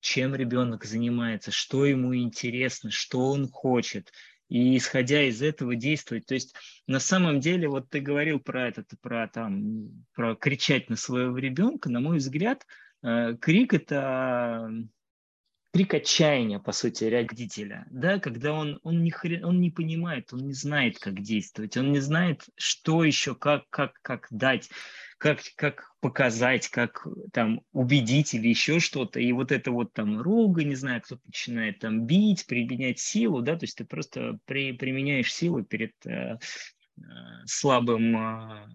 чем 0.00 0.36
ребенок 0.36 0.84
занимается, 0.84 1.50
что 1.50 1.86
ему 1.86 2.14
интересно, 2.14 2.92
что 2.92 3.30
он 3.30 3.48
хочет– 3.48 4.12
и 4.48 4.76
исходя 4.76 5.22
из 5.22 5.42
этого 5.42 5.74
действовать. 5.74 6.26
То 6.26 6.34
есть 6.34 6.54
на 6.86 7.00
самом 7.00 7.40
деле, 7.40 7.68
вот 7.68 7.88
ты 7.90 8.00
говорил 8.00 8.40
про 8.40 8.68
это, 8.68 8.84
про 9.00 9.28
там, 9.28 10.04
про 10.14 10.36
кричать 10.36 10.90
на 10.90 10.96
своего 10.96 11.36
ребенка, 11.38 11.90
на 11.90 12.00
мой 12.00 12.18
взгляд, 12.18 12.66
э, 13.02 13.36
крик 13.40 13.74
это 13.74 14.70
крик 15.74 15.92
отчаяния, 15.92 16.60
по 16.60 16.70
сути, 16.70 17.04
родителя, 17.04 17.84
да, 17.90 18.20
когда 18.20 18.52
он, 18.52 18.78
он, 18.84 19.02
не, 19.02 19.10
хрен, 19.10 19.44
он 19.44 19.60
не 19.60 19.72
понимает, 19.72 20.32
он 20.32 20.46
не 20.46 20.54
знает, 20.54 21.00
как 21.00 21.20
действовать, 21.20 21.76
он 21.76 21.90
не 21.90 21.98
знает, 21.98 22.44
что 22.56 23.02
еще, 23.02 23.34
как, 23.34 23.68
как, 23.70 23.94
как 24.00 24.28
дать 24.30 24.70
как, 25.18 25.40
как 25.56 25.94
показать, 26.00 26.68
как 26.68 27.06
там 27.32 27.62
убедить 27.72 28.34
или 28.34 28.48
еще 28.48 28.78
что-то. 28.78 29.20
И 29.20 29.32
вот 29.32 29.52
это 29.52 29.70
вот 29.70 29.92
там 29.94 30.20
руга, 30.20 30.64
не 30.64 30.74
знаю, 30.74 31.00
кто-то 31.00 31.22
начинает 31.24 31.78
там 31.78 32.04
бить, 32.04 32.46
применять 32.46 32.98
силу, 32.98 33.40
да, 33.40 33.56
то 33.56 33.64
есть 33.64 33.78
ты 33.78 33.84
просто 33.84 34.38
при, 34.44 34.72
применяешь 34.72 35.32
силу 35.32 35.64
перед 35.64 35.94
э, 36.04 36.36
э, 36.98 37.00
слабым, 37.46 38.16
э, 38.16 38.66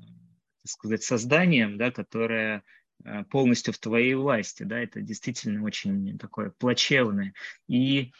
так 0.63 0.71
сказать, 0.71 1.03
созданием, 1.03 1.77
да, 1.77 1.91
которое 1.91 2.63
полностью 3.29 3.73
в 3.73 3.79
твоей 3.79 4.13
власти, 4.15 4.63
да, 4.63 4.79
это 4.79 5.01
действительно 5.01 5.63
очень 5.63 6.17
такое 6.17 6.51
плачевное. 6.57 7.33
И 7.67 8.11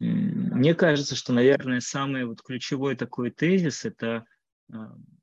мне 0.00 0.74
кажется, 0.74 1.16
что, 1.16 1.32
наверное, 1.32 1.80
самый 1.80 2.24
вот 2.24 2.42
ключевой 2.42 2.96
такой 2.96 3.30
тезис– 3.30 3.84
это 3.86 4.24
э, 4.72 4.76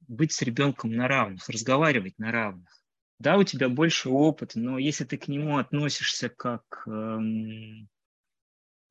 быть 0.08 0.32
с 0.32 0.42
ребенком 0.42 0.92
на 0.92 1.08
равных, 1.08 1.48
разговаривать 1.50 2.18
на 2.18 2.32
равных. 2.32 2.70
Да, 3.20 3.38
у 3.38 3.44
тебя 3.44 3.70
больше 3.70 4.10
опыта, 4.10 4.60
но 4.60 4.80
если 4.80 5.04
ты 5.04 5.18
к 5.18 5.28
нему 5.28 5.58
относишься 5.58 6.30
как 6.30 6.64
эм, 6.88 7.88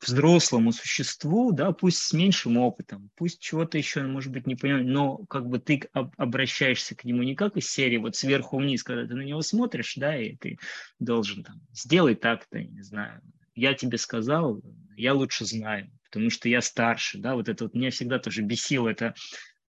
взрослому 0.01 0.73
существу, 0.73 1.53
да, 1.53 1.73
пусть 1.73 1.99
с 1.99 2.13
меньшим 2.13 2.57
опытом, 2.57 3.11
пусть 3.17 3.41
чего-то 3.41 3.79
еще, 3.79 4.03
может 4.03 4.33
быть, 4.33 4.47
не 4.47 4.57
понимаешь, 4.57 4.87
но 4.87 5.19
как 5.27 5.47
бы 5.47 5.59
ты 5.59 5.83
об, 5.93 6.13
обращаешься 6.17 6.95
к 6.95 7.05
нему 7.05 7.23
не 7.23 7.35
как 7.35 7.57
из 7.57 7.71
серии 7.71 7.99
вот 7.99 8.17
сверху 8.17 8.59
вниз, 8.59 8.83
когда 8.83 9.07
ты 9.07 9.15
на 9.15 9.23
него 9.23 9.43
смотришь, 9.43 9.95
да, 9.97 10.17
и 10.17 10.37
ты 10.37 10.59
должен 10.99 11.43
там 11.45 11.61
сделай 11.73 12.15
так-то, 12.15 12.63
не 12.63 12.83
знаю, 12.83 13.21
я 13.55 13.75
тебе 13.75 13.99
сказал, 13.99 14.63
я 14.97 15.15
лучше 15.15 15.45
знаю, 15.45 15.91
потому 16.05 16.31
что 16.31 16.49
я 16.49 16.61
старше, 16.61 17.19
да, 17.19 17.35
вот 17.35 17.49
это 17.49 17.65
вот 17.65 17.75
меня 17.75 17.91
всегда 17.91 18.19
тоже 18.19 18.43
бесило, 18.43 18.89
это 18.89 19.15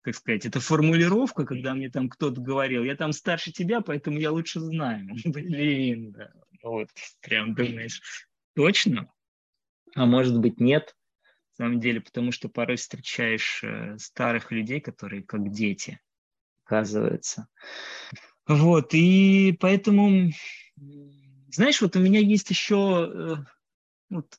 как 0.03 0.15
сказать, 0.15 0.47
это 0.47 0.61
формулировка, 0.61 1.45
когда 1.45 1.75
мне 1.75 1.91
там 1.91 2.09
кто-то 2.09 2.41
говорил, 2.41 2.85
я 2.85 2.97
там 2.97 3.13
старше 3.13 3.53
тебя, 3.53 3.81
поэтому 3.81 4.19
я 4.19 4.31
лучше 4.31 4.61
знаю. 4.61 5.09
Блин, 5.25 6.13
да. 6.13 6.31
Вот, 6.63 6.89
прям 7.21 7.55
думаешь, 7.55 8.01
точно? 8.55 9.11
А 9.95 10.07
может 10.07 10.39
быть, 10.39 10.61
нет. 10.61 10.95
На 11.59 11.65
самом 11.65 11.81
деле, 11.81 12.01
потому 12.01 12.31
что 12.31 12.49
порой 12.49 12.77
встречаешь 12.77 13.63
э, 13.65 13.97
старых 13.99 14.53
людей, 14.53 14.81
которые 14.81 15.23
как 15.23 15.51
дети, 15.51 16.01
оказывается. 16.65 17.49
Вот, 18.47 18.95
и 18.95 19.57
поэтому, 19.61 20.31
знаешь, 21.51 21.81
вот 21.83 21.97
у 21.97 22.01
меня 22.01 22.21
есть 22.21 22.49
еще 22.51 23.11
э, 23.13 23.35
вот, 24.09 24.39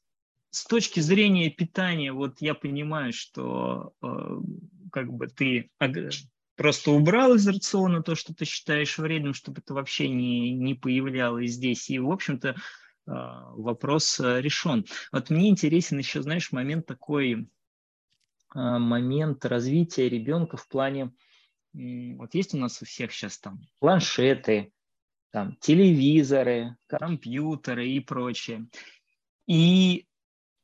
с 0.49 0.65
точки 0.65 0.99
зрения 0.99 1.49
питания, 1.49 2.11
вот 2.11 2.41
я 2.41 2.55
понимаю, 2.55 3.13
что 3.13 3.93
э, 4.01 4.07
как 4.91 5.11
бы 5.11 5.27
ты 5.27 5.69
просто 6.55 6.91
убрал 6.91 7.35
из 7.35 7.47
рациона 7.47 8.01
то, 8.01 8.15
что 8.15 8.33
ты 8.33 8.45
считаешь 8.45 8.97
вредным, 8.97 9.33
чтобы 9.33 9.61
это 9.61 9.73
вообще 9.73 10.09
не, 10.09 10.53
не 10.53 10.73
появлялось 10.73 11.51
здесь. 11.51 11.89
И, 11.89 11.99
в 11.99 12.11
общем-то, 12.11 12.55
вопрос 13.09 14.19
э, 14.19 14.41
решен. 14.41 14.85
Вот 15.11 15.29
мне 15.29 15.49
интересен 15.49 15.97
еще, 15.97 16.21
знаешь, 16.21 16.51
момент 16.51 16.85
такой, 16.85 17.49
а, 18.49 18.79
момент 18.79 19.45
развития 19.45 20.09
ребенка 20.09 20.57
в 20.57 20.67
плане, 20.67 21.13
вот 21.73 22.33
есть 22.33 22.53
у 22.53 22.57
нас 22.57 22.81
у 22.81 22.85
всех 22.85 23.11
сейчас 23.11 23.39
там 23.39 23.61
планшеты, 23.79 24.73
там 25.31 25.55
телевизоры, 25.59 26.75
компьютеры 26.87 27.87
и 27.87 27.99
прочее. 27.99 28.67
И 29.45 30.07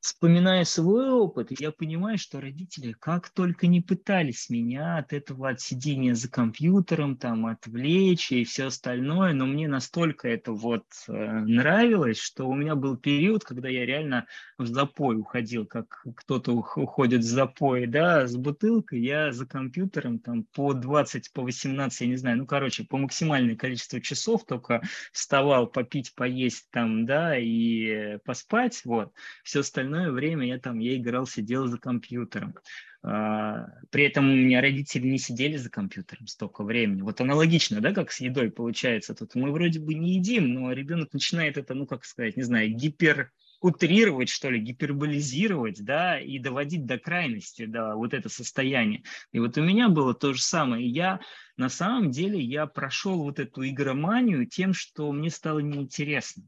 вспоминая 0.06 0.66
свой 0.66 1.10
опыт, 1.10 1.48
я 1.60 1.72
понимаю, 1.72 2.20
что 2.20 2.40
родители 2.40 2.92
как 2.92 3.30
только 3.30 3.66
не 3.66 3.82
пытались 3.82 4.52
меня 4.52 4.98
от 4.98 5.14
этого 5.14 5.50
от 5.50 5.62
сидения 5.62 6.14
за 6.14 6.30
компьютером, 6.30 7.18
там, 7.18 7.48
отвлечь 7.48 8.32
и 8.32 8.44
все 8.44 8.68
остальное, 8.68 9.34
но 9.34 9.48
мне 9.48 9.68
настолько 9.68 10.28
это 10.28 10.52
вот 10.52 10.86
э, 11.08 11.12
нравилось, 11.12 12.20
что 12.20 12.48
у 12.48 12.54
меня 12.54 12.76
был 12.76 12.98
период, 12.98 13.44
когда 13.44 13.68
я 13.68 13.84
реально 13.84 14.28
в 14.60 14.68
запой 14.68 15.18
уходил, 15.18 15.66
как 15.66 16.06
кто-то 16.16 16.52
уходит 16.54 17.22
в 17.22 17.28
запой, 17.28 17.88
да, 17.88 18.28
с 18.28 18.36
бутылкой, 18.36 19.02
я 19.02 19.32
за 19.32 19.48
компьютером 19.48 20.20
там 20.20 20.44
по 20.44 20.74
20, 20.74 21.34
по 21.34 21.42
18, 21.42 22.02
я 22.02 22.08
не 22.08 22.16
знаю, 22.16 22.38
ну, 22.38 22.46
короче, 22.46 22.84
по 22.84 22.98
максимальное 22.98 23.56
количество 23.56 24.00
часов 24.00 24.46
только 24.46 24.84
вставал 25.12 25.66
попить, 25.66 26.14
поесть 26.14 26.68
там, 26.70 27.08
да, 27.08 27.36
и 27.40 28.20
поспать, 28.24 28.82
вот, 28.86 29.12
все 29.44 29.62
остальное 29.62 29.95
остальное 29.96 30.12
время 30.12 30.48
я 30.48 30.60
там, 30.60 30.80
я 30.80 30.96
играл, 30.96 31.26
сидел 31.26 31.68
за 31.68 31.78
компьютером. 31.78 32.56
А, 33.04 33.68
при 33.92 34.06
этом 34.06 34.30
у 34.30 34.36
меня 34.36 34.62
родители 34.62 35.08
не 35.08 35.18
сидели 35.18 35.58
за 35.58 35.70
компьютером 35.70 36.28
столько 36.28 36.64
времени. 36.64 37.02
Вот 37.02 37.22
аналогично, 37.22 37.80
да, 37.82 37.94
как 37.94 38.12
с 38.12 38.20
едой 38.20 38.52
получается. 38.52 39.14
Тут 39.14 39.36
мы 39.36 39.52
вроде 39.52 39.80
бы 39.80 39.94
не 39.94 40.16
едим, 40.16 40.54
но 40.54 40.72
ребенок 40.74 41.14
начинает 41.14 41.58
это, 41.58 41.74
ну, 41.74 41.86
как 41.86 42.04
сказать, 42.06 42.36
не 42.36 42.44
знаю, 42.44 42.70
гипер 42.72 43.32
утрировать, 43.62 44.30
что 44.30 44.50
ли, 44.50 44.60
гиперболизировать, 44.60 45.84
да, 45.84 46.20
и 46.20 46.40
доводить 46.40 46.86
до 46.86 47.00
крайности, 47.00 47.66
да, 47.66 47.96
вот 47.96 48.14
это 48.14 48.30
состояние. 48.30 49.04
И 49.32 49.40
вот 49.40 49.58
у 49.58 49.64
меня 49.64 49.88
было 49.90 50.14
то 50.14 50.34
же 50.34 50.42
самое. 50.42 50.88
Я, 50.88 51.20
на 51.58 51.70
самом 51.70 52.12
деле, 52.12 52.40
я 52.40 52.68
прошел 52.68 53.24
вот 53.24 53.40
эту 53.40 53.68
игроманию 53.68 54.46
тем, 54.46 54.74
что 54.74 55.12
мне 55.12 55.30
стало 55.30 55.60
неинтересно. 55.60 56.44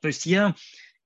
То 0.00 0.08
есть 0.08 0.26
я 0.26 0.54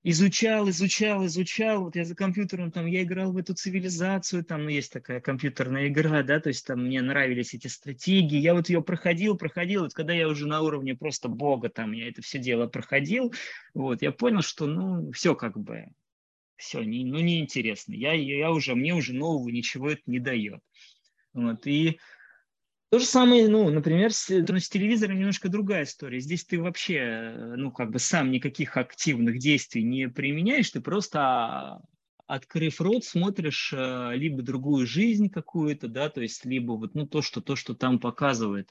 изучал, 0.03 0.69
изучал, 0.69 1.25
изучал. 1.25 1.83
Вот 1.83 1.95
я 1.95 2.05
за 2.05 2.15
компьютером 2.15 2.71
там, 2.71 2.85
я 2.85 3.03
играл 3.03 3.31
в 3.31 3.37
эту 3.37 3.53
цивилизацию, 3.53 4.43
там, 4.43 4.63
ну, 4.63 4.69
есть 4.69 4.91
такая 4.91 5.21
компьютерная 5.21 5.87
игра, 5.87 6.23
да, 6.23 6.39
то 6.39 6.49
есть 6.49 6.65
там 6.65 6.85
мне 6.85 7.01
нравились 7.01 7.53
эти 7.53 7.67
стратегии. 7.67 8.37
Я 8.37 8.53
вот 8.53 8.69
ее 8.69 8.81
проходил, 8.81 9.37
проходил. 9.37 9.83
Вот 9.83 9.93
когда 9.93 10.13
я 10.13 10.27
уже 10.27 10.47
на 10.47 10.61
уровне 10.61 10.95
просто 10.95 11.29
бога 11.29 11.69
там, 11.69 11.91
я 11.91 12.07
это 12.07 12.21
все 12.21 12.39
дело 12.39 12.67
проходил, 12.67 13.33
вот, 13.73 14.01
я 14.01 14.11
понял, 14.11 14.41
что, 14.41 14.65
ну, 14.65 15.11
все 15.11 15.35
как 15.35 15.57
бы, 15.57 15.85
все, 16.55 16.81
не, 16.83 17.05
ну, 17.05 17.19
неинтересно. 17.19 17.93
Я, 17.93 18.13
я 18.13 18.51
уже, 18.51 18.75
мне 18.75 18.93
уже 18.93 19.13
нового 19.13 19.49
ничего 19.49 19.91
это 19.91 20.01
не 20.05 20.19
дает. 20.19 20.61
Вот, 21.33 21.65
и 21.65 21.99
то 22.91 22.99
же 22.99 23.05
самое, 23.05 23.47
ну, 23.47 23.69
например, 23.69 24.11
с, 24.11 24.27
ну, 24.29 24.59
с 24.59 24.67
телевизором 24.67 25.17
немножко 25.17 25.47
другая 25.47 25.83
история. 25.83 26.19
Здесь 26.19 26.43
ты 26.43 26.61
вообще, 26.61 26.95
э, 26.97 27.55
ну, 27.55 27.71
как 27.71 27.89
бы 27.89 27.99
сам 27.99 28.31
никаких 28.31 28.75
активных 28.75 29.39
действий 29.39 29.81
не 29.81 30.09
применяешь, 30.09 30.71
ты 30.71 30.81
просто 30.81 31.81
открыв 32.27 32.81
рот, 32.81 33.05
смотришь 33.05 33.71
э, 33.73 34.11
либо 34.15 34.41
другую 34.41 34.85
жизнь 34.85 35.29
какую-то, 35.29 35.87
да, 35.87 36.09
то 36.09 36.19
есть 36.19 36.43
либо 36.43 36.73
вот 36.73 36.93
ну, 36.93 37.07
то, 37.07 37.21
что, 37.21 37.39
то, 37.39 37.55
что 37.55 37.75
там 37.75 37.97
показывает. 37.97 38.69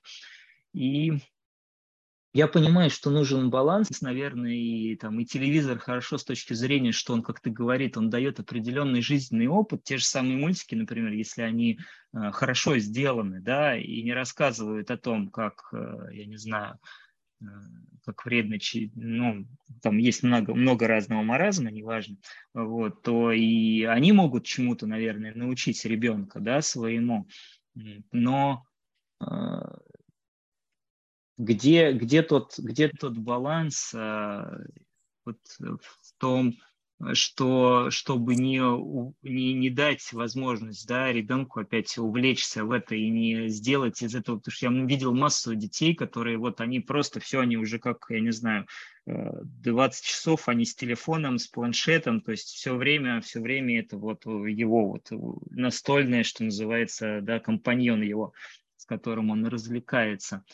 И 0.74 1.12
я 2.32 2.46
понимаю, 2.46 2.90
что 2.90 3.10
нужен 3.10 3.50
баланс, 3.50 4.00
наверное, 4.02 4.54
и, 4.54 4.94
там, 4.96 5.18
и 5.18 5.24
телевизор 5.24 5.78
хорошо 5.78 6.16
с 6.16 6.24
точки 6.24 6.54
зрения, 6.54 6.92
что 6.92 7.12
он, 7.12 7.22
как 7.22 7.40
ты 7.40 7.50
говорит, 7.50 7.96
он 7.96 8.08
дает 8.08 8.38
определенный 8.38 9.02
жизненный 9.02 9.48
опыт. 9.48 9.82
Те 9.82 9.96
же 9.96 10.04
самые 10.04 10.36
мультики, 10.36 10.76
например, 10.76 11.12
если 11.12 11.42
они 11.42 11.80
э, 12.12 12.30
хорошо 12.30 12.78
сделаны, 12.78 13.40
да, 13.40 13.76
и 13.76 14.02
не 14.02 14.12
рассказывают 14.12 14.92
о 14.92 14.96
том, 14.96 15.28
как, 15.28 15.70
э, 15.72 16.08
я 16.12 16.26
не 16.26 16.36
знаю, 16.36 16.78
э, 17.42 17.46
как 18.04 18.24
вредно, 18.24 18.58
ну, 18.94 19.44
там 19.82 19.98
есть 19.98 20.22
много, 20.22 20.54
много 20.54 20.86
разного 20.86 21.22
маразма, 21.22 21.72
неважно, 21.72 22.16
вот, 22.54 23.02
то 23.02 23.32
и 23.32 23.82
они 23.82 24.12
могут 24.12 24.44
чему-то, 24.44 24.86
наверное, 24.86 25.34
научить 25.34 25.84
ребенка, 25.84 26.38
да, 26.38 26.62
своему. 26.62 27.26
Но 28.12 28.64
э, 29.20 29.26
где, 31.40 31.92
где, 31.92 32.22
тот, 32.22 32.58
где 32.58 32.88
тот 32.88 33.16
баланс 33.16 33.94
а, 33.94 34.58
вот 35.24 35.38
в 35.58 36.18
том, 36.18 36.54
что 37.14 37.90
чтобы 37.90 38.34
не, 38.34 38.58
не, 39.22 39.54
не 39.54 39.70
дать 39.70 40.12
возможность 40.12 40.86
да, 40.86 41.10
ребенку 41.10 41.60
опять 41.60 41.96
увлечься 41.96 42.66
в 42.66 42.72
это 42.72 42.94
и 42.94 43.08
не 43.08 43.48
сделать 43.48 44.02
из 44.02 44.14
этого, 44.14 44.36
потому 44.36 44.52
что 44.52 44.66
я 44.66 44.84
видел 44.84 45.14
массу 45.14 45.54
детей, 45.54 45.94
которые 45.94 46.36
вот 46.36 46.60
они 46.60 46.80
просто 46.80 47.20
все, 47.20 47.40
они 47.40 47.56
уже 47.56 47.78
как, 47.78 48.04
я 48.10 48.20
не 48.20 48.32
знаю, 48.32 48.66
20 49.06 50.04
э, 50.04 50.06
часов 50.06 50.46
они 50.46 50.66
с 50.66 50.74
телефоном, 50.74 51.38
с 51.38 51.46
планшетом, 51.46 52.20
то 52.20 52.32
есть 52.32 52.48
все 52.48 52.76
время, 52.76 53.22
все 53.22 53.40
время 53.40 53.80
это 53.80 53.96
вот 53.96 54.26
его 54.26 54.90
вот 54.90 55.08
настольное, 55.48 56.22
что 56.22 56.44
называется, 56.44 57.20
да, 57.22 57.40
компаньон 57.40 58.02
его, 58.02 58.34
с 58.76 58.84
которым 58.84 59.30
он 59.30 59.46
развлекается 59.46 60.44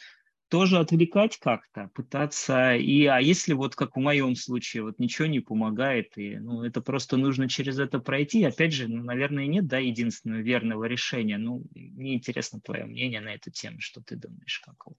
тоже 0.49 0.79
отвлекать 0.79 1.39
как-то, 1.39 1.91
пытаться. 1.95 2.75
И, 2.77 3.05
а 3.07 3.19
если 3.19 3.53
вот 3.53 3.75
как 3.75 3.97
в 3.97 4.01
моем 4.01 4.37
случае, 4.37 4.85
вот 4.85 4.99
ничего 4.99 5.27
не 5.27 5.41
помогает, 5.41 6.17
и 6.17 6.39
ну, 6.39 6.63
это 6.63 6.81
просто 6.81 7.17
нужно 7.17 7.49
через 7.49 7.79
это 7.79 7.99
пройти. 7.99 8.45
Опять 8.45 8.73
же, 8.73 8.89
ну, 8.89 9.03
наверное, 9.03 9.47
нет, 9.47 9.67
да, 9.67 9.79
единственного 9.79 10.41
верного 10.41 10.85
решения. 10.85 11.39
Ну, 11.39 11.65
мне 11.75 12.15
интересно 12.15 12.61
твое 12.61 12.85
мнение 12.85 13.21
на 13.21 13.35
эту 13.35 13.51
тему, 13.51 13.81
что 13.81 14.01
ты 14.03 14.17
думаешь, 14.17 14.61
как 14.65 14.87
вот. 14.87 14.97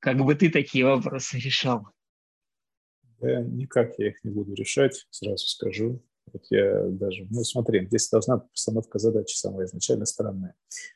Как 0.00 0.18
бы 0.18 0.34
ты 0.34 0.50
такие 0.50 0.84
вопросы 0.84 1.38
решал? 1.38 1.88
Да, 3.20 3.40
никак 3.40 3.98
я 3.98 4.08
их 4.08 4.22
не 4.22 4.30
буду 4.30 4.54
решать, 4.54 5.06
сразу 5.10 5.46
скажу. 5.46 6.02
Вот 6.32 6.42
я 6.50 6.82
даже, 6.88 7.26
ну 7.30 7.44
смотри, 7.44 7.86
здесь 7.86 8.08
должна 8.08 8.38
постановка 8.38 8.98
задачи 8.98 9.36
самая 9.36 9.66
изначально 9.66 10.06
странная. 10.06 10.54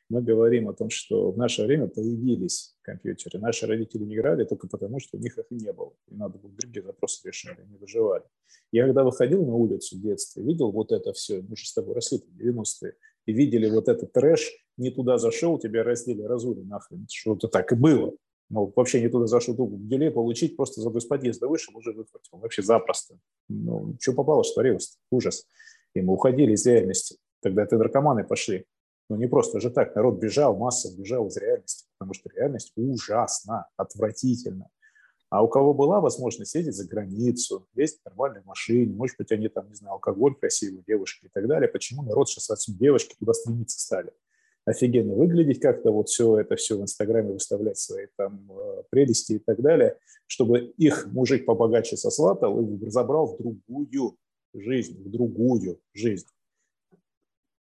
Мы 0.08 0.22
говорим 0.22 0.68
о 0.68 0.74
том, 0.74 0.90
что 0.90 1.30
в 1.30 1.36
наше 1.36 1.64
время 1.64 1.86
появились 1.86 2.76
компьютеры. 2.82 3.38
Наши 3.38 3.66
родители 3.66 4.04
не 4.04 4.16
играли 4.16 4.44
только 4.44 4.68
потому, 4.68 4.98
что 5.00 5.16
у 5.16 5.20
них 5.20 5.38
их 5.38 5.44
и 5.50 5.54
не 5.54 5.72
было. 5.72 5.92
И 6.08 6.14
надо 6.14 6.38
было 6.38 6.52
другие 6.52 6.82
запросы 6.82 7.28
решать, 7.28 7.58
они 7.58 7.76
выживали. 7.76 8.24
Я 8.72 8.86
когда 8.86 9.04
выходил 9.04 9.44
на 9.44 9.54
улицу 9.54 9.96
в 9.96 10.00
детстве, 10.00 10.42
видел 10.42 10.72
вот 10.72 10.92
это 10.92 11.12
все, 11.12 11.42
мы 11.42 11.56
же 11.56 11.66
с 11.66 11.74
тобой 11.74 11.94
росли 11.94 12.18
в 12.18 12.40
90-е, 12.40 12.94
и 13.26 13.32
видели 13.32 13.68
вот 13.68 13.88
этот 13.88 14.12
трэш, 14.12 14.50
не 14.78 14.90
туда 14.90 15.18
зашел, 15.18 15.58
тебя 15.58 15.82
раздели, 15.82 16.22
разули 16.22 16.62
нахрен. 16.62 17.06
Что-то 17.10 17.48
так 17.48 17.72
и 17.72 17.74
было. 17.74 18.14
Мол, 18.48 18.72
вообще 18.74 19.00
не 19.00 19.08
туда 19.08 19.26
зашел, 19.26 19.54
в 19.54 19.88
деле 19.88 20.10
получить, 20.10 20.56
просто 20.56 20.80
за 20.80 20.90
из 20.90 21.04
подъезда 21.04 21.48
вышел, 21.48 21.76
уже 21.76 21.92
выхватил. 21.92 22.38
Вообще 22.38 22.62
запросто. 22.62 23.18
Ну, 23.48 23.94
что 24.00 24.14
попало, 24.14 24.42
что 24.42 24.54
творилось? 24.54 24.98
Ужас. 25.10 25.46
И 25.94 26.00
мы 26.00 26.14
уходили 26.14 26.52
из 26.52 26.64
реальности. 26.66 27.18
Тогда 27.40 27.64
это 27.64 27.76
наркоманы 27.76 28.24
пошли. 28.24 28.64
Ну, 29.10 29.16
не 29.16 29.26
просто 29.26 29.60
же 29.60 29.70
так. 29.70 29.94
Народ 29.94 30.18
бежал, 30.18 30.56
масса 30.56 30.94
бежал 30.96 31.26
из 31.28 31.36
реальности, 31.36 31.86
потому 31.98 32.14
что 32.14 32.30
реальность 32.34 32.72
ужасна, 32.76 33.66
отвратительна. 33.76 34.70
А 35.30 35.42
у 35.42 35.48
кого 35.48 35.74
была 35.74 36.00
возможность 36.00 36.54
ездить 36.54 36.74
за 36.74 36.86
границу, 36.88 37.66
ездить 37.74 38.00
в 38.00 38.06
нормальной 38.06 38.42
машине, 38.44 38.94
может 38.94 39.18
быть, 39.18 39.30
они 39.30 39.48
там, 39.48 39.68
не 39.68 39.74
знаю, 39.74 39.94
алкоголь, 39.94 40.34
красивые 40.34 40.82
девушки 40.86 41.26
и 41.26 41.28
так 41.28 41.46
далее, 41.46 41.68
почему 41.68 42.02
народ 42.02 42.30
сейчас 42.30 42.48
отсюда 42.48 42.78
девушки 42.78 43.14
туда 43.18 43.34
стремиться 43.34 43.78
стали? 43.78 44.10
Офигенно 44.68 45.14
выглядеть 45.14 45.60
как-то, 45.60 45.90
вот 45.90 46.08
все 46.08 46.38
это 46.38 46.56
все 46.56 46.76
в 46.76 46.82
Инстаграме 46.82 47.32
выставлять 47.32 47.78
свои 47.78 48.06
там 48.16 48.50
э, 48.50 48.82
прелести 48.90 49.34
и 49.34 49.38
так 49.38 49.60
далее, 49.60 49.96
чтобы 50.26 50.74
их 50.76 51.06
мужик 51.12 51.46
побогаче 51.46 51.96
сосватал 51.96 52.60
и 52.60 52.90
забрал 52.90 53.26
в 53.26 53.38
другую 53.38 54.16
жизнь, 54.54 55.02
в 55.02 55.10
другую 55.10 55.80
жизнь. 55.94 56.26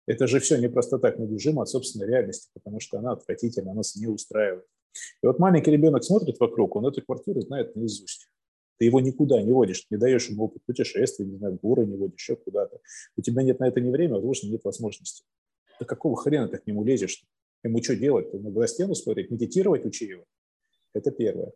Это 0.07 0.27
же 0.27 0.39
все 0.39 0.57
не 0.57 0.69
просто 0.69 0.99
так, 0.99 1.17
мы 1.17 1.27
бежим 1.27 1.59
от 1.59 1.69
собственной 1.69 2.07
реальности, 2.07 2.49
потому 2.53 2.79
что 2.79 2.99
она 2.99 3.13
отвратительна, 3.13 3.71
она 3.71 3.77
нас 3.77 3.95
не 3.95 4.07
устраивает. 4.07 4.65
И 5.21 5.27
вот 5.27 5.39
маленький 5.39 5.71
ребенок 5.71 6.03
смотрит 6.03 6.39
вокруг, 6.39 6.75
он 6.75 6.87
эту 6.87 7.01
квартиру 7.01 7.41
знает 7.41 7.75
наизусть. 7.75 8.27
Ты 8.77 8.85
его 8.85 8.99
никуда 8.99 9.41
не 9.41 9.51
водишь, 9.51 9.85
не 9.89 9.97
даешь 9.97 10.29
ему 10.29 10.45
опыт 10.45 10.61
путешествий, 10.65 11.25
не 11.25 11.37
знаю, 11.37 11.57
горы 11.61 11.85
не 11.85 11.95
водишь, 11.95 12.19
еще 12.19 12.35
куда-то. 12.35 12.79
У 13.15 13.21
тебя 13.21 13.41
нет 13.41 13.59
на 13.59 13.67
это 13.67 13.79
ни 13.79 13.89
времени, 13.89 14.15
возможно, 14.15 14.49
нет 14.49 14.63
возможности. 14.63 15.23
Да 15.79 15.85
какого 15.85 16.15
хрена 16.15 16.47
ты 16.47 16.57
к 16.57 16.67
нему 16.67 16.83
лезешь? 16.83 17.23
Ему 17.63 17.81
что 17.83 17.95
делать? 17.95 18.33
Ему 18.33 18.51
на 18.51 18.67
стену 18.67 18.95
смотреть, 18.95 19.31
медитировать 19.31 19.85
учи 19.85 20.05
его? 20.05 20.25
Это 20.93 21.11
первое. 21.11 21.51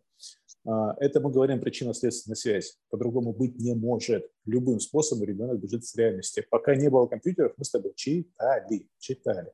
А, 0.66 0.94
это 1.00 1.20
мы 1.20 1.30
говорим 1.30 1.60
причинно-следственная 1.60 2.36
связь. 2.36 2.78
По-другому 2.90 3.32
быть 3.32 3.56
не 3.58 3.74
может. 3.74 4.30
Любым 4.44 4.80
способом 4.80 5.24
ребенок 5.24 5.58
бежит 5.60 5.84
с 5.84 5.94
реальности. 5.96 6.44
Пока 6.50 6.74
не 6.74 6.90
было 6.90 7.06
компьютеров, 7.06 7.54
мы 7.56 7.64
с 7.64 7.70
тобой 7.70 7.92
читали, 7.96 8.86
читали. 8.98 9.52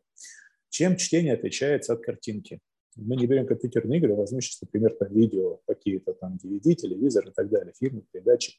Чем 0.70 0.96
чтение 0.96 1.34
отличается 1.34 1.92
от 1.92 2.02
картинки? 2.02 2.60
Мы 2.96 3.16
не 3.16 3.26
берем 3.26 3.46
компьютерные 3.46 3.98
игры, 3.98 4.14
возьмем 4.14 4.40
сейчас, 4.40 4.62
например, 4.62 4.94
там 4.98 5.12
видео, 5.12 5.60
какие-то 5.66 6.14
там 6.14 6.38
DVD, 6.42 6.74
телевизор 6.74 7.28
и 7.28 7.32
так 7.32 7.48
далее, 7.50 7.74
фильмы, 7.78 8.02
передачи. 8.10 8.54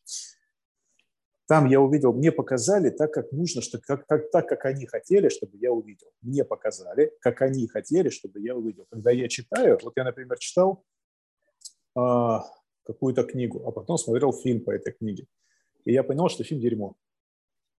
Там 1.47 1.65
я 1.65 1.79
увидел, 1.79 2.11
мне 2.11 2.31
показали 2.33 2.89
так, 2.89 3.13
как 3.13 3.31
нужно, 3.31 3.61
что, 3.61 3.79
как, 3.79 4.05
как, 4.05 4.29
так, 4.31 4.49
как 4.49 4.65
они 4.65 4.85
хотели, 4.85 5.29
чтобы 5.29 5.57
я 5.57 5.71
увидел. 5.71 6.07
Мне 6.21 6.43
показали, 6.43 7.13
как 7.21 7.41
они 7.41 7.67
хотели, 7.67 8.09
чтобы 8.09 8.41
я 8.41 8.53
увидел. 8.53 8.85
Когда 8.89 9.11
я 9.11 9.29
читаю, 9.29 9.79
вот 9.81 9.93
я, 9.95 10.03
например, 10.03 10.37
читал 10.39 10.83
а, 11.95 12.43
какую-то 12.83 13.23
книгу, 13.23 13.65
а 13.65 13.71
потом 13.71 13.97
смотрел 13.97 14.33
фильм 14.33 14.61
по 14.61 14.71
этой 14.71 14.91
книге. 14.91 15.27
И 15.85 15.93
я 15.93 16.03
понял, 16.03 16.27
что 16.27 16.43
фильм 16.43 16.59
дерьмо. 16.59 16.97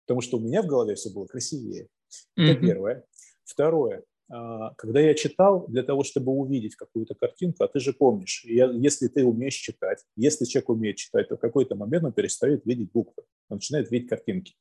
Потому 0.06 0.22
что 0.22 0.38
у 0.38 0.40
меня 0.40 0.62
в 0.62 0.66
голове 0.66 0.94
все 0.94 1.10
было 1.10 1.26
красивее. 1.26 1.88
Это 2.36 2.52
mm-hmm. 2.52 2.60
первое. 2.60 3.04
Второе. 3.44 4.02
А, 4.30 4.74
когда 4.74 5.00
я 5.00 5.14
читал, 5.14 5.66
для 5.68 5.82
того, 5.82 6.04
чтобы 6.04 6.32
увидеть 6.32 6.76
какую-то 6.76 7.14
картинку, 7.14 7.64
а 7.64 7.68
ты 7.68 7.80
же 7.80 7.92
помнишь, 7.92 8.44
я, 8.44 8.70
если 8.70 9.08
ты 9.08 9.24
умеешь 9.24 9.54
читать, 9.54 10.04
если 10.16 10.44
человек 10.44 10.68
умеет 10.68 10.96
читать, 10.96 11.28
то 11.28 11.36
в 11.36 11.40
какой-то 11.40 11.74
момент 11.76 12.04
он 12.04 12.12
перестает 12.12 12.66
видеть 12.66 12.92
буквы, 12.92 13.22
он 13.48 13.56
начинает 13.56 13.90
видеть 13.90 14.08
картинки. 14.08 14.54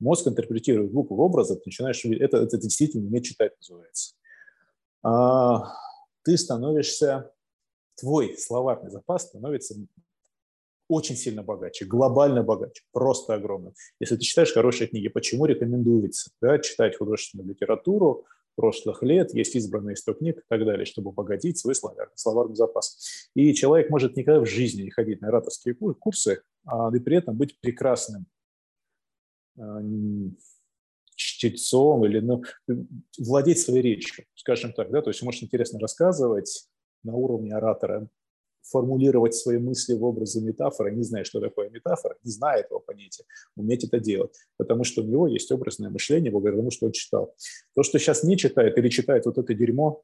Мозг 0.00 0.26
интерпретирует 0.26 0.92
буквы 0.92 1.16
в 1.16 1.20
образы, 1.20 1.54
ты 1.54 1.62
начинаешь 1.66 2.04
видеть, 2.04 2.20
это, 2.20 2.38
это 2.38 2.58
действительно 2.58 3.06
уметь 3.06 3.24
читать 3.24 3.52
называется. 3.58 4.14
А, 5.02 5.72
ты 6.22 6.36
становишься, 6.36 7.32
твой 7.98 8.36
словарный 8.36 8.90
запас 8.90 9.28
становится 9.28 9.76
очень 10.88 11.16
сильно 11.16 11.42
богаче, 11.42 11.86
глобально 11.86 12.42
богаче, 12.42 12.82
просто 12.92 13.32
огромным. 13.32 13.72
Если 14.00 14.16
ты 14.16 14.22
читаешь 14.22 14.52
хорошие 14.52 14.88
книги, 14.88 15.08
почему 15.08 15.46
рекомендуется 15.46 16.30
да, 16.42 16.58
читать 16.58 16.98
художественную 16.98 17.48
литературу, 17.48 18.26
прошлых 18.54 19.02
лет, 19.02 19.34
есть 19.34 19.54
избранные 19.56 19.96
100 19.96 20.14
книг 20.14 20.38
и 20.38 20.42
так 20.48 20.64
далее, 20.64 20.84
чтобы 20.84 21.10
обогатить 21.10 21.58
свой 21.58 21.74
словарный, 21.74 22.16
словарный 22.16 22.56
запас. 22.56 23.28
И 23.34 23.54
человек 23.54 23.90
может 23.90 24.16
никогда 24.16 24.40
в 24.40 24.46
жизни 24.46 24.82
не 24.82 24.90
ходить 24.90 25.20
на 25.20 25.28
ораторские 25.28 25.74
курсы, 25.74 26.42
а 26.64 26.90
и 26.94 26.98
при 26.98 27.16
этом 27.16 27.36
быть 27.36 27.58
прекрасным 27.60 28.26
а, 29.58 29.80
чтецом 31.14 32.04
или 32.04 32.20
ну, 32.20 32.42
владеть 33.18 33.60
своей 33.60 33.82
речью, 33.82 34.24
скажем 34.34 34.72
так, 34.72 34.90
да, 34.90 35.02
то 35.02 35.10
есть 35.10 35.22
может 35.22 35.42
интересно 35.42 35.78
рассказывать 35.78 36.68
на 37.02 37.14
уровне 37.14 37.54
оратора, 37.54 38.08
формулировать 38.64 39.34
свои 39.34 39.58
мысли 39.58 39.94
в 39.94 40.04
образы 40.04 40.40
метафоры, 40.40 40.94
не 40.94 41.02
зная, 41.02 41.24
что 41.24 41.40
такое 41.40 41.70
метафора, 41.70 42.16
не 42.22 42.30
зная 42.30 42.60
этого 42.60 42.78
понятия, 42.78 43.24
уметь 43.56 43.84
это 43.84 44.00
делать, 44.00 44.34
потому 44.56 44.84
что 44.84 45.02
у 45.02 45.04
него 45.04 45.28
есть 45.28 45.50
образное 45.52 45.90
мышление 45.90 46.30
благодаря 46.30 46.58
тому, 46.58 46.70
что 46.70 46.86
он 46.86 46.92
читал. 46.92 47.34
То, 47.74 47.82
что 47.82 47.98
сейчас 47.98 48.24
не 48.24 48.36
читает 48.36 48.76
или 48.78 48.88
читает 48.88 49.26
вот 49.26 49.38
это 49.38 49.54
дерьмо, 49.54 50.02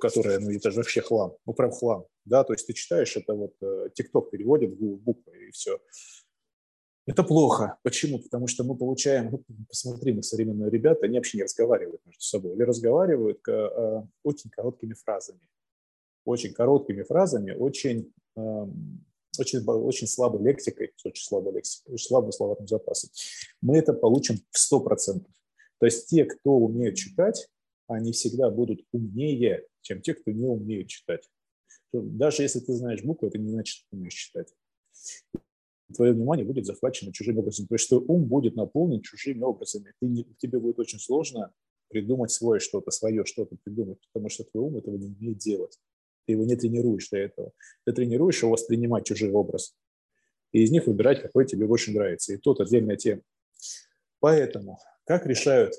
которое, 0.00 0.38
ну, 0.40 0.50
это 0.50 0.70
же 0.70 0.78
вообще 0.78 1.00
хлам, 1.00 1.36
ну, 1.46 1.52
прям 1.52 1.70
хлам, 1.70 2.06
да, 2.24 2.42
то 2.44 2.52
есть 2.52 2.66
ты 2.66 2.72
читаешь, 2.72 3.16
это 3.16 3.34
вот 3.34 3.54
э, 3.62 3.88
ТикТок 3.94 4.30
переводит 4.30 4.72
в 4.72 4.96
буквы 4.96 5.48
и 5.48 5.50
все. 5.52 5.78
Это 7.06 7.22
плохо. 7.22 7.78
Почему? 7.84 8.18
Потому 8.18 8.48
что 8.48 8.64
мы 8.64 8.76
получаем, 8.76 9.30
ну, 9.30 9.44
посмотри 9.68 10.12
на 10.12 10.22
современные 10.22 10.70
ребята, 10.70 11.06
они 11.06 11.18
вообще 11.18 11.38
не 11.38 11.44
разговаривают 11.44 12.04
между 12.04 12.20
собой, 12.20 12.56
или 12.56 12.62
разговаривают 12.62 13.46
э, 13.46 14.02
очень 14.24 14.50
короткими 14.50 14.94
фразами 14.94 15.40
очень 16.26 16.52
короткими 16.52 17.02
фразами, 17.02 17.52
очень 17.52 18.12
э, 18.36 18.66
очень, 19.38 19.64
очень 19.64 20.06
слабой 20.06 20.42
лексикой, 20.42 20.92
очень 21.04 21.24
слабой 21.24 21.54
лексикой, 21.54 21.94
очень 21.94 22.06
слабым 22.06 22.32
словарным 22.32 22.66
запасом, 22.66 23.10
мы 23.60 23.78
это 23.78 23.92
получим 23.92 24.36
в 24.50 24.72
100%. 24.72 25.24
То 25.78 25.86
есть 25.86 26.08
те, 26.08 26.24
кто 26.24 26.52
умеют 26.52 26.96
читать, 26.96 27.48
они 27.86 28.12
всегда 28.12 28.50
будут 28.50 28.82
умнее, 28.92 29.64
чем 29.82 30.00
те, 30.00 30.14
кто 30.14 30.30
не 30.30 30.46
умеет 30.46 30.88
читать. 30.88 31.28
Даже 31.92 32.42
если 32.42 32.60
ты 32.60 32.72
знаешь 32.72 33.02
буквы, 33.02 33.28
это 33.28 33.38
не 33.38 33.50
значит, 33.50 33.76
что 33.76 33.86
ты 33.90 33.96
умеешь 33.96 34.14
читать. 34.14 34.52
Твое 35.94 36.12
внимание 36.12 36.44
будет 36.44 36.66
захвачено 36.66 37.12
чужим 37.12 37.38
образом. 37.38 37.68
То 37.68 37.74
есть 37.74 37.88
твой 37.88 38.04
ум 38.06 38.24
будет 38.24 38.56
наполнен 38.56 39.02
чужими 39.02 39.42
образами. 39.42 39.92
Ты 40.00 40.08
не, 40.08 40.24
тебе 40.38 40.58
будет 40.58 40.80
очень 40.80 40.98
сложно 40.98 41.52
придумать 41.88 42.32
свое 42.32 42.58
что-то, 42.58 42.90
свое 42.90 43.24
что-то 43.24 43.56
придумать, 43.62 43.98
потому 44.12 44.28
что 44.28 44.42
твой 44.44 44.64
ум 44.64 44.76
этого 44.76 44.96
не 44.96 45.06
умеет 45.06 45.38
делать. 45.38 45.78
Ты 46.26 46.32
его 46.32 46.44
не 46.44 46.56
тренируешь 46.56 47.08
для 47.10 47.24
этого. 47.24 47.52
Ты 47.84 47.92
тренируешь 47.92 48.42
его 48.42 48.52
воспринимать 48.52 49.06
чужой 49.06 49.30
образ 49.30 49.74
и 50.52 50.62
из 50.62 50.70
них 50.70 50.86
выбирать, 50.86 51.22
какой 51.22 51.46
тебе 51.46 51.66
больше 51.66 51.92
нравится. 51.92 52.32
И 52.32 52.38
тут 52.38 52.60
отдельная 52.60 52.96
тема. 52.96 53.22
Поэтому 54.20 54.78
как 55.04 55.26
решают, 55.26 55.74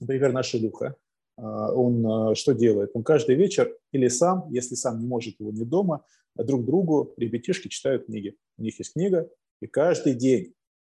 например, 0.00 0.32
наша 0.32 0.58
Люха, 0.58 0.96
а, 1.36 1.72
он 1.72 2.04
а, 2.06 2.34
что 2.34 2.52
делает? 2.52 2.90
Он 2.94 3.04
каждый 3.04 3.36
вечер 3.36 3.76
или 3.92 4.08
сам, 4.08 4.50
если 4.50 4.74
сам 4.74 5.00
не 5.00 5.06
может 5.06 5.38
его 5.38 5.50
не 5.50 5.64
дома, 5.64 6.04
а 6.36 6.42
друг 6.42 6.64
другу 6.64 7.14
ребятишки 7.16 7.68
читают 7.68 8.06
книги. 8.06 8.36
У 8.58 8.62
них 8.62 8.78
есть 8.78 8.94
книга, 8.94 9.30
и 9.60 9.66
каждый 9.66 10.14
день 10.14 10.54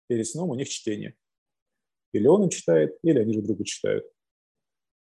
перед 0.08 0.26
сном 0.26 0.50
у 0.50 0.54
них 0.54 0.68
чтение. 0.68 1.14
Или 2.12 2.26
он 2.26 2.44
им 2.44 2.48
читает, 2.48 2.96
или 3.02 3.18
они 3.18 3.34
же 3.34 3.42
другу 3.42 3.64
читают. 3.64 4.06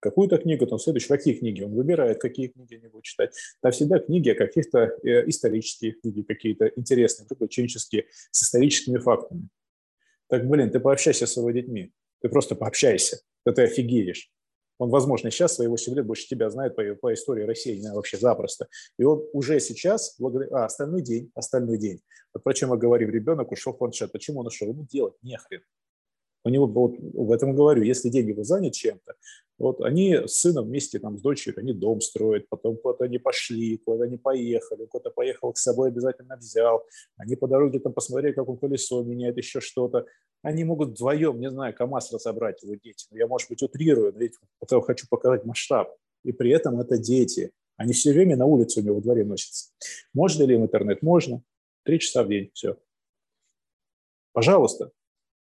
Какую-то 0.04 0.38
книгу, 0.38 0.68
там, 0.68 0.80
следующую, 0.80 1.18
какие 1.18 1.34
книги 1.34 1.62
он 1.64 1.74
выбирает, 1.74 2.20
какие 2.20 2.47
книги 2.47 2.76
они 2.76 2.88
будут 2.89 3.06
читать. 3.06 3.34
Там 3.62 3.72
всегда 3.72 3.99
книги 3.99 4.30
о 4.30 4.36
каких-то 4.36 4.80
э, 5.01 5.30
исторические 5.30 5.93
книги, 5.93 6.24
какие-то 6.24 6.68
интересные, 6.76 7.26
приключенческие, 7.26 8.08
с 8.32 8.43
историческими 8.43 8.97
фактами. 8.97 9.47
Так, 10.28 10.45
блин, 10.49 10.72
ты 10.72 10.82
пообщайся 10.82 11.26
с 11.26 11.38
его 11.38 11.51
детьми, 11.51 11.93
ты 12.22 12.28
просто 12.28 12.56
пообщайся, 12.56 13.22
ты 13.45 13.62
офигеешь. 13.62 14.30
Он, 14.78 14.89
возможно, 14.89 15.32
сейчас 15.32 15.56
своего 15.56 15.78
7 15.78 15.95
лет 15.95 16.06
больше 16.06 16.28
тебя 16.28 16.49
знает 16.49 16.76
по, 16.76 16.84
по 16.95 17.14
истории 17.14 17.43
России, 17.43 17.78
не 17.78 17.93
вообще 17.93 18.18
запросто. 18.18 18.68
И 18.97 19.04
он 19.06 19.26
уже 19.32 19.62
сейчас, 19.62 20.16
благодаря... 20.20 20.49
а, 20.58 20.66
остальной 20.66 21.01
день, 21.01 21.32
остальной 21.34 21.78
день. 21.78 22.01
Вот 22.34 22.43
про 22.43 22.54
чем 22.54 22.72
мы 22.72 22.78
говорим, 22.78 23.10
ребенок 23.10 23.54
ушел 23.54 23.72
в 23.72 23.78
планшет. 23.78 24.12
Почему 24.12 24.41
он 24.41 24.47
ушел? 24.47 24.68
Ему 24.68 24.86
делать 24.86 25.14
нехрен. 25.22 25.62
У 26.46 26.50
него, 26.50 26.68
вот 26.68 26.96
в 27.00 27.32
этом 27.32 27.56
говорю, 27.56 27.84
если 27.84 28.10
деньги 28.10 28.32
его 28.32 28.44
занят 28.44 28.74
чем-то, 28.74 29.16
вот 29.58 29.82
они 29.82 30.16
с 30.16 30.39
сыном 30.39 30.66
вместе 30.66 31.00
там 31.00 31.18
с 31.18 31.22
дочерью, 31.22 31.60
они 31.60 31.74
дом 31.74 32.02
строят, 32.02 32.50
потом 32.50 32.76
куда-то 32.78 33.06
они 33.06 33.18
пошли, 33.18 33.78
куда-то 33.78 34.04
они 34.04 34.18
поехали, 34.18 34.86
кто-то 34.86 35.10
поехал 35.12 35.54
к 35.54 35.58
собой 35.58 35.89
обязательно 35.89 36.36
взял, 36.36 36.86
они 37.18 37.36
по 37.36 37.48
дороге 37.48 37.80
там 37.80 37.94
посмотрели, 37.94 38.34
как 38.34 38.50
он 38.50 38.58
колесо 38.58 39.04
меняет, 39.04 39.38
еще 39.38 39.62
что-то. 39.62 40.06
Они 40.41 40.66
могут 40.66 40.89
вдвоем, 40.89 41.39
не 41.39 41.50
знаю, 41.50 41.74
КАМАЗ 41.74 42.12
разобрать 42.12 42.62
его 42.64 42.76
дети. 42.76 43.08
Но 43.12 43.18
я, 43.18 43.28
может 43.28 43.48
быть, 43.50 43.64
утрирую, 43.64 44.12
но 44.12 44.20
ведь 44.20 44.34
хочу 44.86 45.08
показать 45.10 45.46
масштаб. 45.46 45.96
И 46.26 46.34
при 46.34 46.52
этом 46.52 46.82
это 46.82 46.98
дети. 46.98 47.52
Они 47.78 47.94
все 47.94 48.12
время 48.12 48.36
на 48.36 48.46
улице 48.46 48.82
у 48.82 48.84
него 48.84 48.96
во 48.96 49.02
дворе 49.02 49.24
носятся. 49.24 49.72
Можно 50.14 50.44
ли 50.44 50.56
им 50.56 50.64
интернет? 50.64 51.02
Можно. 51.02 51.41
Три 51.84 52.00
часа 52.00 52.24
в 52.24 52.28
день, 52.28 52.52
все. 52.54 52.78
Пожалуйста, 54.34 54.91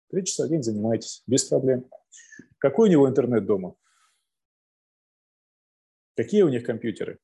Три 0.09 0.23
часа 0.23 0.45
в 0.45 0.49
день 0.49 0.63
занимайтесь, 0.63 1.23
без 1.27 1.45
проблем. 1.45 1.89
Какой 2.57 2.89
у 2.89 2.91
него 2.91 3.09
интернет 3.09 3.45
дома? 3.45 3.75
Какие 6.15 6.43
у 6.43 6.49
них 6.49 6.63
компьютеры? 6.63 7.19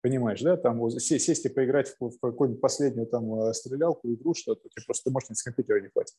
Понимаешь, 0.00 0.42
да? 0.42 0.56
Там 0.56 0.90
сесть, 0.90 1.26
сесть 1.26 1.46
и 1.46 1.48
поиграть 1.48 1.94
в, 2.00 2.18
какую-нибудь 2.18 2.60
последнюю 2.60 3.06
там 3.06 3.32
э, 3.40 3.54
стрелялку, 3.54 4.12
игру, 4.12 4.34
что-то, 4.34 4.68
тебе 4.68 4.84
просто 4.84 5.12
мощности 5.12 5.44
компьютера 5.44 5.80
не 5.80 5.88
хватит. 5.88 6.16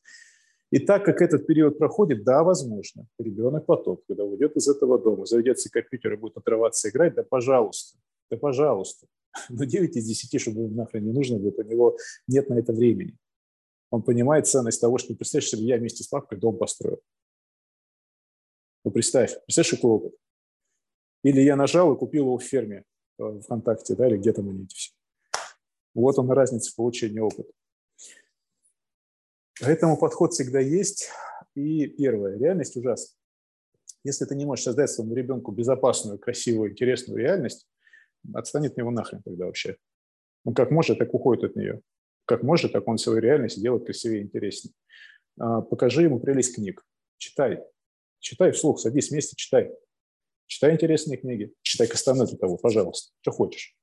И 0.70 0.78
так 0.78 1.04
как 1.04 1.20
этот 1.20 1.46
период 1.46 1.76
проходит, 1.76 2.24
да, 2.24 2.42
возможно, 2.42 3.06
ребенок 3.18 3.66
потом, 3.66 4.00
когда 4.08 4.24
уйдет 4.24 4.56
из 4.56 4.66
этого 4.68 4.98
дома, 4.98 5.26
заведется 5.26 5.70
компьютер 5.70 6.14
и 6.14 6.16
будет 6.16 6.38
отрываться 6.38 6.88
играть, 6.88 7.14
да, 7.14 7.24
пожалуйста, 7.24 7.98
да, 8.30 8.38
пожалуйста. 8.38 9.06
Но 9.50 9.64
9 9.64 9.96
из 9.96 10.06
10, 10.06 10.40
чтобы 10.40 10.68
нахрен 10.68 11.04
не 11.04 11.12
нужно 11.12 11.38
будет, 11.38 11.58
у 11.58 11.62
него 11.62 11.98
нет 12.26 12.48
на 12.48 12.58
это 12.58 12.72
времени 12.72 13.18
он 13.94 14.02
понимает 14.02 14.48
ценность 14.48 14.80
того, 14.80 14.98
что, 14.98 15.14
представляешь 15.14 15.50
себе, 15.50 15.62
я 15.66 15.76
вместе 15.76 16.02
с 16.02 16.08
папкой 16.08 16.36
дом 16.36 16.58
построю. 16.58 17.00
Ну, 18.84 18.90
представь, 18.90 19.40
представляешь, 19.44 19.70
какой 19.70 19.90
опыт. 19.92 20.14
Или 21.22 21.40
я 21.42 21.54
нажал 21.54 21.94
и 21.94 21.96
купил 21.96 22.24
его 22.24 22.38
в 22.38 22.42
ферме 22.42 22.82
э, 23.20 23.40
ВКонтакте, 23.44 23.94
да, 23.94 24.08
или 24.08 24.16
где 24.16 24.32
там 24.32 24.48
они 24.48 24.64
эти 24.64 24.74
все. 24.74 24.92
Вот 25.94 26.18
он 26.18 26.28
разница 26.28 26.72
в 26.72 26.74
получении 26.74 27.20
опыта. 27.20 27.52
Поэтому 29.60 29.96
подход 29.96 30.32
всегда 30.32 30.58
есть. 30.58 31.08
И 31.54 31.86
первое, 31.86 32.36
реальность 32.36 32.76
ужасна. 32.76 33.16
Если 34.02 34.24
ты 34.24 34.34
не 34.34 34.44
можешь 34.44 34.64
создать 34.64 34.90
своему 34.90 35.14
ребенку 35.14 35.52
безопасную, 35.52 36.18
красивую, 36.18 36.72
интересную 36.72 37.20
реальность, 37.20 37.68
отстанет 38.34 38.72
от 38.72 38.78
него 38.78 38.90
нахрен 38.90 39.22
тогда 39.22 39.46
вообще. 39.46 39.76
Он 40.44 40.52
как 40.52 40.72
может, 40.72 40.98
так 40.98 41.14
уходит 41.14 41.44
от 41.44 41.54
нее 41.54 41.80
как 42.24 42.42
может, 42.42 42.72
так 42.72 42.86
он 42.88 42.98
свою 42.98 43.20
реальность 43.20 43.60
делает 43.60 43.84
красивее 43.84 44.22
и 44.22 44.24
интереснее. 44.24 44.74
А, 45.38 45.60
покажи 45.60 46.02
ему 46.02 46.20
прелесть 46.20 46.54
книг. 46.54 46.84
Читай. 47.18 47.62
Читай 48.20 48.52
вслух, 48.52 48.80
садись 48.80 49.10
вместе, 49.10 49.36
читай. 49.36 49.72
Читай 50.46 50.72
интересные 50.72 51.18
книги. 51.18 51.52
Читай 51.62 51.86
Кастанеду 51.86 52.36
того, 52.36 52.56
пожалуйста, 52.56 53.12
что 53.20 53.30
хочешь. 53.30 53.76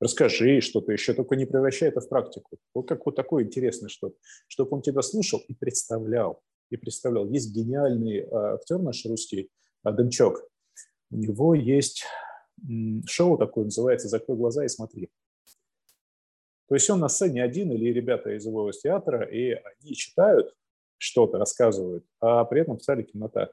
Расскажи 0.00 0.60
что-то 0.60 0.92
еще, 0.92 1.12
только 1.12 1.34
не 1.34 1.44
превращай 1.44 1.88
это 1.88 2.00
в 2.00 2.08
практику. 2.08 2.56
Вот 2.72 2.86
как 2.86 3.04
вот 3.04 3.16
такое 3.16 3.44
интересное 3.44 3.88
что-то. 3.88 4.16
Чтобы 4.46 4.76
он 4.76 4.82
тебя 4.82 5.02
слушал 5.02 5.40
и 5.48 5.54
представлял. 5.54 6.42
И 6.70 6.76
представлял. 6.76 7.28
Есть 7.30 7.54
гениальный 7.54 8.20
а, 8.24 8.54
актер 8.54 8.78
наш 8.78 9.04
русский, 9.06 9.50
Адамчок. 9.82 10.44
У 11.10 11.16
него 11.16 11.54
есть 11.54 12.04
шоу 13.06 13.38
такое, 13.38 13.64
называется 13.64 14.08
«Закрой 14.08 14.36
глаза 14.36 14.64
и 14.64 14.68
смотри». 14.68 15.10
То 16.68 16.74
есть 16.74 16.88
он 16.90 17.00
на 17.00 17.08
сцене 17.08 17.42
один 17.42 17.72
или 17.72 17.92
ребята 17.92 18.30
из 18.30 18.44
его 18.46 18.70
театра, 18.72 19.24
и 19.24 19.52
они 19.52 19.94
читают 19.94 20.54
что-то, 20.98 21.38
рассказывают, 21.38 22.04
а 22.20 22.44
при 22.44 22.60
этом 22.60 22.78
в 22.78 22.82
зале 22.82 23.04
темнота. 23.04 23.50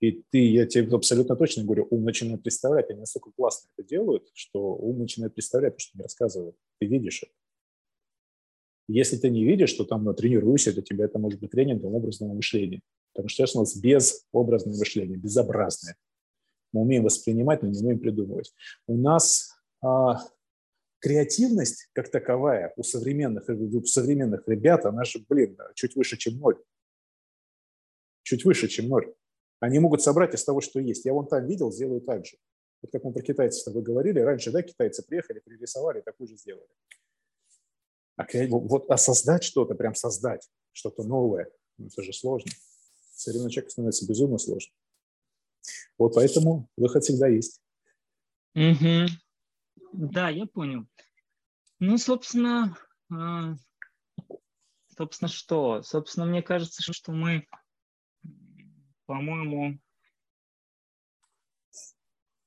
И 0.00 0.24
ты, 0.30 0.38
я 0.38 0.66
тебе 0.66 0.94
абсолютно 0.94 1.36
точно 1.36 1.64
говорю, 1.64 1.86
ум 1.90 2.04
начинает 2.04 2.42
представлять, 2.42 2.90
они 2.90 3.00
настолько 3.00 3.30
классно 3.36 3.68
это 3.76 3.86
делают, 3.86 4.28
что 4.34 4.74
ум 4.74 4.98
начинает 4.98 5.34
представлять 5.34 5.74
то, 5.74 5.80
что 5.80 5.92
они 5.94 6.02
рассказывают. 6.02 6.56
Ты 6.80 6.86
видишь 6.86 7.22
это. 7.22 7.32
Если 8.88 9.16
ты 9.16 9.30
не 9.30 9.44
видишь, 9.44 9.72
то 9.72 9.84
там 9.84 10.04
ну, 10.04 10.12
тренируйся, 10.12 10.72
для 10.72 10.82
тебя 10.82 11.06
это 11.06 11.18
может 11.18 11.40
быть 11.40 11.50
тренингом 11.50 11.94
образного 11.94 12.34
мышления. 12.34 12.82
Потому 13.12 13.28
что 13.28 13.38
сейчас 13.38 13.56
у 13.56 13.60
нас 13.60 13.76
безобразное 13.76 14.76
мышление, 14.76 15.16
безобразное. 15.16 15.96
Мы 16.72 16.82
умеем 16.82 17.04
воспринимать, 17.04 17.62
но 17.62 17.68
не 17.68 17.80
умеем 17.80 17.98
придумывать. 17.98 18.52
У 18.86 18.96
нас 18.96 19.56
а, 19.82 20.20
креативность 21.00 21.88
как 21.92 22.10
таковая 22.10 22.72
у 22.76 22.82
современных, 22.82 23.48
у 23.48 23.84
современных 23.84 24.46
ребят, 24.46 24.86
она 24.86 25.04
же, 25.04 25.24
блин, 25.28 25.58
чуть 25.74 25.96
выше, 25.96 26.16
чем 26.16 26.38
ноль. 26.38 26.62
Чуть 28.22 28.44
выше, 28.44 28.68
чем 28.68 28.88
ноль. 28.88 29.14
Они 29.60 29.78
могут 29.78 30.02
собрать 30.02 30.34
из 30.34 30.44
того, 30.44 30.60
что 30.60 30.80
есть. 30.80 31.04
Я 31.04 31.12
вон 31.12 31.26
там 31.26 31.46
видел, 31.46 31.72
сделаю 31.72 32.00
так 32.00 32.26
же. 32.26 32.36
Вот 32.82 32.92
как 32.92 33.04
мы 33.04 33.12
про 33.12 33.22
китайцев 33.22 33.60
с 33.60 33.64
тобой 33.64 33.82
говорили, 33.82 34.20
раньше, 34.20 34.50
да, 34.50 34.62
китайцы 34.62 35.02
приехали, 35.02 35.40
пририсовали, 35.40 36.00
такую 36.00 36.28
же 36.28 36.36
сделали. 36.36 36.66
А 38.16 38.26
вот 38.48 38.90
а 38.90 38.96
создать 38.96 39.44
что-то, 39.44 39.74
прям 39.74 39.94
создать 39.94 40.48
что-то 40.72 41.04
новое, 41.04 41.50
ну, 41.78 41.86
это 41.86 42.02
же 42.02 42.12
сложно. 42.12 42.50
Современный 43.14 43.50
человек 43.50 43.70
становится 43.70 44.06
безумно 44.06 44.38
сложно. 44.38 44.72
Вот 45.98 46.14
поэтому 46.14 46.68
выход 46.76 47.04
всегда 47.04 47.28
есть. 47.28 47.60
Угу. 48.54 49.06
Да, 49.96 50.28
я 50.28 50.44
понял. 50.46 50.86
Ну, 51.78 51.96
собственно, 51.96 52.76
а, 53.10 53.54
собственно, 54.96 55.28
что? 55.28 55.82
Собственно, 55.82 56.26
мне 56.26 56.42
кажется, 56.42 56.82
что 56.92 57.12
мы, 57.12 57.46
по-моему, 59.06 59.78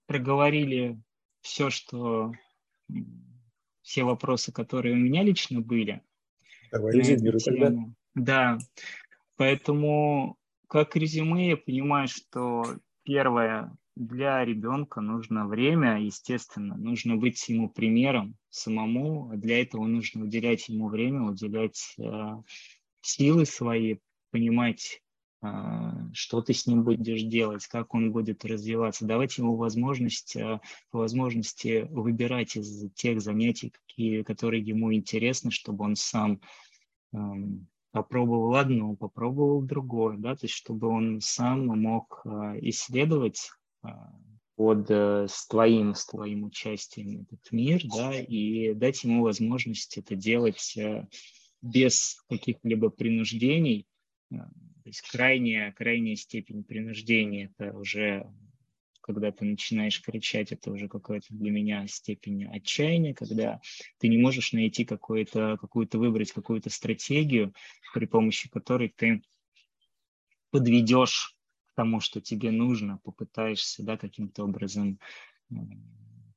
проговорили 0.06 1.02
все, 1.42 1.72
что 1.72 2.34
все 3.82 4.04
вопросы, 4.04 4.52
которые 4.52 4.94
у 4.94 5.00
меня 5.00 5.24
лично 5.24 5.62
были. 5.62 6.04
Давай 6.72 6.94
резюмируй 6.94 7.40
тогда. 7.42 7.74
Да, 8.14 8.58
поэтому 9.38 10.38
как 10.68 10.96
резюме 10.96 11.50
я 11.50 11.58
понимаю, 11.58 12.08
что 12.08 12.78
первое, 13.02 13.76
для 14.00 14.44
ребенка 14.46 15.02
нужно 15.02 15.46
время, 15.46 16.02
естественно, 16.02 16.78
нужно 16.78 17.18
быть 17.18 17.50
ему 17.50 17.70
примером 17.70 18.36
самому. 18.50 19.30
Для 19.36 19.62
этого 19.62 19.86
нужно 19.86 20.24
уделять 20.24 20.70
ему 20.70 20.88
время, 20.88 21.24
уделять 21.24 21.96
э, 22.00 22.38
силы 23.02 23.46
свои, 23.46 23.98
понимать, 24.32 25.02
а, 25.42 26.10
что 26.14 26.42
ты 26.42 26.54
с 26.54 26.66
ним 26.66 26.84
будешь 26.84 27.24
делать, 27.24 27.68
как 27.68 27.94
он 27.94 28.14
будет 28.14 28.46
развиваться, 28.46 29.06
давать 29.06 29.38
ему 29.38 29.58
возможность, 29.58 30.38
а, 30.38 30.62
возможности 30.94 31.86
выбирать 31.90 32.56
из 32.56 32.90
тех 32.94 33.20
занятий, 33.20 33.72
какие, 33.72 34.22
которые 34.22 34.64
ему 34.64 34.94
интересны, 34.94 35.52
чтобы 35.52 35.84
он 35.84 35.96
сам 35.96 36.40
попробовал 37.92 38.56
одно, 38.56 38.96
попробовал 38.96 39.64
другое, 39.64 40.16
да, 40.18 40.36
то 40.36 40.46
есть 40.46 40.54
чтобы 40.54 40.88
он 40.88 41.20
сам 41.22 41.66
мог 41.66 42.22
а, 42.24 42.56
исследовать 42.62 43.50
под 44.56 44.92
э, 44.92 45.28
с 45.30 45.48
твоим, 45.48 45.96
с 45.96 46.06
твоим 46.06 46.44
участием 46.44 47.22
этот 47.22 47.52
мир, 47.52 47.82
да, 47.86 48.20
и 48.20 48.74
дать 48.74 49.04
ему 49.04 49.24
возможность 49.24 49.98
это 49.98 50.16
делать 50.16 50.76
э, 50.78 51.08
без 51.62 52.22
каких-либо 52.28 52.90
принуждений, 52.90 53.88
то 54.30 54.50
есть 54.86 55.02
крайняя, 55.02 55.72
крайняя 55.72 56.16
степень 56.16 56.64
принуждения– 56.64 57.54
это 57.58 57.78
уже 57.78 58.30
когда 59.10 59.32
ты 59.32 59.44
начинаешь 59.44 60.02
кричать, 60.04 60.52
это 60.52 60.72
уже 60.72 60.88
какая-то 60.88 61.26
для 61.30 61.50
меня 61.50 61.88
степень 61.88 62.46
отчаяния, 62.46 63.16
когда 63.16 63.60
ты 63.98 64.08
не 64.08 64.20
можешь 64.20 64.54
найти 64.54 64.86
какую-то, 64.86 65.58
какую-то 65.60 65.98
выбрать 65.98 66.32
какую-то 66.32 66.70
стратегию, 66.70 67.54
при 67.92 68.06
помощи 68.06 68.50
которой 68.50 68.94
ты 68.96 69.24
подведешь 70.52 71.39
тому, 71.80 72.02
что 72.02 72.20
тебе 72.20 72.52
нужно, 72.52 73.00
попытаешься 73.06 73.84
да, 73.84 73.96
каким-то 73.96 74.44
образом 74.44 75.00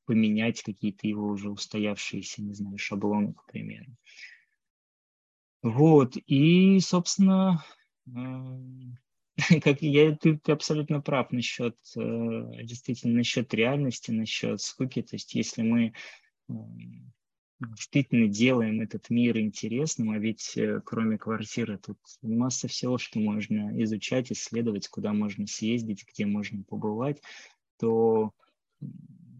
поменять 0.05 0.63
какие-то 0.63 1.05
его 1.05 1.27
уже 1.27 1.49
устоявшиеся, 1.49 2.41
не 2.41 2.53
знаю, 2.53 2.77
шаблоны, 2.77 3.33
к 3.33 3.45
примеру. 3.51 3.93
Вот, 5.61 6.15
и, 6.15 6.79
собственно, 6.79 7.61
как 8.05 9.81
я, 9.81 10.15
ты, 10.15 10.37
ты 10.37 10.51
абсолютно 10.53 11.01
прав 11.01 11.33
насчет, 11.33 11.75
э, 11.97 12.63
действительно, 12.63 13.15
насчет 13.15 13.53
реальности, 13.53 14.11
насчет 14.11 14.61
скуки. 14.61 15.01
То 15.01 15.17
есть 15.17 15.33
если 15.35 15.61
мы 15.61 15.93
действительно 17.69 18.27
делаем 18.27 18.81
этот 18.81 19.09
мир 19.09 19.37
интересным, 19.37 20.11
а 20.11 20.17
ведь 20.17 20.57
э, 20.57 20.81
кроме 20.83 21.17
квартиры 21.17 21.77
тут 21.77 21.97
масса 22.21 22.67
всего, 22.67 22.97
что 22.97 23.19
можно 23.19 23.71
изучать, 23.83 24.31
исследовать, 24.31 24.87
куда 24.87 25.13
можно 25.13 25.47
съездить, 25.47 26.05
где 26.07 26.25
можно 26.25 26.63
побывать, 26.63 27.21
то 27.79 28.33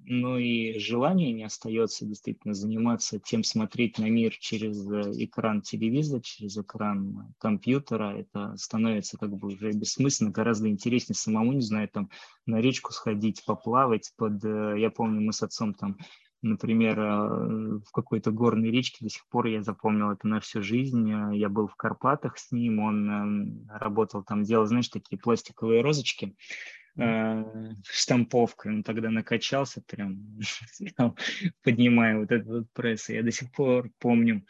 но 0.05 0.38
и 0.38 0.78
желания 0.80 1.32
не 1.32 1.43
остается 1.43 2.05
действительно 2.05 2.53
заниматься 2.53 3.19
тем, 3.19 3.43
смотреть 3.43 3.97
на 3.99 4.09
мир 4.09 4.36
через 4.38 4.86
э, 4.89 5.24
экран 5.24 5.61
телевизора, 5.61 6.21
через 6.21 6.57
экран 6.57 7.34
компьютера. 7.38 8.17
Это 8.17 8.55
становится 8.57 9.17
как 9.17 9.32
бы 9.36 9.47
уже 9.47 9.71
бессмысленно, 9.71 10.32
гораздо 10.32 10.67
интереснее 10.67 11.15
самому, 11.15 11.53
не 11.53 11.61
знаю, 11.61 11.88
там 11.89 12.09
на 12.45 12.59
речку 12.59 12.91
сходить, 12.91 13.43
поплавать 13.45 14.11
под... 14.17 14.43
Э, 14.43 14.76
я 14.78 14.89
помню, 14.89 15.21
мы 15.21 15.32
с 15.32 15.41
отцом 15.41 15.74
там 15.74 15.97
например, 16.44 17.00
э, 17.00 17.80
в 17.80 17.91
какой-то 17.91 18.32
горной 18.32 18.70
речке, 18.70 18.98
до 19.02 19.10
сих 19.10 19.26
пор 19.28 19.48
я 19.48 19.64
запомнил 19.64 20.12
это 20.12 20.28
на 20.28 20.39
всю 20.39 20.62
жизнь. 20.62 21.10
Я 21.34 21.50
был 21.50 21.68
в 21.68 21.76
Карпатах 21.76 22.38
с 22.38 22.52
ним, 22.52 22.80
он 22.80 23.10
эм, 23.10 23.68
работал 23.70 24.24
там, 24.24 24.44
делал, 24.44 24.66
знаешь, 24.66 24.89
такие 24.89 25.18
пластиковые 25.18 25.82
розочки 25.82 26.36
э, 26.98 27.44
штамповкой, 27.89 28.74
он 28.74 28.84
тогда 28.84 29.10
накачался 29.10 29.82
прям, 29.82 30.39
поднимая 31.64 32.20
вот 32.20 32.32
этот 32.32 32.48
вот 32.48 32.72
пресс. 32.74 33.10
Я 33.10 33.24
до 33.24 33.32
сих 33.32 33.52
пор 33.52 33.89
помню 34.00 34.46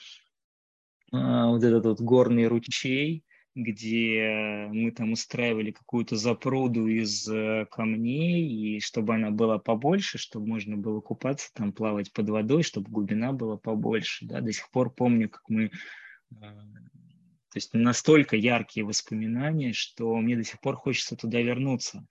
э, 1.12 1.18
вот 1.18 1.64
этот 1.64 1.86
вот 1.86 2.02
горный 2.02 2.48
ручей, 2.48 3.24
где 3.56 4.68
мы 4.72 4.92
там 4.92 5.12
устраивали 5.12 5.72
какую-то 5.72 6.16
запруду 6.16 6.88
из 6.88 7.28
э, 7.28 7.68
камней, 7.70 8.48
и 8.48 8.80
чтобы 8.80 9.16
она 9.16 9.30
была 9.30 9.60
побольше, 9.60 10.18
чтобы 10.18 10.48
можно 10.48 10.76
было 10.76 11.02
купаться, 11.02 11.52
там 11.54 11.72
плавать 11.72 12.12
под 12.12 12.30
водой, 12.30 12.64
чтобы 12.64 12.90
глубина 12.90 13.32
была 13.32 13.58
побольше. 13.58 14.26
Да? 14.26 14.42
До 14.42 14.52
сих 14.52 14.70
пор 14.72 14.92
помню, 14.92 15.30
как 15.30 15.44
мы 15.50 15.66
э, 15.66 15.70
то 17.54 17.58
есть 17.58 17.72
настолько 17.74 18.36
яркие 18.36 18.84
воспоминания, 18.84 19.74
что 19.74 20.16
мне 20.18 20.36
до 20.36 20.44
сих 20.44 20.60
пор 20.60 20.76
хочется 20.76 21.16
туда 21.16 21.40
вернуться. 21.40 22.04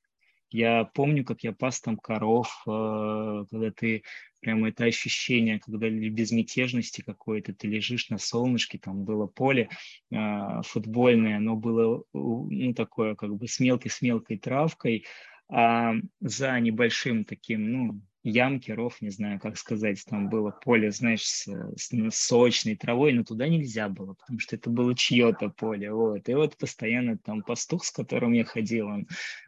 Я 0.53 0.85
помню, 0.85 1.25
как 1.25 1.43
я 1.43 1.53
пас 1.53 1.81
там 1.81 1.97
коров, 1.97 2.63
э, 2.67 3.45
когда 3.51 3.71
ты 3.71 4.03
прямо 4.41 4.69
это 4.69 4.85
ощущение, 4.85 5.61
когда 5.61 5.89
безмятежности 5.89 7.01
какой-то, 7.01 7.55
ты 7.55 7.69
лежишь 7.69 8.11
на 8.11 8.19
солнышке, 8.19 8.79
там 8.79 9.05
было 9.05 9.27
поле 9.27 9.69
э, 10.11 10.63
футбольное, 10.65 11.37
оно 11.37 11.57
было 11.57 12.05
ну, 12.13 12.75
такое 12.75 13.15
как 13.15 13.35
бы 13.37 13.47
с 13.47 13.61
мелкой-с 13.61 14.03
мелкой 14.03 14.39
травкой, 14.39 15.07
а 15.49 15.95
за 16.21 16.59
небольшим 16.61 17.25
таким, 17.25 17.71
ну, 17.71 18.01
ямки, 18.25 18.71
ров, 18.71 19.01
не 19.01 19.11
знаю, 19.11 19.41
как 19.41 19.59
сказать, 19.59 20.05
там 20.09 20.29
было 20.29 20.51
поле, 20.51 20.91
знаешь, 20.91 21.25
с, 21.25 21.47
с 21.77 21.91
сочной 22.11 22.77
травой, 22.77 23.13
но 23.13 23.25
туда 23.25 23.49
нельзя 23.49 23.89
было, 23.89 24.15
потому 24.15 24.39
что 24.39 24.57
это 24.57 24.71
было 24.71 24.95
чье-то 24.95 25.51
поле, 25.51 25.93
вот. 25.93 26.29
И 26.29 26.35
вот 26.35 26.57
постоянно 26.57 27.19
там 27.19 27.43
пастух, 27.43 27.85
с 27.85 27.91
которым 27.91 28.33
я 28.33 28.45
ходил, 28.45 28.87
он 28.89 29.07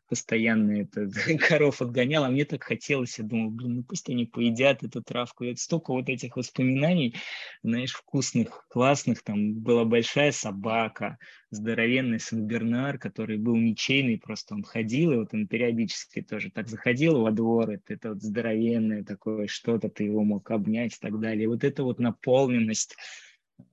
постоянно 0.08 0.82
это, 0.82 1.08
коров 1.48 1.80
отгонял, 1.82 2.24
а 2.24 2.30
мне 2.30 2.44
так 2.44 2.62
хотелось, 2.62 3.18
я 3.18 3.24
думал, 3.24 3.50
блин, 3.50 3.76
ну 3.76 3.82
пусть 3.82 4.08
они 4.08 4.26
поедят 4.26 4.82
эту 4.82 5.02
травку. 5.02 5.44
И 5.44 5.54
столько 5.56 5.92
вот 5.92 6.08
этих 6.08 6.36
воспоминаний, 6.36 7.16
знаешь, 7.62 7.92
вкусных, 7.92 8.66
классных, 8.68 9.22
там 9.22 9.54
была 9.54 9.84
большая 9.84 10.32
собака, 10.32 11.18
здоровенный 11.50 12.20
Сен-Бернар, 12.20 12.98
который 12.98 13.38
был 13.38 13.56
ничейный, 13.56 14.18
просто 14.18 14.54
он 14.54 14.62
ходил, 14.62 15.12
и 15.12 15.16
вот 15.16 15.32
он 15.32 15.46
периодически 15.46 16.22
тоже 16.22 16.50
так 16.50 16.68
заходил 16.68 17.20
во 17.20 17.30
двор, 17.30 17.70
это, 17.70 17.94
это 17.94 18.08
вот 18.10 18.22
здоровенное 18.22 19.04
такое 19.04 19.46
что-то, 19.46 19.88
ты 19.88 20.04
его 20.04 20.24
мог 20.24 20.50
обнять 20.50 20.94
и 20.94 20.98
так 21.00 21.18
далее. 21.20 21.44
И 21.44 21.48
вот 21.48 21.64
эта 21.64 21.82
вот 21.82 21.98
наполненность 21.98 22.96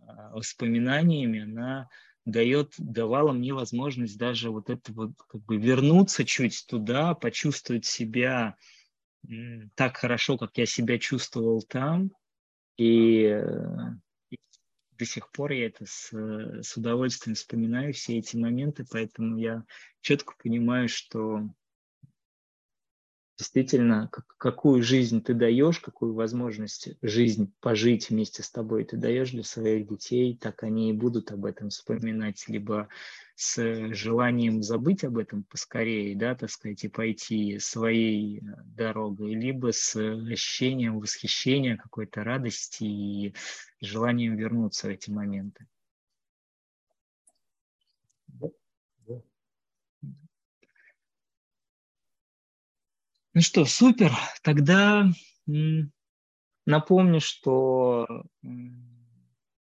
а, 0.05 0.31
воспоминаниями, 0.31 1.41
она 1.41 1.89
дает, 2.25 2.73
давала 2.77 3.31
мне 3.31 3.53
возможность 3.53 4.17
даже 4.17 4.51
вот 4.51 4.69
это 4.69 4.93
вот 4.93 5.11
как 5.27 5.41
бы 5.43 5.57
вернуться 5.57 6.23
чуть 6.25 6.65
туда, 6.67 7.15
почувствовать 7.15 7.85
себя 7.85 8.55
так 9.75 9.97
хорошо, 9.97 10.37
как 10.37 10.57
я 10.57 10.65
себя 10.65 10.97
чувствовал 10.97 11.61
там. 11.61 12.11
И, 12.77 13.25
и 14.29 14.37
до 14.97 15.05
сих 15.05 15.31
пор 15.31 15.51
я 15.51 15.67
это 15.67 15.85
с, 15.85 16.11
с 16.11 16.77
удовольствием 16.77 17.35
вспоминаю, 17.35 17.93
все 17.93 18.17
эти 18.17 18.35
моменты, 18.35 18.85
поэтому 18.89 19.37
я 19.37 19.63
четко 20.01 20.33
понимаю, 20.41 20.89
что 20.89 21.49
действительно, 23.41 24.07
как, 24.11 24.25
какую 24.37 24.83
жизнь 24.83 25.23
ты 25.23 25.33
даешь, 25.33 25.79
какую 25.79 26.13
возможность 26.13 26.89
жизнь 27.01 27.51
пожить 27.59 28.11
вместе 28.11 28.43
с 28.43 28.51
тобой 28.51 28.83
ты 28.83 28.97
даешь 28.97 29.31
для 29.31 29.43
своих 29.43 29.87
детей, 29.87 30.37
так 30.39 30.61
они 30.61 30.91
и 30.91 30.93
будут 30.93 31.31
об 31.31 31.45
этом 31.45 31.69
вспоминать, 31.69 32.47
либо 32.47 32.87
с 33.33 33.95
желанием 33.95 34.61
забыть 34.61 35.03
об 35.03 35.17
этом 35.17 35.43
поскорее, 35.43 36.15
да, 36.15 36.35
так 36.35 36.51
сказать, 36.51 36.83
и 36.83 36.87
пойти 36.87 37.57
своей 37.57 38.41
э, 38.41 38.41
дорогой, 38.63 39.33
либо 39.33 39.71
с 39.71 39.95
ощущением 39.95 40.99
восхищения, 40.99 41.77
какой-то 41.77 42.23
радости 42.23 42.83
и 42.83 43.33
желанием 43.81 44.35
вернуться 44.35 44.85
в 44.85 44.91
эти 44.91 45.09
моменты. 45.09 45.65
Ну 53.33 53.39
что, 53.39 53.63
супер. 53.63 54.11
Тогда 54.43 55.09
напомню, 56.65 57.21
что 57.21 58.25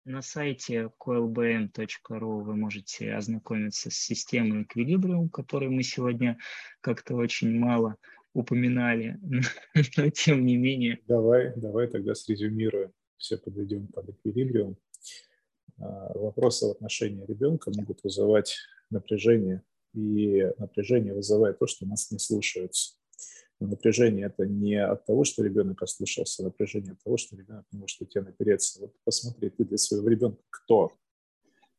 на 0.04 0.22
сайте 0.22 0.92
coilbm.ru 1.00 2.42
вы 2.42 2.56
можете 2.56 3.14
ознакомиться 3.14 3.90
с 3.90 3.96
системой 3.96 4.64
Equilibrium, 4.64 5.30
которую 5.30 5.72
мы 5.72 5.84
сегодня 5.84 6.38
как-то 6.82 7.16
очень 7.16 7.58
мало 7.58 7.96
упоминали, 8.34 9.18
но 9.98 10.10
тем 10.10 10.46
не 10.46 10.58
менее. 10.58 11.00
Давай, 11.08 11.54
давай 11.56 11.88
тогда 11.88 12.14
срезюмируем, 12.14 12.92
все 13.18 13.38
подведем 13.38 13.88
под 13.88 14.10
Equilibrium. 14.10 14.76
А, 15.80 16.12
вопросы 16.18 16.68
в 16.68 16.72
отношении 16.72 17.26
ребенка 17.26 17.72
могут 17.74 18.04
вызывать 18.04 18.58
напряжение, 18.90 19.64
и 19.94 20.46
напряжение 20.58 21.14
вызывает 21.14 21.58
то, 21.58 21.68
что 21.68 21.86
нас 21.86 22.12
не 22.12 22.20
слушаются. 22.20 22.96
Напряжение 23.68 24.28
это 24.28 24.46
не 24.46 24.76
от 24.76 25.06
того, 25.06 25.24
что 25.24 25.44
ребенок 25.44 25.82
ослушался, 25.82 26.44
а 26.44 26.46
напряжение 26.46 26.94
от 26.94 27.04
того, 27.04 27.18
что 27.18 27.36
ребенок 27.36 27.66
не 27.72 27.80
может 27.80 28.02
идти 28.02 28.20
напереться. 28.20 28.82
Вот 28.82 28.94
посмотри, 29.04 29.50
ты 29.50 29.66
для 29.66 29.78
своего 29.78 30.08
ребенка 30.10 30.42
кто? 30.50 30.92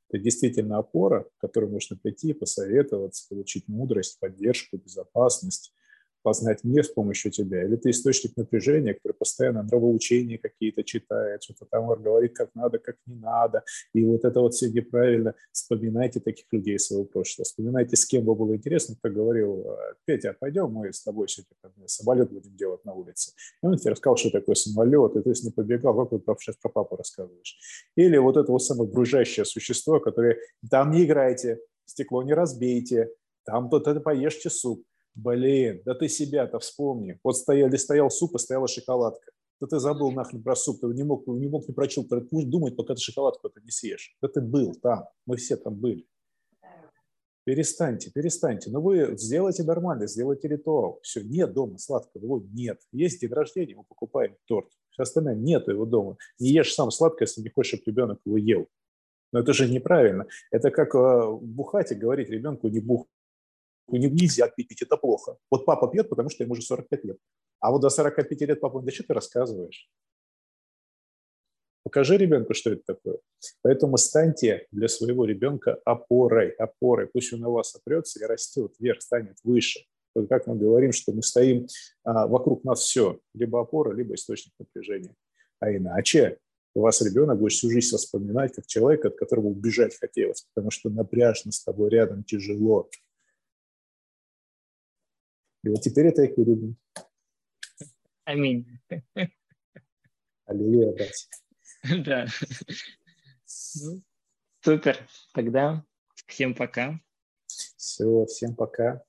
Это 0.09 0.23
действительно 0.23 0.79
опора, 0.79 1.25
к 1.25 1.41
которой 1.41 1.71
можно 1.71 1.97
прийти, 1.97 2.33
посоветоваться, 2.33 3.27
получить 3.29 3.67
мудрость, 3.69 4.21
поддержку, 4.21 4.77
безопасность, 4.77 5.75
познать 6.27 6.65
мир 6.65 6.85
с 6.85 6.89
помощью 6.89 7.31
тебя, 7.31 7.63
или 7.63 7.77
ты 7.77 7.91
источник 7.91 8.37
напряжения, 8.37 8.95
который 8.95 9.13
постоянно 9.13 9.63
нравоучения 9.63 10.39
какие-то 10.39 10.83
читает, 10.83 11.45
что-то 11.45 11.67
там 11.71 11.87
говорит, 11.87 12.35
как 12.35 12.51
надо, 12.57 12.81
как 12.81 12.97
не 13.07 13.15
надо, 13.15 13.63
и 13.95 14.05
вот 14.05 14.25
это 14.25 14.41
вот 14.41 14.53
все 14.53 14.69
неправильно. 14.69 15.37
Вспоминайте 15.53 16.19
таких 16.19 16.47
людей 16.51 16.81
своего 16.81 17.05
прошлого, 17.05 17.45
вспоминайте, 17.45 17.95
с 17.95 18.05
кем 18.05 18.25
бы 18.25 18.35
было 18.35 18.57
интересно, 18.57 18.97
кто 18.97 19.09
говорил, 19.09 19.67
Петя, 20.05 20.35
пойдем 20.41 20.73
мы 20.73 20.93
с 20.93 21.05
тобой 21.05 21.29
сегодня 21.29 21.87
самолет 21.87 22.33
будем 22.33 22.57
делать 22.57 22.85
на 22.85 22.93
улице. 22.93 23.31
И 23.63 23.67
он 23.67 23.77
тебе 23.77 23.93
рассказал, 23.93 24.17
что 24.17 24.31
такое 24.31 24.57
самолет, 24.57 25.15
и 25.15 25.23
ты 25.23 25.33
с 25.33 25.45
ним 25.45 25.53
побегал, 25.53 25.95
как 26.09 26.11
ты 26.11 26.43
сейчас 26.43 26.57
про 26.57 26.71
папу 26.71 26.97
рассказываешь. 26.97 27.57
Или 27.95 28.17
вот 28.17 28.37
это 28.37 28.51
вот 28.51 28.65
самое 28.65 28.91
бружащее 28.91 29.45
существо, 29.45 30.01
которое 30.01 30.39
там 30.69 30.91
не 30.91 31.05
играйте, 31.05 31.61
стекло 31.85 32.25
не 32.25 32.35
разбейте, 32.35 33.11
там 33.45 33.71
тут 33.71 33.87
это 33.87 34.01
поешьте 34.01 34.51
суп. 34.51 34.83
Блин, 35.17 35.81
да 35.87 35.95
ты 35.95 36.09
себя-то 36.09 36.59
вспомни. 36.59 37.19
Вот 37.25 37.39
стояли, 37.39 37.77
стоял 37.77 38.11
суп, 38.11 38.35
и 38.35 38.39
стояла 38.39 38.69
шоколадка. 38.69 39.33
Да 39.59 39.67
ты 39.67 39.79
забыл 39.79 40.13
нахрен 40.13 40.43
про 40.43 40.55
суп, 40.55 40.81
ты 40.81 40.89
не 40.89 41.05
мог, 41.05 41.27
не 41.27 41.49
мог 41.49 41.67
не 41.67 41.75
прочел, 41.75 42.07
думать, 42.31 42.77
пока 42.77 42.95
ты 42.95 43.01
шоколадку 43.01 43.49
это 43.49 43.63
не 43.63 43.71
съешь. 43.71 44.15
Да 44.21 44.29
ты 44.29 44.43
был 44.43 44.75
там, 44.75 45.07
мы 45.25 45.39
все 45.39 45.57
там 45.57 45.75
были. 45.75 46.07
Перестаньте, 47.45 48.11
перестаньте. 48.11 48.71
Ну 48.71 48.83
вы 48.83 49.17
сделайте 49.17 49.63
нормально, 49.63 50.07
сделайте 50.07 50.49
ритуал. 50.49 50.99
Все, 51.03 51.23
нет 51.23 51.55
дома 51.55 51.79
сладкого, 51.79 52.23
его 52.23 52.45
нет. 52.53 52.81
Есть 52.93 53.23
день 53.23 53.33
рождения, 53.33 53.75
мы 53.75 53.85
покупаем 53.85 54.37
торт. 54.47 54.69
Все 54.91 55.05
остальное 55.05 55.37
нет 55.37 55.67
его 55.69 55.87
дома. 55.87 56.19
Не 56.39 56.51
ешь 56.51 56.75
сам 56.75 56.91
сладкое, 56.91 57.27
если 57.27 57.41
не 57.41 57.49
хочешь, 57.49 57.79
чтобы 57.79 57.93
ребенок 57.93 58.21
его 58.27 58.37
ел. 58.37 58.67
Но 59.33 59.41
это 59.41 59.55
же 59.55 59.69
неправильно. 59.69 60.27
Это 60.51 60.71
как 60.71 60.95
э, 60.95 61.39
бухать 61.41 61.93
и 61.93 61.95
говорить 61.95 62.29
ребенку 62.29 62.69
не 62.69 62.81
бух 62.81 63.07
нельзя 63.89 64.49
пить, 64.49 64.83
это 64.83 64.97
плохо. 64.97 65.37
Вот 65.51 65.65
папа 65.65 65.89
пьет, 65.89 66.09
потому 66.09 66.29
что 66.29 66.45
ему 66.45 66.53
уже 66.53 66.63
45 66.63 67.05
лет. 67.05 67.19
А 67.61 67.71
вот 67.71 67.81
до 67.81 67.89
45 67.89 68.41
лет 68.43 68.61
папа, 68.61 68.81
да 68.81 68.91
что 68.91 69.05
ты 69.05 69.15
рассказываешь? 69.15 69.89
Покажи 71.85 72.17
ребенку, 72.17 72.53
что 72.53 72.73
это 72.73 72.83
такое. 72.85 73.19
Поэтому 73.63 73.97
станьте 73.97 74.67
для 74.73 74.89
своего 74.89 75.25
ребенка 75.25 75.79
опорой, 75.85 76.51
опорой. 76.51 77.07
Пусть 77.07 77.33
он 77.33 77.41
на 77.41 77.49
вас 77.49 77.77
опрется 77.77 78.19
и 78.19 78.25
растет 78.25 78.75
вверх, 78.81 79.01
станет 79.03 79.37
выше. 79.45 79.85
Вот 80.17 80.29
как 80.29 80.49
мы 80.49 80.57
говорим, 80.57 80.93
что 80.93 81.13
мы 81.13 81.23
стоим, 81.23 81.69
а, 82.03 82.27
вокруг 82.27 82.65
нас 82.65 82.81
все, 82.81 83.21
либо 83.35 83.61
опора, 83.61 83.95
либо 83.95 84.15
источник 84.15 84.53
напряжения. 84.59 85.15
А 85.61 85.71
иначе 85.71 86.39
у 86.75 86.81
вас 86.81 87.01
ребенок 87.03 87.39
будет 87.39 87.53
всю 87.53 87.71
жизнь 87.71 87.97
вспоминать 87.97 88.55
как 88.55 88.67
человека, 88.67 89.09
от 89.09 89.17
которого 89.17 89.47
убежать 89.47 89.97
хотелось, 89.99 90.47
потому 90.55 90.71
что 90.71 90.91
напряжно 90.91 91.53
с 91.53 91.63
тобой 91.63 91.91
рядом 91.91 92.25
тяжело. 92.25 92.91
И 95.67 95.69
вот 95.69 95.81
теперь 95.81 96.07
это 96.07 96.25
эквилибриум. 96.25 96.77
Аминь. 98.23 98.79
Аллилуйя, 100.45 100.93
братья. 100.93 101.29
Да. 102.05 102.27
Ну, 103.75 104.01
супер. 104.61 105.09
Тогда 105.35 105.85
всем 106.29 106.55
пока. 106.55 107.01
Все, 107.49 108.27
всем 108.27 108.55
пока. 108.55 109.03